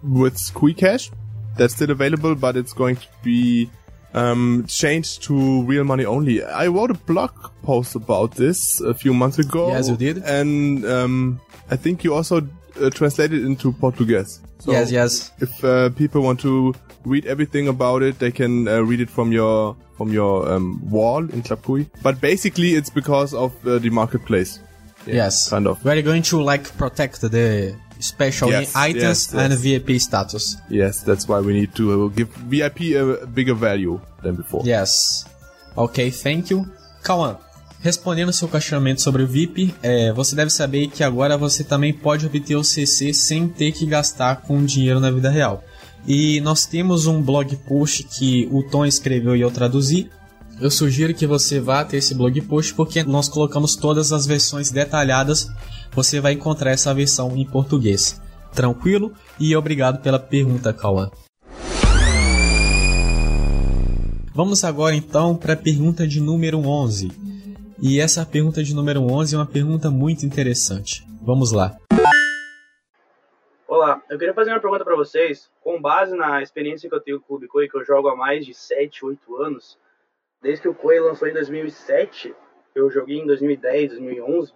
with 0.03 0.37
Squee 0.37 0.73
Cash. 0.73 1.11
That's 1.57 1.73
still 1.73 1.91
available, 1.91 2.35
but 2.35 2.55
it's 2.55 2.73
going 2.73 2.95
to 2.95 3.07
be 3.23 3.69
um, 4.17 4.65
changed 4.67 5.23
to 5.23 5.63
real 5.63 5.83
money 5.83 6.05
only. 6.05 6.43
I 6.43 6.67
wrote 6.67 6.91
a 6.91 6.95
blog 6.95 7.31
post 7.63 7.95
about 7.95 8.35
this 8.35 8.81
a 8.81 8.93
few 8.93 9.13
months 9.13 9.39
ago. 9.39 9.69
Yes, 9.69 9.89
you 9.89 9.97
did. 9.97 10.17
And 10.23 10.85
um, 10.85 11.39
I 11.69 11.75
think 11.75 12.03
you 12.03 12.13
also 12.13 12.41
uh, 12.81 12.89
translated 12.89 13.45
into 13.45 13.71
Portuguese. 13.71 14.41
So 14.59 14.71
yes, 14.71 14.91
yes. 14.91 15.31
If 15.39 15.63
uh, 15.63 15.89
people 15.89 16.21
want 16.21 16.39
to 16.41 16.73
read 17.05 17.25
everything 17.25 17.67
about 17.67 18.01
it, 18.01 18.19
they 18.19 18.31
can 18.31 18.67
uh, 18.67 18.81
read 18.81 19.01
it 19.01 19.09
from 19.09 19.31
your 19.31 19.75
from 19.97 20.11
your 20.11 20.49
um, 20.49 20.81
wall 20.89 21.19
in 21.19 21.41
Klapui. 21.41 21.87
But 22.01 22.19
basically, 22.21 22.75
it's 22.75 22.89
because 22.89 23.33
of 23.33 23.53
uh, 23.67 23.77
the 23.79 23.89
marketplace. 23.89 24.59
Yeah, 25.05 25.15
yes, 25.15 25.49
kind 25.49 25.67
of. 25.67 25.83
We're 25.85 26.01
going 26.01 26.23
to 26.23 26.41
like 26.41 26.75
protect 26.77 27.21
the 27.21 27.75
special 27.99 28.49
yes, 28.49 28.75
items 28.75 29.01
yes, 29.01 29.33
yes. 29.33 29.51
and 29.51 29.57
VIP 29.57 29.99
status. 29.99 30.57
Yes, 30.69 31.01
that's 31.03 31.27
why 31.27 31.39
we 31.39 31.53
need 31.53 31.73
to 31.75 32.09
give 32.11 32.29
VIP 32.47 32.95
a 32.95 33.25
bigger 33.25 33.55
value 33.55 33.99
than 34.21 34.35
before. 34.35 34.63
Yes. 34.65 35.25
Ok, 35.75 36.11
thank 36.11 36.51
you. 36.51 36.65
Kawan, 37.03 37.37
respondendo 37.79 38.33
seu 38.33 38.47
questionamento 38.47 39.01
sobre 39.01 39.23
o 39.23 39.27
VIP, 39.27 39.73
é, 39.81 40.11
você 40.11 40.35
deve 40.35 40.49
saber 40.49 40.87
que 40.87 41.03
agora 41.03 41.37
você 41.37 41.63
também 41.63 41.93
pode 41.93 42.25
obter 42.25 42.55
o 42.55 42.63
CC 42.63 43.13
sem 43.13 43.47
ter 43.47 43.71
que 43.71 43.85
gastar 43.85 44.37
com 44.41 44.65
dinheiro 44.65 44.99
na 44.99 45.11
vida 45.11 45.29
real. 45.29 45.63
E 46.05 46.41
nós 46.41 46.65
temos 46.65 47.05
um 47.05 47.21
blog 47.21 47.55
post 47.67 48.03
que 48.03 48.47
o 48.51 48.63
Tom 48.63 48.85
escreveu 48.85 49.35
e 49.35 49.41
eu 49.41 49.51
traduzi. 49.51 50.09
Eu 50.59 50.71
sugiro 50.71 51.13
que 51.13 51.27
você 51.27 51.59
vá 51.59 51.83
ter 51.85 51.97
esse 51.97 52.15
blog 52.15 52.41
post 52.41 52.73
porque 52.73 53.03
nós 53.03 53.29
colocamos 53.29 53.75
todas 53.75 54.11
as 54.11 54.25
versões 54.25 54.71
detalhadas 54.71 55.47
você 55.97 56.21
vai 56.21 56.33
encontrar 56.33 56.69
essa 56.69 56.93
versão 56.93 57.35
em 57.35 57.43
português. 57.43 58.21
Tranquilo? 58.53 59.11
E 59.39 59.55
obrigado 59.55 59.99
pela 59.99 60.19
pergunta, 60.19 60.71
Cauã. 60.71 61.09
Vamos 64.31 64.63
agora 64.63 64.93
então 64.93 65.35
para 65.35 65.53
a 65.53 65.57
pergunta 65.57 66.07
de 66.07 66.21
número 66.21 66.59
11. 66.59 67.07
E 67.81 67.99
essa 67.99 68.23
pergunta 68.23 68.63
de 68.63 68.75
número 68.75 69.01
11 69.01 69.33
é 69.33 69.37
uma 69.39 69.47
pergunta 69.47 69.89
muito 69.89 70.23
interessante. 70.23 71.03
Vamos 71.19 71.51
lá. 71.51 71.75
Olá, 73.67 73.99
eu 74.07 74.19
queria 74.19 74.35
fazer 74.35 74.51
uma 74.51 74.59
pergunta 74.59 74.85
para 74.85 74.95
vocês, 74.95 75.49
com 75.63 75.81
base 75.81 76.15
na 76.15 76.43
experiência 76.43 76.87
que 76.87 76.93
eu 76.93 77.01
tenho 77.01 77.19
com 77.19 77.33
o 77.33 77.47
Koi, 77.47 77.67
que 77.67 77.75
eu 77.75 77.83
jogo 77.83 78.07
há 78.09 78.15
mais 78.15 78.45
de 78.45 78.53
7, 78.53 79.03
8 79.03 79.35
anos. 79.37 79.79
Desde 80.43 80.61
que 80.61 80.69
o 80.69 80.75
Koi 80.75 80.99
lançou 80.99 81.27
em 81.27 81.33
2007, 81.33 82.35
eu 82.75 82.87
joguei 82.91 83.17
em 83.17 83.25
2010, 83.25 83.93
2011. 83.93 84.53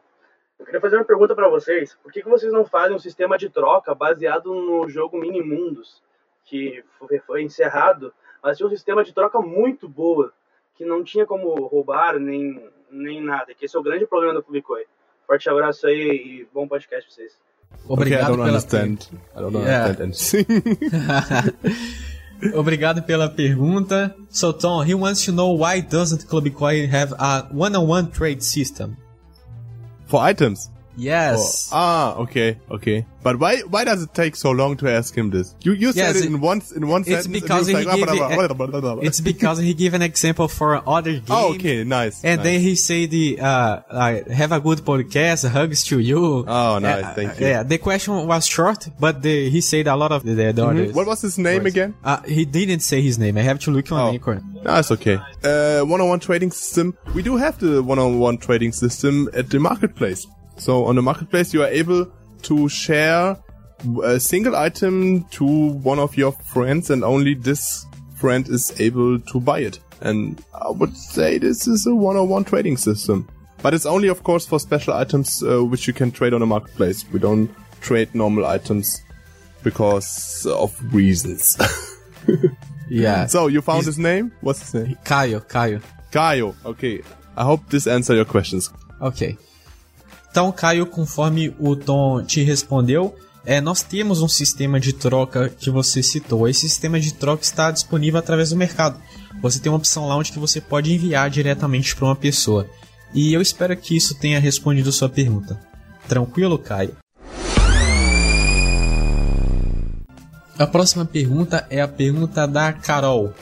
Eu 0.62 0.66
queria 0.66 0.80
fazer 0.80 0.96
uma 0.96 1.04
pergunta 1.04 1.34
para 1.34 1.50
vocês. 1.50 1.98
Por 2.04 2.12
que, 2.12 2.22
que 2.22 2.30
vocês 2.30 2.54
não 2.54 2.64
fazem 2.64 2.96
um 2.96 3.00
sistema 3.00 3.36
de 3.36 3.50
troca 3.50 3.96
baseado 3.96 4.54
no 4.54 4.88
jogo 4.88 5.20
Minimundos, 5.20 6.02
que 6.46 6.84
foi 7.26 7.42
encerrado, 7.42 8.14
mas 8.44 8.58
tinha 8.58 8.68
um 8.68 8.70
sistema 8.70 9.04
de 9.04 9.12
troca 9.12 9.40
muito 9.42 9.90
boa, 9.90 10.32
que 10.76 10.86
não 10.86 11.04
tinha 11.04 11.26
como 11.26 11.56
roubar 11.66 12.20
nem, 12.20 12.64
nem 12.92 13.20
nada, 13.22 13.56
que 13.56 13.66
esse 13.66 13.76
é 13.76 13.80
o 13.80 13.84
grande 13.84 14.06
problema 14.06 14.36
do 14.36 14.44
Publicoin. 14.44 14.84
Forte 15.26 15.50
abraço 15.50 15.88
aí 15.88 15.98
e 16.00 16.48
bom 16.54 16.68
podcast 16.68 17.08
pra 17.08 17.16
vocês. 17.16 17.36
Obrigado 17.88 18.22
okay, 18.22 18.34
I 18.34 18.38
don't 18.38 18.44
pela 18.44 18.48
understand. 18.48 18.98
I 19.36 19.42
don't 19.42 19.58
yeah. 19.58 19.90
understand 19.90 20.54
Obrigado 22.54 23.02
pela 23.02 23.30
pergunta. 23.30 24.16
So 24.30 24.54
Tom, 24.54 24.84
he 24.84 24.94
wants 24.94 25.26
to 25.26 25.32
know 25.32 25.58
why 25.58 25.82
doesn't 25.82 26.28
Club 26.28 26.50
Coin 26.54 26.88
have 26.88 27.16
a 27.18 27.48
one-on-one 27.52 28.04
-on 28.04 28.10
-one 28.10 28.12
trade 28.12 28.44
system? 28.44 28.96
For 30.12 30.20
items? 30.20 30.70
Yes. 30.98 31.70
Oh, 31.72 31.76
ah, 31.78 32.16
okay, 32.18 32.58
okay. 32.70 33.06
But 33.24 33.40
why 33.40 33.60
why 33.62 33.84
does 33.84 34.02
it 34.02 34.14
take 34.14 34.36
so 34.36 34.52
long 34.52 34.78
to 34.78 34.90
ask 34.90 35.16
him 35.16 35.30
this? 35.30 35.56
You 35.62 35.74
you 35.74 35.92
said 35.92 36.16
yes, 36.16 36.22
it 36.22 36.26
in 36.26 36.42
one 36.42 36.62
in 36.76 36.88
one 36.88 37.02
it's 37.02 37.10
sentence. 37.10 37.28
Because 37.28 37.68
he 37.68 37.74
like, 37.74 37.96
gave 37.96 38.08
a, 38.08 39.00
it's 39.02 39.22
because 39.22 39.60
he 39.60 39.74
gave 39.74 39.94
an 39.94 40.02
example 40.02 40.48
for 40.48 40.82
other 40.88 41.14
game. 41.14 41.22
Oh, 41.42 41.54
okay, 41.54 41.84
nice. 41.84 42.24
And 42.24 42.40
nice. 42.40 42.46
then 42.46 42.62
he 42.62 42.76
said, 42.76 43.14
uh, 43.40 43.82
uh, 43.90 44.34
"Have 44.34 44.52
a 44.52 44.60
good 44.60 44.80
podcast. 44.80 45.48
Hugs 45.50 45.84
to 45.86 46.00
you." 46.00 46.46
Oh, 46.48 46.80
nice. 46.80 47.04
Uh, 47.04 47.14
Thank 47.14 47.40
you. 47.40 47.48
Yeah, 47.48 47.64
the 47.64 47.78
question 47.78 48.28
was 48.28 48.46
short, 48.46 48.90
but 49.00 49.22
the, 49.22 49.50
he 49.50 49.62
said 49.62 49.88
a 49.88 49.96
lot 49.96 50.12
of 50.12 50.24
the, 50.24 50.34
the 50.34 50.52
mm 50.52 50.78
-hmm. 50.78 50.94
What 50.94 51.08
was 51.08 51.22
his 51.22 51.38
name 51.38 51.64
words. 51.64 51.76
again? 51.76 51.94
Uh, 52.04 52.22
he 52.38 52.46
didn't 52.46 52.82
say 52.82 53.02
his 53.02 53.18
name. 53.18 53.40
I 53.40 53.44
have 53.44 53.60
to 53.66 53.72
look 53.72 53.92
on 53.92 54.00
oh. 54.00 54.14
Anchor. 54.14 54.42
No, 54.66 54.78
it's 54.78 54.92
okay. 54.92 55.18
Uh, 55.44 55.82
one-on-one 55.94 56.20
trading 56.20 56.52
system. 56.52 56.94
We 57.16 57.22
do 57.22 57.38
have 57.38 57.58
the 57.60 57.82
one-on-one 57.82 58.38
trading 58.38 58.74
system 58.74 59.30
at 59.34 59.50
the 59.50 59.60
marketplace. 59.60 60.28
So 60.62 60.86
on 60.86 60.96
the 60.96 61.02
marketplace, 61.02 61.56
you 61.56 61.64
are 61.64 61.70
able 61.70 62.06
to 62.44 62.70
share 62.70 63.36
a 64.04 64.20
single 64.20 64.56
item 64.56 65.24
to 65.32 65.44
one 65.44 65.98
of 65.98 66.16
your 66.16 66.34
friends 66.34 66.92
and 66.92 67.04
only 67.04 67.34
this 67.34 67.88
friend 68.18 68.48
is 68.48 68.80
able 68.80 69.20
to 69.20 69.40
buy 69.40 69.62
it. 69.62 69.80
And 70.02 70.40
I 70.54 70.70
would 70.70 70.96
say 70.96 71.40
this 71.40 71.68
is 71.68 71.88
a 71.88 71.96
one-on-one 71.96 72.44
trading 72.44 72.78
system. 72.78 73.28
But 73.64 73.74
it's 73.74 73.88
only, 73.88 74.08
of 74.08 74.22
course, 74.22 74.46
for 74.46 74.60
special 74.60 74.94
items 74.94 75.42
uh, 75.42 75.66
which 75.66 75.88
you 75.88 75.94
can 75.94 76.12
trade 76.12 76.36
on 76.36 76.44
a 76.44 76.46
marketplace. 76.46 77.06
We 77.12 77.18
don't 77.18 77.50
trade 77.82 78.14
normal 78.14 78.46
items 78.46 79.02
because 79.64 80.46
of 80.46 80.80
reasons. 80.94 81.58
yeah. 82.88 83.26
So 83.26 83.48
you 83.48 83.62
found 83.62 83.78
He's, 83.78 83.88
his 83.88 84.00
name? 84.00 84.32
What's 84.42 84.60
his 84.72 84.76
name? 84.76 84.98
Caio. 85.06 85.40
Caio. 85.40 85.82
Caio. 86.12 86.56
Okay. 86.66 87.02
I 87.36 87.46
hope 87.46 87.68
this 87.72 87.88
answered 87.88 88.14
your 88.14 88.26
questions. 88.26 88.72
Okay. 89.02 89.40
Então, 90.32 90.50
Caio, 90.50 90.86
conforme 90.86 91.54
o 91.60 91.76
Tom 91.76 92.24
te 92.24 92.42
respondeu, 92.42 93.14
é, 93.46 93.60
nós 93.60 93.84
temos 93.84 94.22
um 94.22 94.30
sistema 94.30 94.80
de 94.80 94.94
troca 94.94 95.50
que 95.50 95.70
você 95.70 96.02
citou. 96.02 96.48
Esse 96.48 96.62
sistema 96.62 96.98
de 97.02 97.14
troca 97.14 97.44
está 97.44 97.70
disponível 97.70 98.18
através 98.18 98.52
do 98.52 98.56
mercado. 98.56 98.98
Você 99.42 99.60
tem 99.60 99.70
uma 99.70 99.78
opção 99.78 100.08
lá 100.08 100.16
onde 100.16 100.32
você 100.40 100.62
pode 100.62 100.94
enviar 100.94 101.30
diretamente 101.30 101.94
para 101.94 102.06
uma 102.06 102.16
pessoa. 102.16 102.66
E 103.14 103.34
eu 103.34 103.42
espero 103.42 103.76
que 103.76 103.98
isso 103.98 104.16
tenha 104.16 104.40
respondido 104.40 104.90
sua 104.94 105.10
pergunta. 105.10 105.60
Tranquilo, 106.08 106.58
Caio? 106.58 106.96
A 110.58 110.66
próxima 110.66 111.04
pergunta 111.04 111.68
é 111.70 111.82
a 111.82 111.88
pergunta 111.90 112.48
da 112.48 112.72
Carol. 112.72 113.34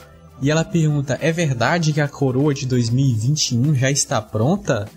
E 0.41 0.49
ela 0.49 0.63
pergunta: 0.63 1.19
É 1.21 1.31
verdade 1.31 1.93
que 1.93 2.01
a 2.01 2.07
coroa 2.07 2.51
de 2.51 2.65
2021 2.65 3.75
já 3.75 3.91
está 3.91 4.19
pronta? 4.19 4.87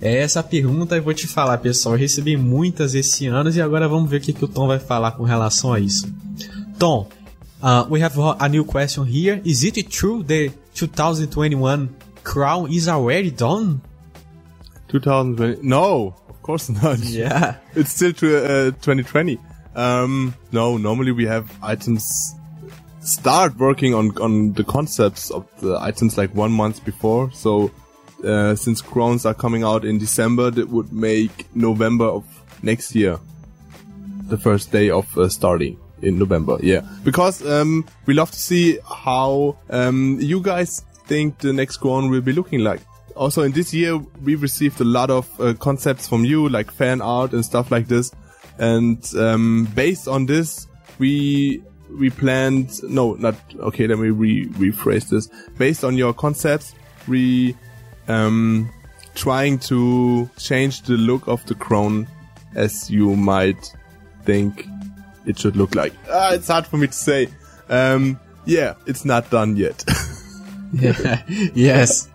É 0.00 0.18
essa 0.18 0.42
pergunta 0.42 0.96
eu 0.96 1.02
vou 1.02 1.12
te 1.12 1.26
falar, 1.26 1.58
pessoal. 1.58 1.94
Eu 1.94 1.98
recebi 1.98 2.36
muitas 2.36 2.94
esse 2.94 3.26
ano 3.26 3.50
e 3.50 3.60
agora 3.60 3.88
vamos 3.88 4.08
ver 4.08 4.18
o 4.18 4.20
que, 4.20 4.32
que 4.32 4.44
o 4.44 4.48
Tom 4.48 4.68
vai 4.68 4.78
falar 4.78 5.12
com 5.12 5.24
relação 5.24 5.72
a 5.72 5.80
isso. 5.80 6.06
Tom, 6.78 7.08
uh, 7.60 7.84
we 7.90 8.02
have 8.02 8.16
a 8.38 8.48
new 8.48 8.64
question 8.64 9.04
here. 9.04 9.42
Is 9.44 9.64
it 9.64 9.82
true 9.84 10.22
the 10.22 10.52
2021 10.74 11.88
crown 12.22 12.70
is 12.70 12.86
already 12.86 13.30
done? 13.32 13.80
2020? 14.88 15.66
No, 15.66 16.14
of 16.28 16.40
course 16.42 16.70
not. 16.70 16.98
Yeah. 17.10 17.56
It's 17.74 17.92
still 17.92 18.12
to, 18.14 18.68
uh, 18.68 18.70
2020. 18.80 19.38
Um, 19.74 20.34
no, 20.52 20.76
normally 20.76 21.12
we 21.12 21.26
have 21.26 21.50
items 21.62 22.34
start 23.00 23.56
working 23.58 23.94
on, 23.94 24.16
on 24.18 24.52
the 24.52 24.64
concepts 24.64 25.30
of 25.30 25.46
the 25.60 25.78
items 25.80 26.16
like 26.16 26.34
one 26.34 26.52
month 26.52 26.84
before. 26.84 27.30
So 27.32 27.70
uh, 28.24 28.54
since 28.54 28.80
crowns 28.80 29.24
are 29.24 29.34
coming 29.34 29.62
out 29.62 29.84
in 29.84 29.98
December, 29.98 30.50
that 30.50 30.68
would 30.68 30.92
make 30.92 31.54
November 31.54 32.06
of 32.06 32.24
next 32.62 32.94
year 32.94 33.18
the 34.28 34.36
first 34.36 34.72
day 34.72 34.90
of 34.90 35.16
uh, 35.16 35.28
starting 35.28 35.78
in 36.02 36.18
November. 36.18 36.58
Yeah, 36.62 36.82
because 37.04 37.44
um, 37.46 37.86
we 38.06 38.14
love 38.14 38.30
to 38.30 38.38
see 38.38 38.78
how 38.86 39.56
um, 39.70 40.18
you 40.20 40.40
guys 40.40 40.82
think 41.06 41.38
the 41.38 41.52
next 41.52 41.78
crown 41.78 42.10
will 42.10 42.20
be 42.20 42.32
looking 42.32 42.60
like. 42.60 42.80
Also, 43.16 43.42
in 43.42 43.52
this 43.52 43.74
year, 43.74 43.98
we 44.22 44.36
received 44.36 44.80
a 44.80 44.84
lot 44.84 45.10
of 45.10 45.28
uh, 45.40 45.54
concepts 45.54 46.06
from 46.06 46.24
you, 46.24 46.48
like 46.48 46.70
fan 46.70 47.00
art 47.00 47.32
and 47.32 47.44
stuff 47.44 47.70
like 47.70 47.88
this. 47.88 48.12
And 48.58 49.04
um, 49.16 49.68
based 49.74 50.06
on 50.06 50.26
this, 50.26 50.68
we 50.98 51.62
we 51.90 52.10
planned 52.10 52.82
no, 52.84 53.14
not 53.14 53.34
okay. 53.58 53.86
Let 53.86 53.98
me 53.98 54.10
re 54.10 54.46
rephrase 54.46 55.08
this. 55.08 55.28
Based 55.56 55.84
on 55.84 55.96
your 55.96 56.12
concepts, 56.12 56.74
we 57.08 57.56
um, 58.08 58.70
trying 59.14 59.58
to 59.60 60.28
change 60.38 60.82
the 60.82 60.94
look 60.94 61.26
of 61.28 61.44
the 61.46 61.54
crown 61.54 62.06
as 62.54 62.90
you 62.90 63.14
might 63.16 63.74
think 64.24 64.66
it 65.26 65.38
should 65.38 65.56
look 65.56 65.74
like. 65.74 65.92
Ah, 66.10 66.32
it's 66.32 66.48
hard 66.48 66.66
for 66.66 66.76
me 66.78 66.86
to 66.86 66.92
say. 66.92 67.28
Um, 67.68 68.18
Yeah, 68.46 68.74
it's 68.86 69.04
not 69.04 69.28
done 69.30 69.56
yet. 69.56 69.84
yes. 71.54 72.08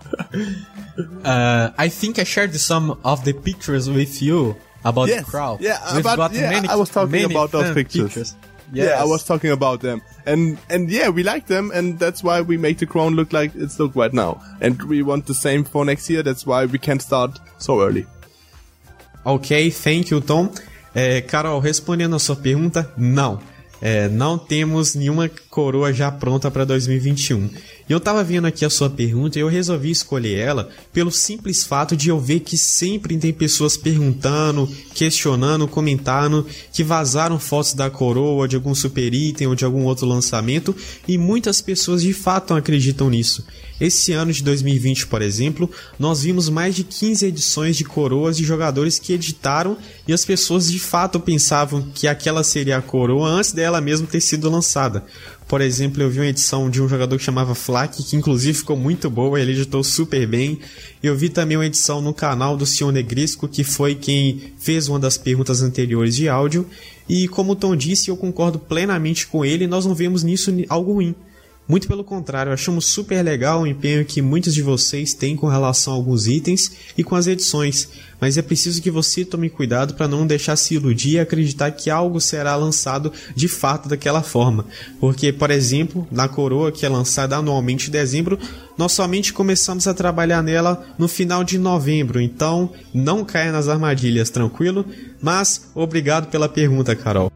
Uh, 1.23 1.71
I 1.77 1.89
think 1.89 2.19
I 2.19 2.23
shared 2.23 2.55
some 2.55 2.99
of 3.03 3.23
the 3.25 3.33
pictures 3.33 3.89
with 3.89 4.21
you 4.21 4.55
about 4.85 5.07
Yes, 5.09 5.25
the 5.25 5.31
crowd. 5.31 5.61
yeah, 5.61 5.79
We've 5.95 6.01
about- 6.05 6.17
got 6.17 6.33
yeah, 6.33 6.49
many, 6.49 6.67
I 6.67 6.75
was 6.75 6.89
talking 6.89 7.23
about 7.25 7.51
those 7.51 7.65
fan 7.65 7.75
pictures. 7.75 8.35
Yeah, 8.73 9.01
I 9.01 9.05
was 9.05 9.23
talking 9.23 9.51
about 9.51 9.81
them, 9.81 10.01
and 10.25 10.57
and 10.69 10.89
yeah, 10.89 11.09
we 11.09 11.23
like 11.23 11.45
them, 11.45 11.71
and 11.71 11.99
that's 11.99 12.23
why 12.23 12.41
we 12.41 12.57
make 12.57 12.79
the 12.79 12.85
crown 12.87 13.15
look 13.15 13.31
like 13.31 13.51
it's 13.55 13.79
look 13.79 13.95
right 13.95 14.13
now, 14.13 14.41
and 14.61 14.81
we 14.83 15.03
want 15.03 15.25
the 15.27 15.33
same 15.33 15.63
for 15.63 15.85
next 15.85 16.09
year. 16.09 16.23
That's 16.23 16.45
why 16.45 16.65
we 16.65 16.79
can't 16.79 17.01
start 17.01 17.39
so 17.59 17.81
early. 17.81 18.05
Ok, 19.25 19.69
thank 19.71 20.11
you, 20.11 20.21
Tom. 20.21 20.49
É, 20.95 21.21
Carol, 21.21 21.59
respondendo 21.59 22.15
a 22.15 22.19
sua 22.19 22.35
pergunta, 22.35 22.91
não. 22.97 23.39
É, 23.81 24.07
não 24.07 24.37
temos 24.37 24.95
nenhuma 24.95 25.29
coroa 25.53 25.93
já 25.93 26.11
pronta 26.11 26.49
para 26.49 26.65
2021. 26.65 27.47
E 27.87 27.93
eu 27.93 27.99
tava 27.99 28.23
vendo 28.23 28.47
aqui 28.47 28.65
a 28.65 28.71
sua 28.71 28.89
pergunta 28.89 29.37
e 29.37 29.41
eu 29.43 29.47
resolvi 29.47 29.91
escolher 29.91 30.39
ela 30.39 30.69
pelo 30.91 31.11
simples 31.11 31.63
fato 31.63 31.95
de 31.95 32.09
eu 32.09 32.19
ver 32.19 32.39
que 32.39 32.57
sempre 32.57 33.15
tem 33.17 33.31
pessoas 33.31 33.77
perguntando, 33.77 34.67
questionando, 34.95 35.67
comentando, 35.67 36.47
que 36.71 36.83
vazaram 36.83 37.37
fotos 37.37 37.75
da 37.75 37.87
coroa, 37.87 38.47
de 38.47 38.55
algum 38.55 38.73
super 38.73 39.13
item 39.13 39.45
ou 39.45 39.53
de 39.53 39.63
algum 39.63 39.83
outro 39.83 40.07
lançamento, 40.07 40.75
e 41.07 41.19
muitas 41.19 41.61
pessoas 41.61 42.01
de 42.01 42.13
fato 42.13 42.55
acreditam 42.55 43.11
nisso. 43.11 43.45
Esse 43.79 44.13
ano 44.13 44.31
de 44.31 44.43
2020, 44.43 45.07
por 45.07 45.21
exemplo, 45.21 45.69
nós 45.99 46.23
vimos 46.23 46.47
mais 46.47 46.73
de 46.73 46.83
15 46.83 47.25
edições 47.25 47.75
de 47.75 47.83
coroas 47.83 48.37
de 48.37 48.43
jogadores 48.43 48.97
que 48.97 49.13
editaram 49.13 49.77
e 50.07 50.13
as 50.13 50.23
pessoas 50.23 50.71
de 50.71 50.79
fato 50.79 51.19
pensavam 51.19 51.81
que 51.93 52.07
aquela 52.07 52.43
seria 52.43 52.77
a 52.77 52.81
coroa 52.81 53.27
antes 53.27 53.51
dela 53.51 53.81
mesmo 53.81 54.07
ter 54.07 54.21
sido 54.21 54.49
lançada. 54.49 55.03
Por 55.53 55.61
exemplo, 55.61 56.01
eu 56.01 56.09
vi 56.09 56.17
uma 56.19 56.25
edição 56.25 56.67
de 56.67 56.81
um 56.81 56.89
jogador 56.89 57.15
que 57.15 57.23
chamava 57.23 57.53
Flak, 57.53 58.01
que 58.01 58.15
inclusive 58.15 58.57
ficou 58.57 58.75
muito 58.75 59.07
boa, 59.07 59.39
ele 59.39 59.51
editou 59.51 59.83
super 59.83 60.25
bem. 60.25 60.57
Eu 61.03 61.15
vi 61.15 61.29
também 61.29 61.55
uma 61.55 61.65
edição 61.67 62.01
no 62.01 62.11
canal 62.11 62.57
do 62.57 62.65
Senhor 62.65 62.91
Negrisco, 62.91 63.47
que 63.47 63.63
foi 63.63 63.93
quem 63.93 64.51
fez 64.57 64.87
uma 64.87 64.99
das 64.99 65.15
perguntas 65.15 65.61
anteriores 65.61 66.15
de 66.15 66.27
áudio. 66.27 66.67
E 67.07 67.27
como 67.27 67.51
o 67.51 67.55
Tom 67.55 67.75
disse, 67.75 68.09
eu 68.09 68.17
concordo 68.17 68.57
plenamente 68.57 69.27
com 69.27 69.45
ele, 69.45 69.67
nós 69.67 69.85
não 69.85 69.93
vemos 69.93 70.23
nisso 70.23 70.51
algo 70.69 70.93
ruim. 70.93 71.13
Muito 71.65 71.87
pelo 71.87 72.03
contrário, 72.03 72.51
achamos 72.51 72.85
super 72.85 73.23
legal 73.23 73.61
o 73.61 73.67
empenho 73.67 74.03
que 74.03 74.21
muitos 74.21 74.53
de 74.53 74.61
vocês 74.61 75.13
têm 75.13 75.33
com 75.33 75.47
relação 75.47 75.93
a 75.93 75.95
alguns 75.95 76.27
itens 76.27 76.71
e 76.97 77.05
com 77.05 77.15
as 77.15 77.25
edições, 77.25 77.87
mas 78.19 78.37
é 78.37 78.41
preciso 78.41 78.81
que 78.81 78.91
você 78.91 79.23
tome 79.23 79.49
cuidado 79.49 79.93
para 79.93 80.07
não 80.07 80.27
deixar 80.27 80.57
se 80.57 80.75
iludir 80.75 81.13
e 81.13 81.19
acreditar 81.19 81.71
que 81.71 81.89
algo 81.89 82.19
será 82.19 82.55
lançado 82.57 83.13
de 83.33 83.47
fato 83.47 83.87
daquela 83.87 84.21
forma. 84.21 84.65
Porque, 84.99 85.31
por 85.31 85.51
exemplo, 85.51 86.05
na 86.11 86.27
coroa 86.27 86.71
que 86.71 86.85
é 86.85 86.89
lançada 86.89 87.37
anualmente 87.37 87.87
em 87.87 87.91
dezembro, 87.91 88.37
nós 88.77 88.91
somente 88.91 89.31
começamos 89.31 89.87
a 89.87 89.93
trabalhar 89.93 90.43
nela 90.43 90.85
no 90.97 91.07
final 91.07 91.45
de 91.45 91.57
novembro, 91.57 92.19
então 92.19 92.73
não 92.93 93.23
caia 93.23 93.53
nas 93.53 93.69
armadilhas, 93.69 94.29
tranquilo? 94.29 94.85
Mas 95.21 95.69
obrigado 95.73 96.27
pela 96.27 96.49
pergunta, 96.49 96.93
Carol. 96.93 97.31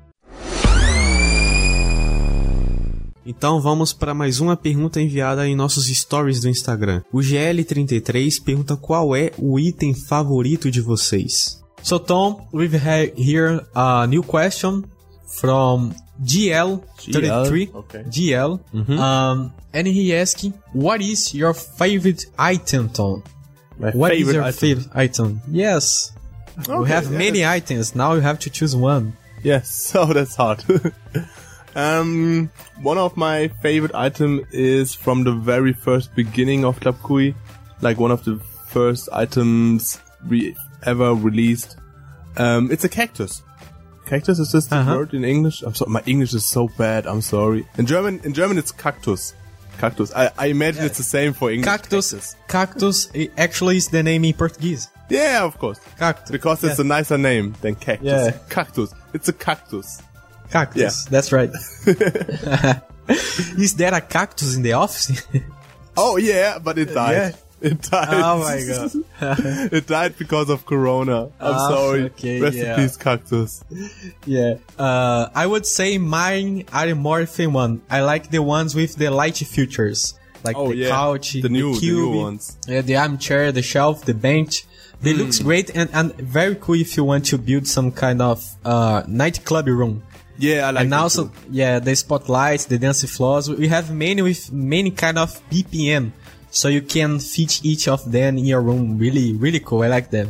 Então 3.29 3.59
vamos 3.59 3.91
para 3.91 4.13
mais 4.13 4.39
uma 4.39 4.55
pergunta 4.55 5.01
enviada 5.01 5.45
em 5.45 5.53
nossos 5.53 5.85
stories 5.87 6.39
do 6.39 6.47
Instagram. 6.47 7.03
O 7.11 7.17
GL33 7.17 8.41
pergunta 8.41 8.77
qual 8.77 9.13
é 9.13 9.33
o 9.37 9.59
item 9.59 9.93
favorito 9.93 10.71
de 10.71 10.79
vocês. 10.79 11.61
So 11.83 11.99
Tom, 11.99 12.47
we've 12.53 12.77
had 12.77 13.11
here 13.17 13.61
a 13.75 14.07
new 14.07 14.23
question 14.23 14.83
from 15.41 15.91
GL33. 16.23 17.69
okay. 17.75 18.03
GL. 18.05 18.59
Um, 18.73 19.51
and 19.73 19.87
he 19.87 20.15
asking, 20.15 20.53
what 20.73 21.03
is 21.03 21.33
your 21.33 21.53
favorite 21.53 22.27
item, 22.37 22.87
Tom? 22.87 23.21
My 23.77 23.91
What 23.91 24.13
is 24.13 24.19
favorite 24.19 24.35
your 24.35 24.45
item. 24.45 24.59
favorite 24.59 24.89
item? 24.95 25.41
Yes. 25.51 26.13
we 26.65 26.73
Okay, 26.73 26.91
have 26.93 27.11
yeah, 27.11 27.17
many 27.17 27.45
items. 27.45 27.93
Now 27.93 28.13
you 28.13 28.21
have 28.21 28.39
to 28.39 28.49
choose 28.49 28.73
one. 28.73 29.17
Yes, 29.43 29.69
so 29.91 30.05
that's 30.05 30.35
hard. 30.35 30.63
um, 31.77 32.51
one 32.81 32.97
of 32.97 33.15
my 33.15 33.47
favorite 33.61 33.93
item 33.95 34.45
is 34.51 34.93
from 34.93 35.23
the 35.23 35.31
very 35.31 35.71
first 35.73 36.13
beginning 36.15 36.65
of 36.65 36.79
Club 36.79 36.97
Kui, 37.03 37.35
like 37.81 37.97
one 37.97 38.11
of 38.11 38.23
the 38.25 38.39
first 38.67 39.07
items 39.13 39.99
we 40.27 40.55
ever 40.83 41.13
released. 41.13 41.77
Um, 42.35 42.71
it's 42.71 42.83
a 42.83 42.89
cactus. 42.89 43.41
Cactus 44.05 44.39
is 44.39 44.51
just 44.51 44.69
the 44.69 44.77
Uh-huh. 44.77 44.95
word 44.97 45.13
in 45.13 45.23
English. 45.23 45.61
I'm 45.63 45.73
sorry, 45.75 45.91
my 45.91 46.01
English 46.05 46.33
is 46.33 46.45
so 46.45 46.67
bad. 46.77 47.05
I'm 47.07 47.21
sorry. 47.21 47.67
In 47.77 47.85
German, 47.85 48.21
in 48.23 48.33
German, 48.33 48.57
it's 48.57 48.71
cactus. 48.71 49.33
Cactus. 49.79 50.11
I, 50.15 50.31
I 50.37 50.45
imagine 50.47 50.85
it's 50.85 50.97
the 50.97 51.03
same 51.03 51.33
for 51.33 51.51
English. 51.51 51.65
Cactus. 51.67 52.35
Cactus 52.47 53.09
i- 53.15 53.29
actually 53.37 53.77
is 53.77 53.89
the 53.89 54.01
name 54.01 54.23
in 54.25 54.33
Portuguese. 54.33 54.87
Yeah, 55.09 55.43
of 55.43 55.57
course. 55.59 55.79
Cactus. 55.99 56.31
Because 56.31 56.63
it's 56.63 56.79
a 56.79 56.83
nicer 56.83 57.17
name 57.17 57.53
than 57.61 57.75
cactus. 57.75 58.07
Yeah. 58.07 58.31
Cactus. 58.49 58.93
It's 59.13 59.29
a 59.29 59.33
cactus. 59.33 60.01
Cactus. 60.51 61.05
Yeah. 61.05 61.09
That's 61.11 61.31
right. 61.31 61.49
is 63.57 63.75
there 63.75 63.93
a 63.93 64.01
cactus 64.01 64.55
in 64.55 64.61
the 64.63 64.73
office? 64.73 65.25
Oh 65.99 66.17
yeah, 66.17 66.59
but 66.59 66.77
it 66.77 66.93
died. 66.93 67.11
Yeah. 67.59 67.69
It 67.69 67.81
died. 67.81 68.07
Oh 68.11 68.37
my 68.37 68.61
god. 68.69 69.71
it 69.73 69.87
died 69.87 70.15
because 70.15 70.47
of 70.51 70.63
Corona. 70.67 71.23
I'm 71.41 71.55
Ah, 71.55 71.69
sorry. 71.69 72.03
okay, 72.03 72.39
Rest 72.39 72.55
yeah. 72.55 72.75
in 72.75 72.81
peace, 72.81 72.97
cactus. 72.97 73.63
Yeah. 74.27 74.57
Uh, 74.77 75.29
I 75.33 75.47
would 75.47 75.65
say 75.65 75.97
mine 75.97 76.65
are 76.71 76.93
more 76.93 77.25
thin 77.25 77.51
one. 77.51 77.81
I 77.89 78.01
like 78.01 78.29
the 78.29 78.43
ones 78.43 78.75
with 78.75 78.93
the 78.97 79.09
light 79.09 79.37
features. 79.37 80.13
Like 80.43 80.55
Oh, 80.55 80.69
the 80.69 80.75
yeah. 80.75 80.89
couch, 80.89 81.33
The 81.33 81.49
new- 81.49 81.73
the 81.73 81.81
new 81.81 82.11
cube, 82.11 82.15
ones. 82.15 82.57
Yeah, 82.67 82.81
the 82.81 82.95
armchair, 82.97 83.51
the 83.51 83.63
shelf, 83.63 84.05
the 84.05 84.13
bench. 84.13 84.65
They 85.01 85.13
Hmm. 85.13 85.21
looks 85.21 85.39
great 85.39 85.71
and, 85.75 85.89
and 85.93 86.13
very 86.15 86.53
cool 86.61 86.75
if 86.75 86.95
you 86.95 87.03
want 87.05 87.25
to 87.33 87.39
build 87.39 87.65
some 87.65 87.91
kind 87.91 88.21
of 88.21 88.45
uh, 88.63 89.01
nightclub 89.07 89.65
room. 89.67 90.03
Yeah, 90.39 90.67
I 90.67 90.71
like 90.71 90.85
and 90.85 90.93
also, 90.93 91.25
too. 91.25 91.31
yeah, 91.51 91.79
the 91.79 91.95
spotlights, 91.95 92.65
the 92.65 92.77
dance 92.77 93.05
floors. 93.07 93.49
We 93.49 93.67
have 93.69 93.91
many 93.91 94.21
with 94.21 94.51
many 94.51 94.91
kind 94.91 95.17
of 95.17 95.39
BPM. 95.51 96.11
So 96.49 96.69
you 96.69 96.81
can 96.81 97.19
fit 97.19 97.59
each 97.63 97.87
of 97.87 98.09
them 98.09 98.37
in 98.37 98.45
your 98.45 98.61
room. 98.61 98.97
Really, 98.97 99.33
really 99.33 99.59
cool. 99.59 99.83
I 99.83 99.89
like 99.89 100.09
them. 100.09 100.29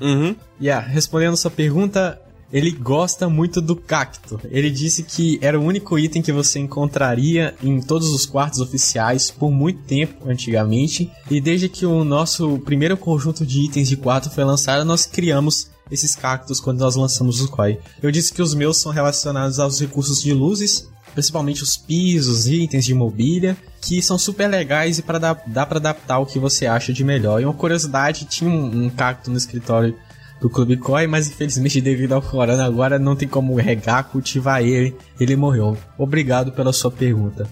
Mhm. 0.00 0.36
Yeah, 0.60 0.80
respondendo 0.86 1.36
sua 1.36 1.50
pergunta, 1.50 2.20
ele 2.52 2.70
gosta 2.70 3.28
muito 3.28 3.60
do 3.60 3.74
cacto. 3.74 4.38
Ele 4.50 4.70
disse 4.70 5.02
que 5.02 5.38
era 5.42 5.58
o 5.58 5.64
único 5.64 5.98
item 5.98 6.22
que 6.22 6.30
você 6.32 6.58
encontraria 6.58 7.54
em 7.62 7.80
todos 7.80 8.08
os 8.10 8.26
quartos 8.26 8.60
oficiais 8.60 9.30
por 9.30 9.50
muito 9.50 9.80
tempo 9.84 10.28
antigamente. 10.28 11.10
E 11.30 11.40
desde 11.40 11.68
que 11.68 11.86
o 11.86 12.04
nosso 12.04 12.58
primeiro 12.64 12.96
conjunto 12.96 13.44
de 13.44 13.60
itens 13.62 13.88
de 13.88 13.96
quarto 13.96 14.30
foi 14.30 14.44
lançado, 14.44 14.84
nós 14.84 15.06
criamos 15.06 15.68
esses 15.90 16.14
cactos 16.14 16.60
quando 16.60 16.80
nós 16.80 16.96
lançamos 16.96 17.40
o 17.40 17.48
Koi. 17.48 17.78
Eu 18.02 18.10
disse 18.10 18.32
que 18.32 18.42
os 18.42 18.54
meus 18.54 18.78
são 18.78 18.92
relacionados 18.92 19.58
aos 19.58 19.80
recursos 19.80 20.20
de 20.20 20.32
luzes, 20.32 20.88
principalmente 21.14 21.62
os 21.62 21.76
pisos, 21.76 22.46
itens 22.46 22.84
de 22.84 22.94
mobília, 22.94 23.56
que 23.80 24.02
são 24.02 24.18
super 24.18 24.48
legais 24.48 24.98
e 24.98 25.02
para 25.02 25.18
dar, 25.18 25.42
dá 25.46 25.64
para 25.64 25.78
adaptar 25.78 26.18
o 26.18 26.26
que 26.26 26.38
você 26.38 26.66
acha 26.66 26.92
de 26.92 27.04
melhor. 27.04 27.40
E 27.40 27.44
uma 27.44 27.54
curiosidade, 27.54 28.26
tinha 28.26 28.50
um, 28.50 28.84
um 28.84 28.90
cacto 28.90 29.30
no 29.30 29.36
escritório 29.36 29.96
do 30.40 30.50
Clube 30.50 30.76
Koi, 30.76 31.06
mas 31.06 31.28
infelizmente 31.28 31.80
devido 31.80 32.12
ao 32.12 32.22
corona 32.22 32.64
agora 32.64 32.98
não 32.98 33.16
tem 33.16 33.26
como 33.26 33.54
regar, 33.54 34.04
cultivar 34.04 34.62
ele, 34.62 34.94
ele 35.18 35.36
morreu. 35.36 35.76
Obrigado 35.96 36.52
pela 36.52 36.72
sua 36.72 36.90
pergunta. 36.90 37.48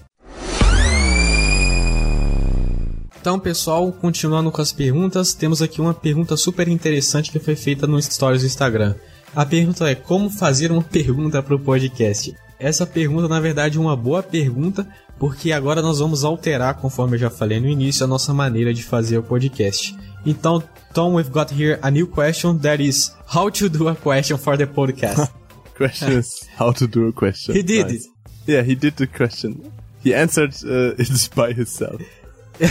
Então, 3.25 3.39
pessoal, 3.39 3.91
continuando 3.91 4.51
com 4.51 4.61
as 4.61 4.71
perguntas, 4.71 5.33
temos 5.33 5.59
aqui 5.59 5.81
uma 5.81 5.95
pergunta 5.95 6.37
super 6.37 6.67
interessante 6.67 7.31
que 7.31 7.39
foi 7.39 7.55
feita 7.55 7.87
no 7.87 7.99
Stories 7.99 8.43
do 8.43 8.45
Instagram. 8.45 8.93
A 9.35 9.43
pergunta 9.43 9.89
é 9.89 9.95
como 9.95 10.29
fazer 10.29 10.71
uma 10.71 10.83
pergunta 10.85 11.41
para 11.41 11.55
o 11.55 11.59
podcast. 11.59 12.35
Essa 12.59 12.85
pergunta, 12.85 13.27
na 13.27 13.39
verdade, 13.39 13.79
é 13.79 13.81
uma 13.81 13.95
boa 13.95 14.21
pergunta, 14.21 14.87
porque 15.17 15.51
agora 15.51 15.81
nós 15.81 15.97
vamos 15.97 16.23
alterar, 16.23 16.75
conforme 16.75 17.15
eu 17.15 17.21
já 17.21 17.31
falei 17.31 17.59
no 17.59 17.67
início, 17.67 18.03
a 18.03 18.07
nossa 18.07 18.31
maneira 18.31 18.71
de 18.71 18.83
fazer 18.83 19.17
o 19.17 19.23
podcast. 19.23 19.97
Então, 20.23 20.61
Tom, 20.93 21.15
we've 21.15 21.31
got 21.31 21.51
here 21.51 21.79
a 21.81 21.89
new 21.89 22.05
question 22.05 22.59
that 22.59 22.79
is 22.79 23.11
how 23.35 23.49
to 23.49 23.67
do 23.67 23.89
a 23.89 23.95
question 23.95 24.37
for 24.37 24.55
the 24.55 24.67
podcast. 24.67 25.31
Question 25.75 26.19
is 26.19 26.47
how 26.57 26.71
to 26.71 26.87
do 26.87 27.07
a 27.07 27.11
question. 27.11 27.55
He 27.55 27.63
did 27.63 27.87
Nice. 27.87 28.07
Yeah, 28.47 28.61
he 28.61 28.75
did 28.75 28.95
the 28.95 29.07
question. 29.07 29.73
He 30.05 30.13
answered 30.13 30.53
uh, 30.63 30.93
it 30.99 31.29
by 31.35 31.51
himself. 31.51 31.99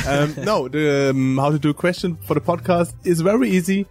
Um, 0.07 0.35
no, 0.45 0.69
the 0.69 1.11
um, 1.11 1.39
how 1.39 1.51
to 1.51 1.59
do 1.59 1.71
a 1.71 1.75
question 1.75 2.17
for 2.17 2.35
the 2.35 2.41
podcast 2.41 2.95
is 3.05 3.21
very 3.21 3.51
easy. 3.51 3.87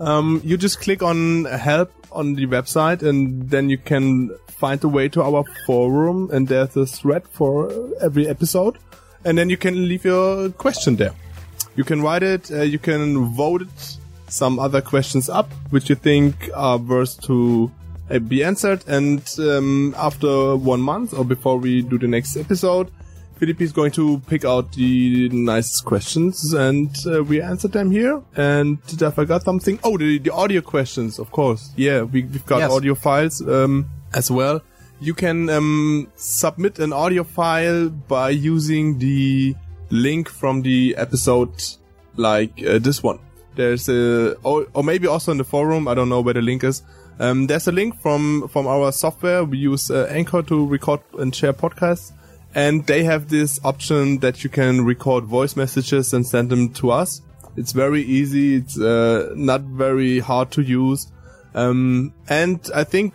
Um, 0.00 0.40
you 0.44 0.56
just 0.56 0.80
click 0.80 1.02
on 1.02 1.44
help 1.44 1.92
on 2.12 2.34
the 2.34 2.46
website, 2.46 3.02
and 3.02 3.48
then 3.48 3.70
you 3.70 3.78
can 3.78 4.30
find 4.48 4.80
the 4.80 4.88
way 4.88 5.08
to 5.08 5.22
our 5.22 5.44
forum, 5.66 6.30
and 6.32 6.48
there's 6.48 6.76
a 6.76 6.86
thread 6.86 7.26
for 7.28 7.70
every 8.02 8.26
episode, 8.26 8.78
and 9.24 9.38
then 9.38 9.50
you 9.50 9.56
can 9.56 9.88
leave 9.88 10.04
your 10.04 10.50
question 10.50 10.96
there. 10.96 11.12
You 11.76 11.84
can 11.84 12.02
write 12.02 12.22
it. 12.22 12.50
Uh, 12.50 12.62
you 12.62 12.78
can 12.78 13.34
vote 13.34 13.62
it. 13.62 13.96
Some 14.28 14.58
other 14.58 14.80
questions 14.80 15.28
up, 15.28 15.52
which 15.70 15.88
you 15.88 15.94
think 15.94 16.50
are 16.54 16.78
worth 16.78 17.20
to 17.22 17.70
uh, 18.10 18.18
be 18.18 18.42
answered. 18.42 18.82
And 18.88 19.22
um, 19.38 19.94
after 19.96 20.56
one 20.56 20.80
month 20.80 21.14
or 21.14 21.24
before 21.24 21.58
we 21.58 21.82
do 21.82 21.98
the 21.98 22.08
next 22.08 22.36
episode, 22.36 22.90
Philip 23.38 23.60
is 23.60 23.72
going 23.72 23.92
to 23.92 24.18
pick 24.26 24.44
out 24.44 24.72
the 24.72 25.28
nicest 25.28 25.84
questions 25.84 26.54
and 26.54 26.94
uh, 27.06 27.22
we 27.22 27.40
answer 27.42 27.68
them 27.68 27.90
here. 27.90 28.22
And 28.34 28.82
did 28.86 29.02
I 29.02 29.10
forgot 29.10 29.42
something? 29.42 29.78
Oh, 29.84 29.98
the, 29.98 30.18
the 30.18 30.32
audio 30.32 30.60
questions, 30.62 31.18
of 31.18 31.30
course. 31.30 31.70
Yeah, 31.76 32.02
we, 32.02 32.22
we've 32.22 32.46
got 32.46 32.58
Yes. 32.60 32.70
audio 32.72 32.94
files 32.94 33.42
um, 33.46 33.90
as 34.14 34.30
well. 34.30 34.62
You 35.00 35.12
can 35.12 35.50
um, 35.50 36.10
submit 36.16 36.78
an 36.78 36.92
audio 36.94 37.24
file 37.24 37.90
by 37.90 38.30
using 38.30 38.98
the 38.98 39.54
link 39.90 40.28
from 40.30 40.62
the 40.62 40.94
episode 40.96 41.52
like 42.16 42.52
uh, 42.66 42.78
this 42.78 43.02
one. 43.02 43.18
There's 43.54 43.88
a, 43.90 44.34
or, 44.42 44.66
or 44.72 44.82
maybe 44.82 45.06
also 45.06 45.32
in 45.32 45.38
the 45.38 45.44
forum. 45.44 45.88
I 45.88 45.94
don't 45.94 46.08
know 46.08 46.22
where 46.22 46.34
the 46.34 46.40
link 46.42 46.64
is. 46.64 46.82
Um, 47.18 47.46
there's 47.46 47.66
a 47.68 47.72
link 47.72 48.00
from, 48.00 48.48
from 48.48 48.66
our 48.66 48.92
software. 48.92 49.44
We 49.44 49.58
use 49.58 49.90
uh, 49.90 50.06
Anchor 50.10 50.42
to 50.42 50.66
record 50.66 51.00
and 51.18 51.34
share 51.34 51.52
podcasts. 51.54 52.12
And 52.56 52.86
they 52.86 53.04
have 53.04 53.28
this 53.28 53.60
option 53.64 54.20
that 54.20 54.42
you 54.42 54.48
can 54.48 54.86
record 54.86 55.24
voice 55.24 55.56
messages 55.56 56.14
and 56.14 56.26
send 56.26 56.48
them 56.48 56.72
to 56.80 56.90
us. 56.90 57.20
It's 57.54 57.72
very 57.72 58.02
easy. 58.02 58.56
It's 58.56 58.80
uh, 58.80 59.34
not 59.36 59.60
very 59.60 60.20
hard 60.20 60.50
to 60.52 60.62
use. 60.62 61.12
Um, 61.54 62.14
and 62.30 62.58
I 62.74 62.84
think, 62.84 63.14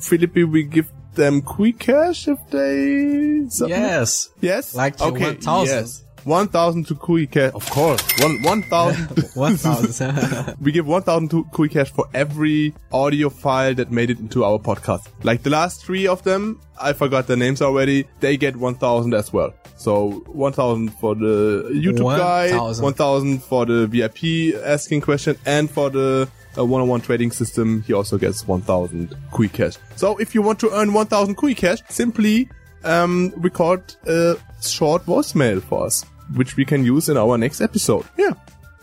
Philippi, 0.00 0.44
we 0.44 0.64
give 0.64 0.92
them 1.14 1.40
quick 1.40 1.78
cash 1.78 2.28
if 2.28 2.38
they 2.50 3.48
submit. 3.48 3.78
Yes. 3.78 4.28
Yes. 4.42 4.74
Like 4.74 5.00
okay. 5.00 5.24
1,000. 5.24 5.74
Yes. 5.74 6.04
One 6.24 6.48
thousand 6.48 6.86
to 6.88 6.94
quick 6.94 7.32
cash. 7.32 7.52
Of 7.54 7.68
course. 7.70 8.02
One 8.20 8.42
one 8.42 8.62
thousand. 8.62 9.08
1000. 9.34 10.56
we 10.60 10.72
give 10.72 10.86
one 10.86 11.02
thousand 11.02 11.30
to 11.30 11.44
quick 11.44 11.72
cash 11.72 11.90
for 11.90 12.06
every 12.14 12.74
audio 12.92 13.28
file 13.30 13.74
that 13.74 13.90
made 13.90 14.10
it 14.10 14.18
into 14.18 14.44
our 14.44 14.58
podcast. 14.58 15.08
Like 15.22 15.42
the 15.42 15.50
last 15.50 15.84
three 15.84 16.06
of 16.06 16.22
them, 16.24 16.60
I 16.80 16.92
forgot 16.92 17.26
their 17.26 17.36
names 17.36 17.62
already. 17.62 18.06
They 18.20 18.36
get 18.36 18.56
one 18.56 18.74
thousand 18.74 19.14
as 19.14 19.32
well. 19.32 19.54
So 19.76 20.10
one 20.26 20.52
thousand 20.52 20.90
for 20.94 21.14
the 21.14 21.70
YouTube 21.72 22.16
guy, 22.16 22.50
1,000. 22.50 22.84
one 22.84 22.94
thousand 22.94 23.42
for 23.42 23.64
the 23.64 23.86
VIP 23.86 24.54
asking 24.62 25.00
question, 25.00 25.38
and 25.46 25.70
for 25.70 25.88
the 25.88 26.28
uh, 26.58 26.64
one-on-one 26.64 27.00
trading 27.00 27.30
system, 27.30 27.82
he 27.86 27.92
also 27.92 28.18
gets 28.18 28.46
one 28.46 28.60
thousand 28.60 29.16
quick 29.30 29.52
cash. 29.54 29.74
So 29.96 30.16
if 30.18 30.34
you 30.34 30.42
want 30.42 30.58
to 30.60 30.70
earn 30.72 30.92
one 30.92 31.06
thousand 31.06 31.36
quick 31.36 31.56
cash, 31.56 31.78
simply 31.88 32.48
um, 32.84 33.32
record 33.40 33.82
a 34.06 34.36
short 34.62 35.04
voicemail 35.06 35.60
for 35.60 35.86
us, 35.86 36.04
which 36.34 36.56
we 36.56 36.64
can 36.64 36.84
use 36.84 37.08
in 37.08 37.16
our 37.16 37.38
next 37.38 37.60
episode. 37.60 38.04
Yeah, 38.18 38.34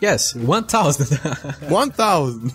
yes, 0.02 0.36
1000. 0.36 1.20
one 1.70 1.92
thousand. 1.92 2.54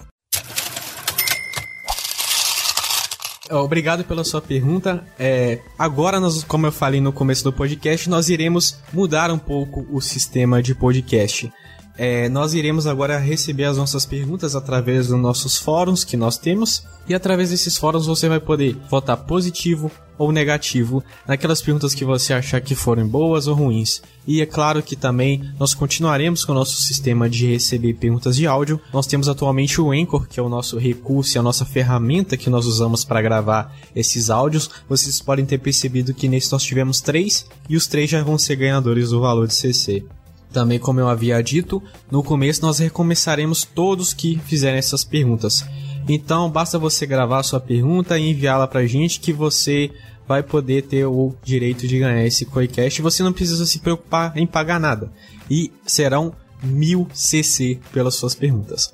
Obrigado 3.50 4.02
pela 4.04 4.24
sua 4.24 4.40
pergunta. 4.40 5.04
É, 5.18 5.58
agora, 5.78 6.18
nós, 6.18 6.42
como 6.42 6.66
eu 6.66 6.72
falei 6.72 7.00
no 7.02 7.12
começo 7.12 7.44
do 7.44 7.52
podcast, 7.52 8.08
nós 8.08 8.30
iremos 8.30 8.78
mudar 8.92 9.30
um 9.30 9.38
pouco 9.38 9.86
o 9.90 10.00
sistema 10.00 10.62
de 10.62 10.74
podcast. 10.74 11.52
É, 11.96 12.28
nós 12.28 12.54
iremos 12.54 12.86
agora 12.86 13.18
receber 13.18 13.64
as 13.64 13.76
nossas 13.76 14.06
perguntas 14.06 14.56
através 14.56 15.08
dos 15.08 15.20
nossos 15.20 15.58
fóruns 15.58 16.04
que 16.04 16.16
nós 16.16 16.38
temos. 16.38 16.84
E 17.08 17.14
através 17.14 17.50
desses 17.50 17.76
fóruns 17.76 18.06
você 18.06 18.28
vai 18.28 18.40
poder 18.40 18.76
votar 18.88 19.16
positivo 19.16 19.90
ou 20.16 20.30
negativo 20.30 21.02
naquelas 21.26 21.60
perguntas 21.60 21.94
que 21.94 22.04
você 22.04 22.32
achar 22.32 22.60
que 22.60 22.74
forem 22.74 23.06
boas 23.06 23.46
ou 23.46 23.54
ruins. 23.54 24.00
E 24.26 24.40
é 24.40 24.46
claro 24.46 24.82
que 24.82 24.94
também 24.94 25.52
nós 25.58 25.74
continuaremos 25.74 26.44
com 26.44 26.52
o 26.52 26.54
nosso 26.54 26.80
sistema 26.80 27.28
de 27.28 27.50
receber 27.50 27.94
perguntas 27.94 28.36
de 28.36 28.46
áudio. 28.46 28.80
Nós 28.92 29.06
temos 29.06 29.28
atualmente 29.28 29.80
o 29.80 29.90
Anchor, 29.90 30.28
que 30.28 30.38
é 30.38 30.42
o 30.42 30.48
nosso 30.48 30.78
recurso 30.78 31.36
e 31.36 31.38
a 31.38 31.42
nossa 31.42 31.64
ferramenta 31.64 32.36
que 32.36 32.48
nós 32.48 32.66
usamos 32.66 33.04
para 33.04 33.20
gravar 33.20 33.76
esses 33.96 34.30
áudios. 34.30 34.70
Vocês 34.88 35.20
podem 35.20 35.44
ter 35.44 35.58
percebido 35.58 36.14
que 36.14 36.28
nesse 36.28 36.52
nós 36.52 36.62
tivemos 36.62 37.00
três 37.00 37.46
e 37.68 37.76
os 37.76 37.88
três 37.88 38.08
já 38.08 38.22
vão 38.22 38.38
ser 38.38 38.56
ganhadores 38.56 39.10
do 39.10 39.20
valor 39.20 39.48
de 39.48 39.54
CC. 39.54 40.04
Também, 40.52 40.78
como 40.78 41.00
eu 41.00 41.08
havia 41.08 41.42
dito, 41.42 41.82
no 42.10 42.22
começo 42.22 42.62
nós 42.62 42.78
recomeçaremos 42.78 43.64
todos 43.64 44.12
que 44.12 44.38
fizerem 44.46 44.78
essas 44.78 45.02
perguntas. 45.04 45.64
Então, 46.08 46.50
basta 46.50 46.78
você 46.78 47.06
gravar 47.06 47.38
a 47.38 47.42
sua 47.42 47.60
pergunta 47.60 48.18
e 48.18 48.30
enviá-la 48.30 48.66
pra 48.66 48.84
gente 48.86 49.20
que 49.20 49.32
você 49.32 49.90
vai 50.26 50.42
poder 50.42 50.82
ter 50.82 51.06
o 51.06 51.34
direito 51.42 51.86
de 51.86 51.98
ganhar 51.98 52.24
esse 52.24 52.44
CoiCast. 52.44 53.00
Você 53.02 53.22
não 53.22 53.32
precisa 53.32 53.64
se 53.66 53.78
preocupar 53.78 54.36
em 54.36 54.46
pagar 54.46 54.78
nada. 54.80 55.10
E 55.50 55.72
serão 55.86 56.32
mil 56.62 57.08
CC 57.12 57.78
pelas 57.92 58.14
suas 58.14 58.34
perguntas. 58.34 58.92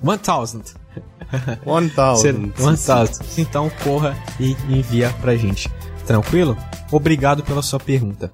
1000. 2.42 2.66
One 2.66 2.76
Ser- 2.76 2.94
thousand. 2.94 3.24
1000. 3.36 3.44
Então 3.46 3.70
corra 3.84 4.16
e 4.40 4.56
envia 4.68 5.11
pra 5.20 5.36
gente. 5.36 5.70
Tranquilo? 6.06 6.56
Obrigado 6.90 7.42
pela 7.42 7.62
sua 7.62 7.78
pergunta. 7.78 8.32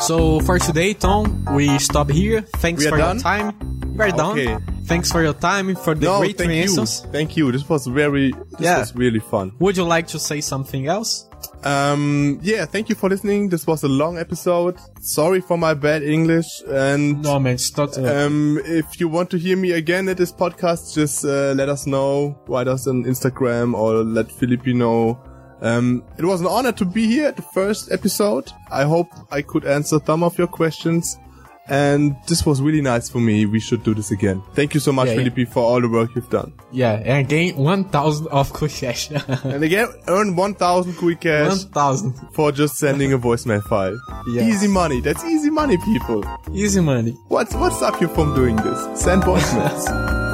So 0.00 0.40
for 0.40 0.58
today, 0.58 0.94
Tom, 0.94 1.44
we 1.54 1.78
stop 1.78 2.10
here. 2.10 2.42
Thanks 2.42 2.84
We 2.84 2.90
for 2.90 2.98
your 2.98 3.14
time. 3.16 3.54
We're 3.96 4.10
done. 4.10 4.38
Okay. 4.38 4.56
Thanks 4.84 5.10
for 5.10 5.22
your 5.22 5.32
time 5.32 5.74
for 5.74 5.94
the 5.94 6.04
No, 6.06 6.18
great 6.18 6.36
thank 6.38 6.52
you. 6.52 6.86
Thank 6.86 7.36
you. 7.36 7.50
This 7.50 7.68
was 7.68 7.86
very, 7.86 8.30
this 8.32 8.60
Yeah. 8.60 8.78
was 8.78 8.94
really 8.94 9.18
fun. 9.20 9.52
Would 9.58 9.76
you 9.76 9.84
like 9.84 10.06
to 10.08 10.18
say 10.18 10.40
something 10.40 10.86
else? 10.86 11.26
Um, 11.64 12.38
yeah, 12.42 12.66
thank 12.66 12.88
you 12.88 12.94
for 12.94 13.08
listening. 13.08 13.48
This 13.48 13.66
was 13.66 13.82
a 13.82 13.88
long 13.88 14.18
episode. 14.18 14.76
Sorry 15.00 15.40
for 15.40 15.56
my 15.58 15.74
bad 15.74 16.02
English. 16.04 16.46
And 16.68 17.22
No, 17.22 17.40
man, 17.40 17.54
it's 17.54 17.76
not. 17.76 17.96
um, 17.98 18.60
if 18.64 19.00
you 19.00 19.08
want 19.08 19.30
to 19.30 19.38
hear 19.38 19.56
me 19.56 19.72
again 19.72 20.08
at 20.08 20.18
this 20.18 20.30
podcast, 20.30 20.94
just 20.94 21.24
uh, 21.24 21.54
let 21.56 21.68
us 21.68 21.86
know. 21.86 22.38
Write 22.46 22.68
us 22.68 22.86
on 22.86 23.04
Instagram 23.04 23.74
or 23.74 24.04
let 24.04 24.30
Philippi 24.30 24.74
know. 24.74 25.18
Um, 25.62 26.02
it 26.18 26.24
was 26.24 26.40
an 26.40 26.46
honor 26.46 26.72
to 26.72 26.84
be 26.84 27.06
here 27.06 27.26
at 27.28 27.36
the 27.36 27.42
first 27.42 27.90
episode. 27.90 28.52
I 28.70 28.84
hope 28.84 29.08
I 29.30 29.42
could 29.42 29.64
answer 29.64 29.98
some 30.04 30.22
of 30.22 30.36
your 30.38 30.48
questions. 30.48 31.18
And 31.68 32.14
this 32.28 32.46
was 32.46 32.62
really 32.62 32.80
nice 32.80 33.08
for 33.08 33.18
me. 33.18 33.44
We 33.44 33.58
should 33.58 33.82
do 33.82 33.92
this 33.92 34.12
again. 34.12 34.40
Thank 34.54 34.74
you 34.74 34.78
so 34.78 34.92
much, 34.92 35.06
Yeah, 35.08 35.14
yeah. 35.14 35.18
Philippi, 35.18 35.44
for 35.46 35.64
all 35.64 35.80
the 35.80 35.88
work 35.88 36.14
you've 36.14 36.30
done. 36.30 36.52
yeah, 36.70 36.92
and 36.92 37.26
again, 37.26 37.56
1000 37.56 38.28
of 38.28 38.52
cash. 38.52 39.10
And 39.44 39.64
again, 39.64 39.88
earn 40.06 40.36
1000 40.36 40.94
quick 40.94 41.22
cash 41.22 41.64
1000. 41.64 42.12
for 42.34 42.52
just 42.52 42.76
sending 42.76 43.12
a 43.14 43.18
voicemail 43.18 43.64
file. 43.64 43.98
Yes. 44.28 44.44
Easy 44.54 44.68
money. 44.68 45.00
That's 45.00 45.24
easy 45.24 45.50
money, 45.50 45.76
people. 45.78 46.22
Easy 46.52 46.80
money. 46.80 47.16
What's, 47.26 47.52
what 47.54 47.72
stop 47.72 48.00
you 48.00 48.06
from 48.08 48.36
doing 48.36 48.54
this? 48.54 49.00
Send 49.02 49.22
voicemails. 49.24 50.22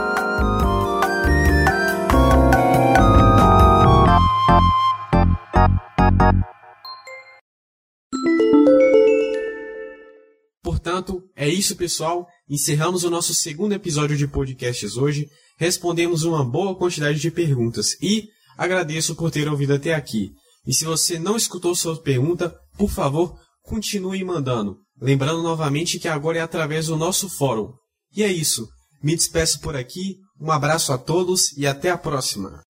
é 11.42 11.48
isso, 11.48 11.74
pessoal. 11.74 12.28
Encerramos 12.48 13.02
o 13.02 13.10
nosso 13.10 13.34
segundo 13.34 13.72
episódio 13.72 14.16
de 14.16 14.28
podcasts 14.28 14.96
hoje. 14.96 15.28
Respondemos 15.58 16.22
uma 16.22 16.44
boa 16.44 16.76
quantidade 16.76 17.18
de 17.18 17.32
perguntas 17.32 18.00
e 18.00 18.28
agradeço 18.56 19.16
por 19.16 19.28
ter 19.28 19.48
ouvido 19.48 19.74
até 19.74 19.92
aqui. 19.92 20.30
E 20.64 20.72
se 20.72 20.84
você 20.84 21.18
não 21.18 21.36
escutou 21.36 21.74
sua 21.74 22.00
pergunta, 22.00 22.54
por 22.78 22.88
favor, 22.88 23.36
continue 23.60 24.22
mandando. 24.22 24.76
Lembrando 25.00 25.42
novamente 25.42 25.98
que 25.98 26.06
agora 26.06 26.38
é 26.38 26.42
através 26.42 26.86
do 26.86 26.96
nosso 26.96 27.28
fórum. 27.28 27.72
E 28.14 28.22
é 28.22 28.30
isso. 28.30 28.68
Me 29.02 29.16
despeço 29.16 29.58
por 29.58 29.74
aqui. 29.74 30.18
Um 30.40 30.52
abraço 30.52 30.92
a 30.92 30.98
todos 30.98 31.50
e 31.56 31.66
até 31.66 31.90
a 31.90 31.98
próxima. 31.98 32.62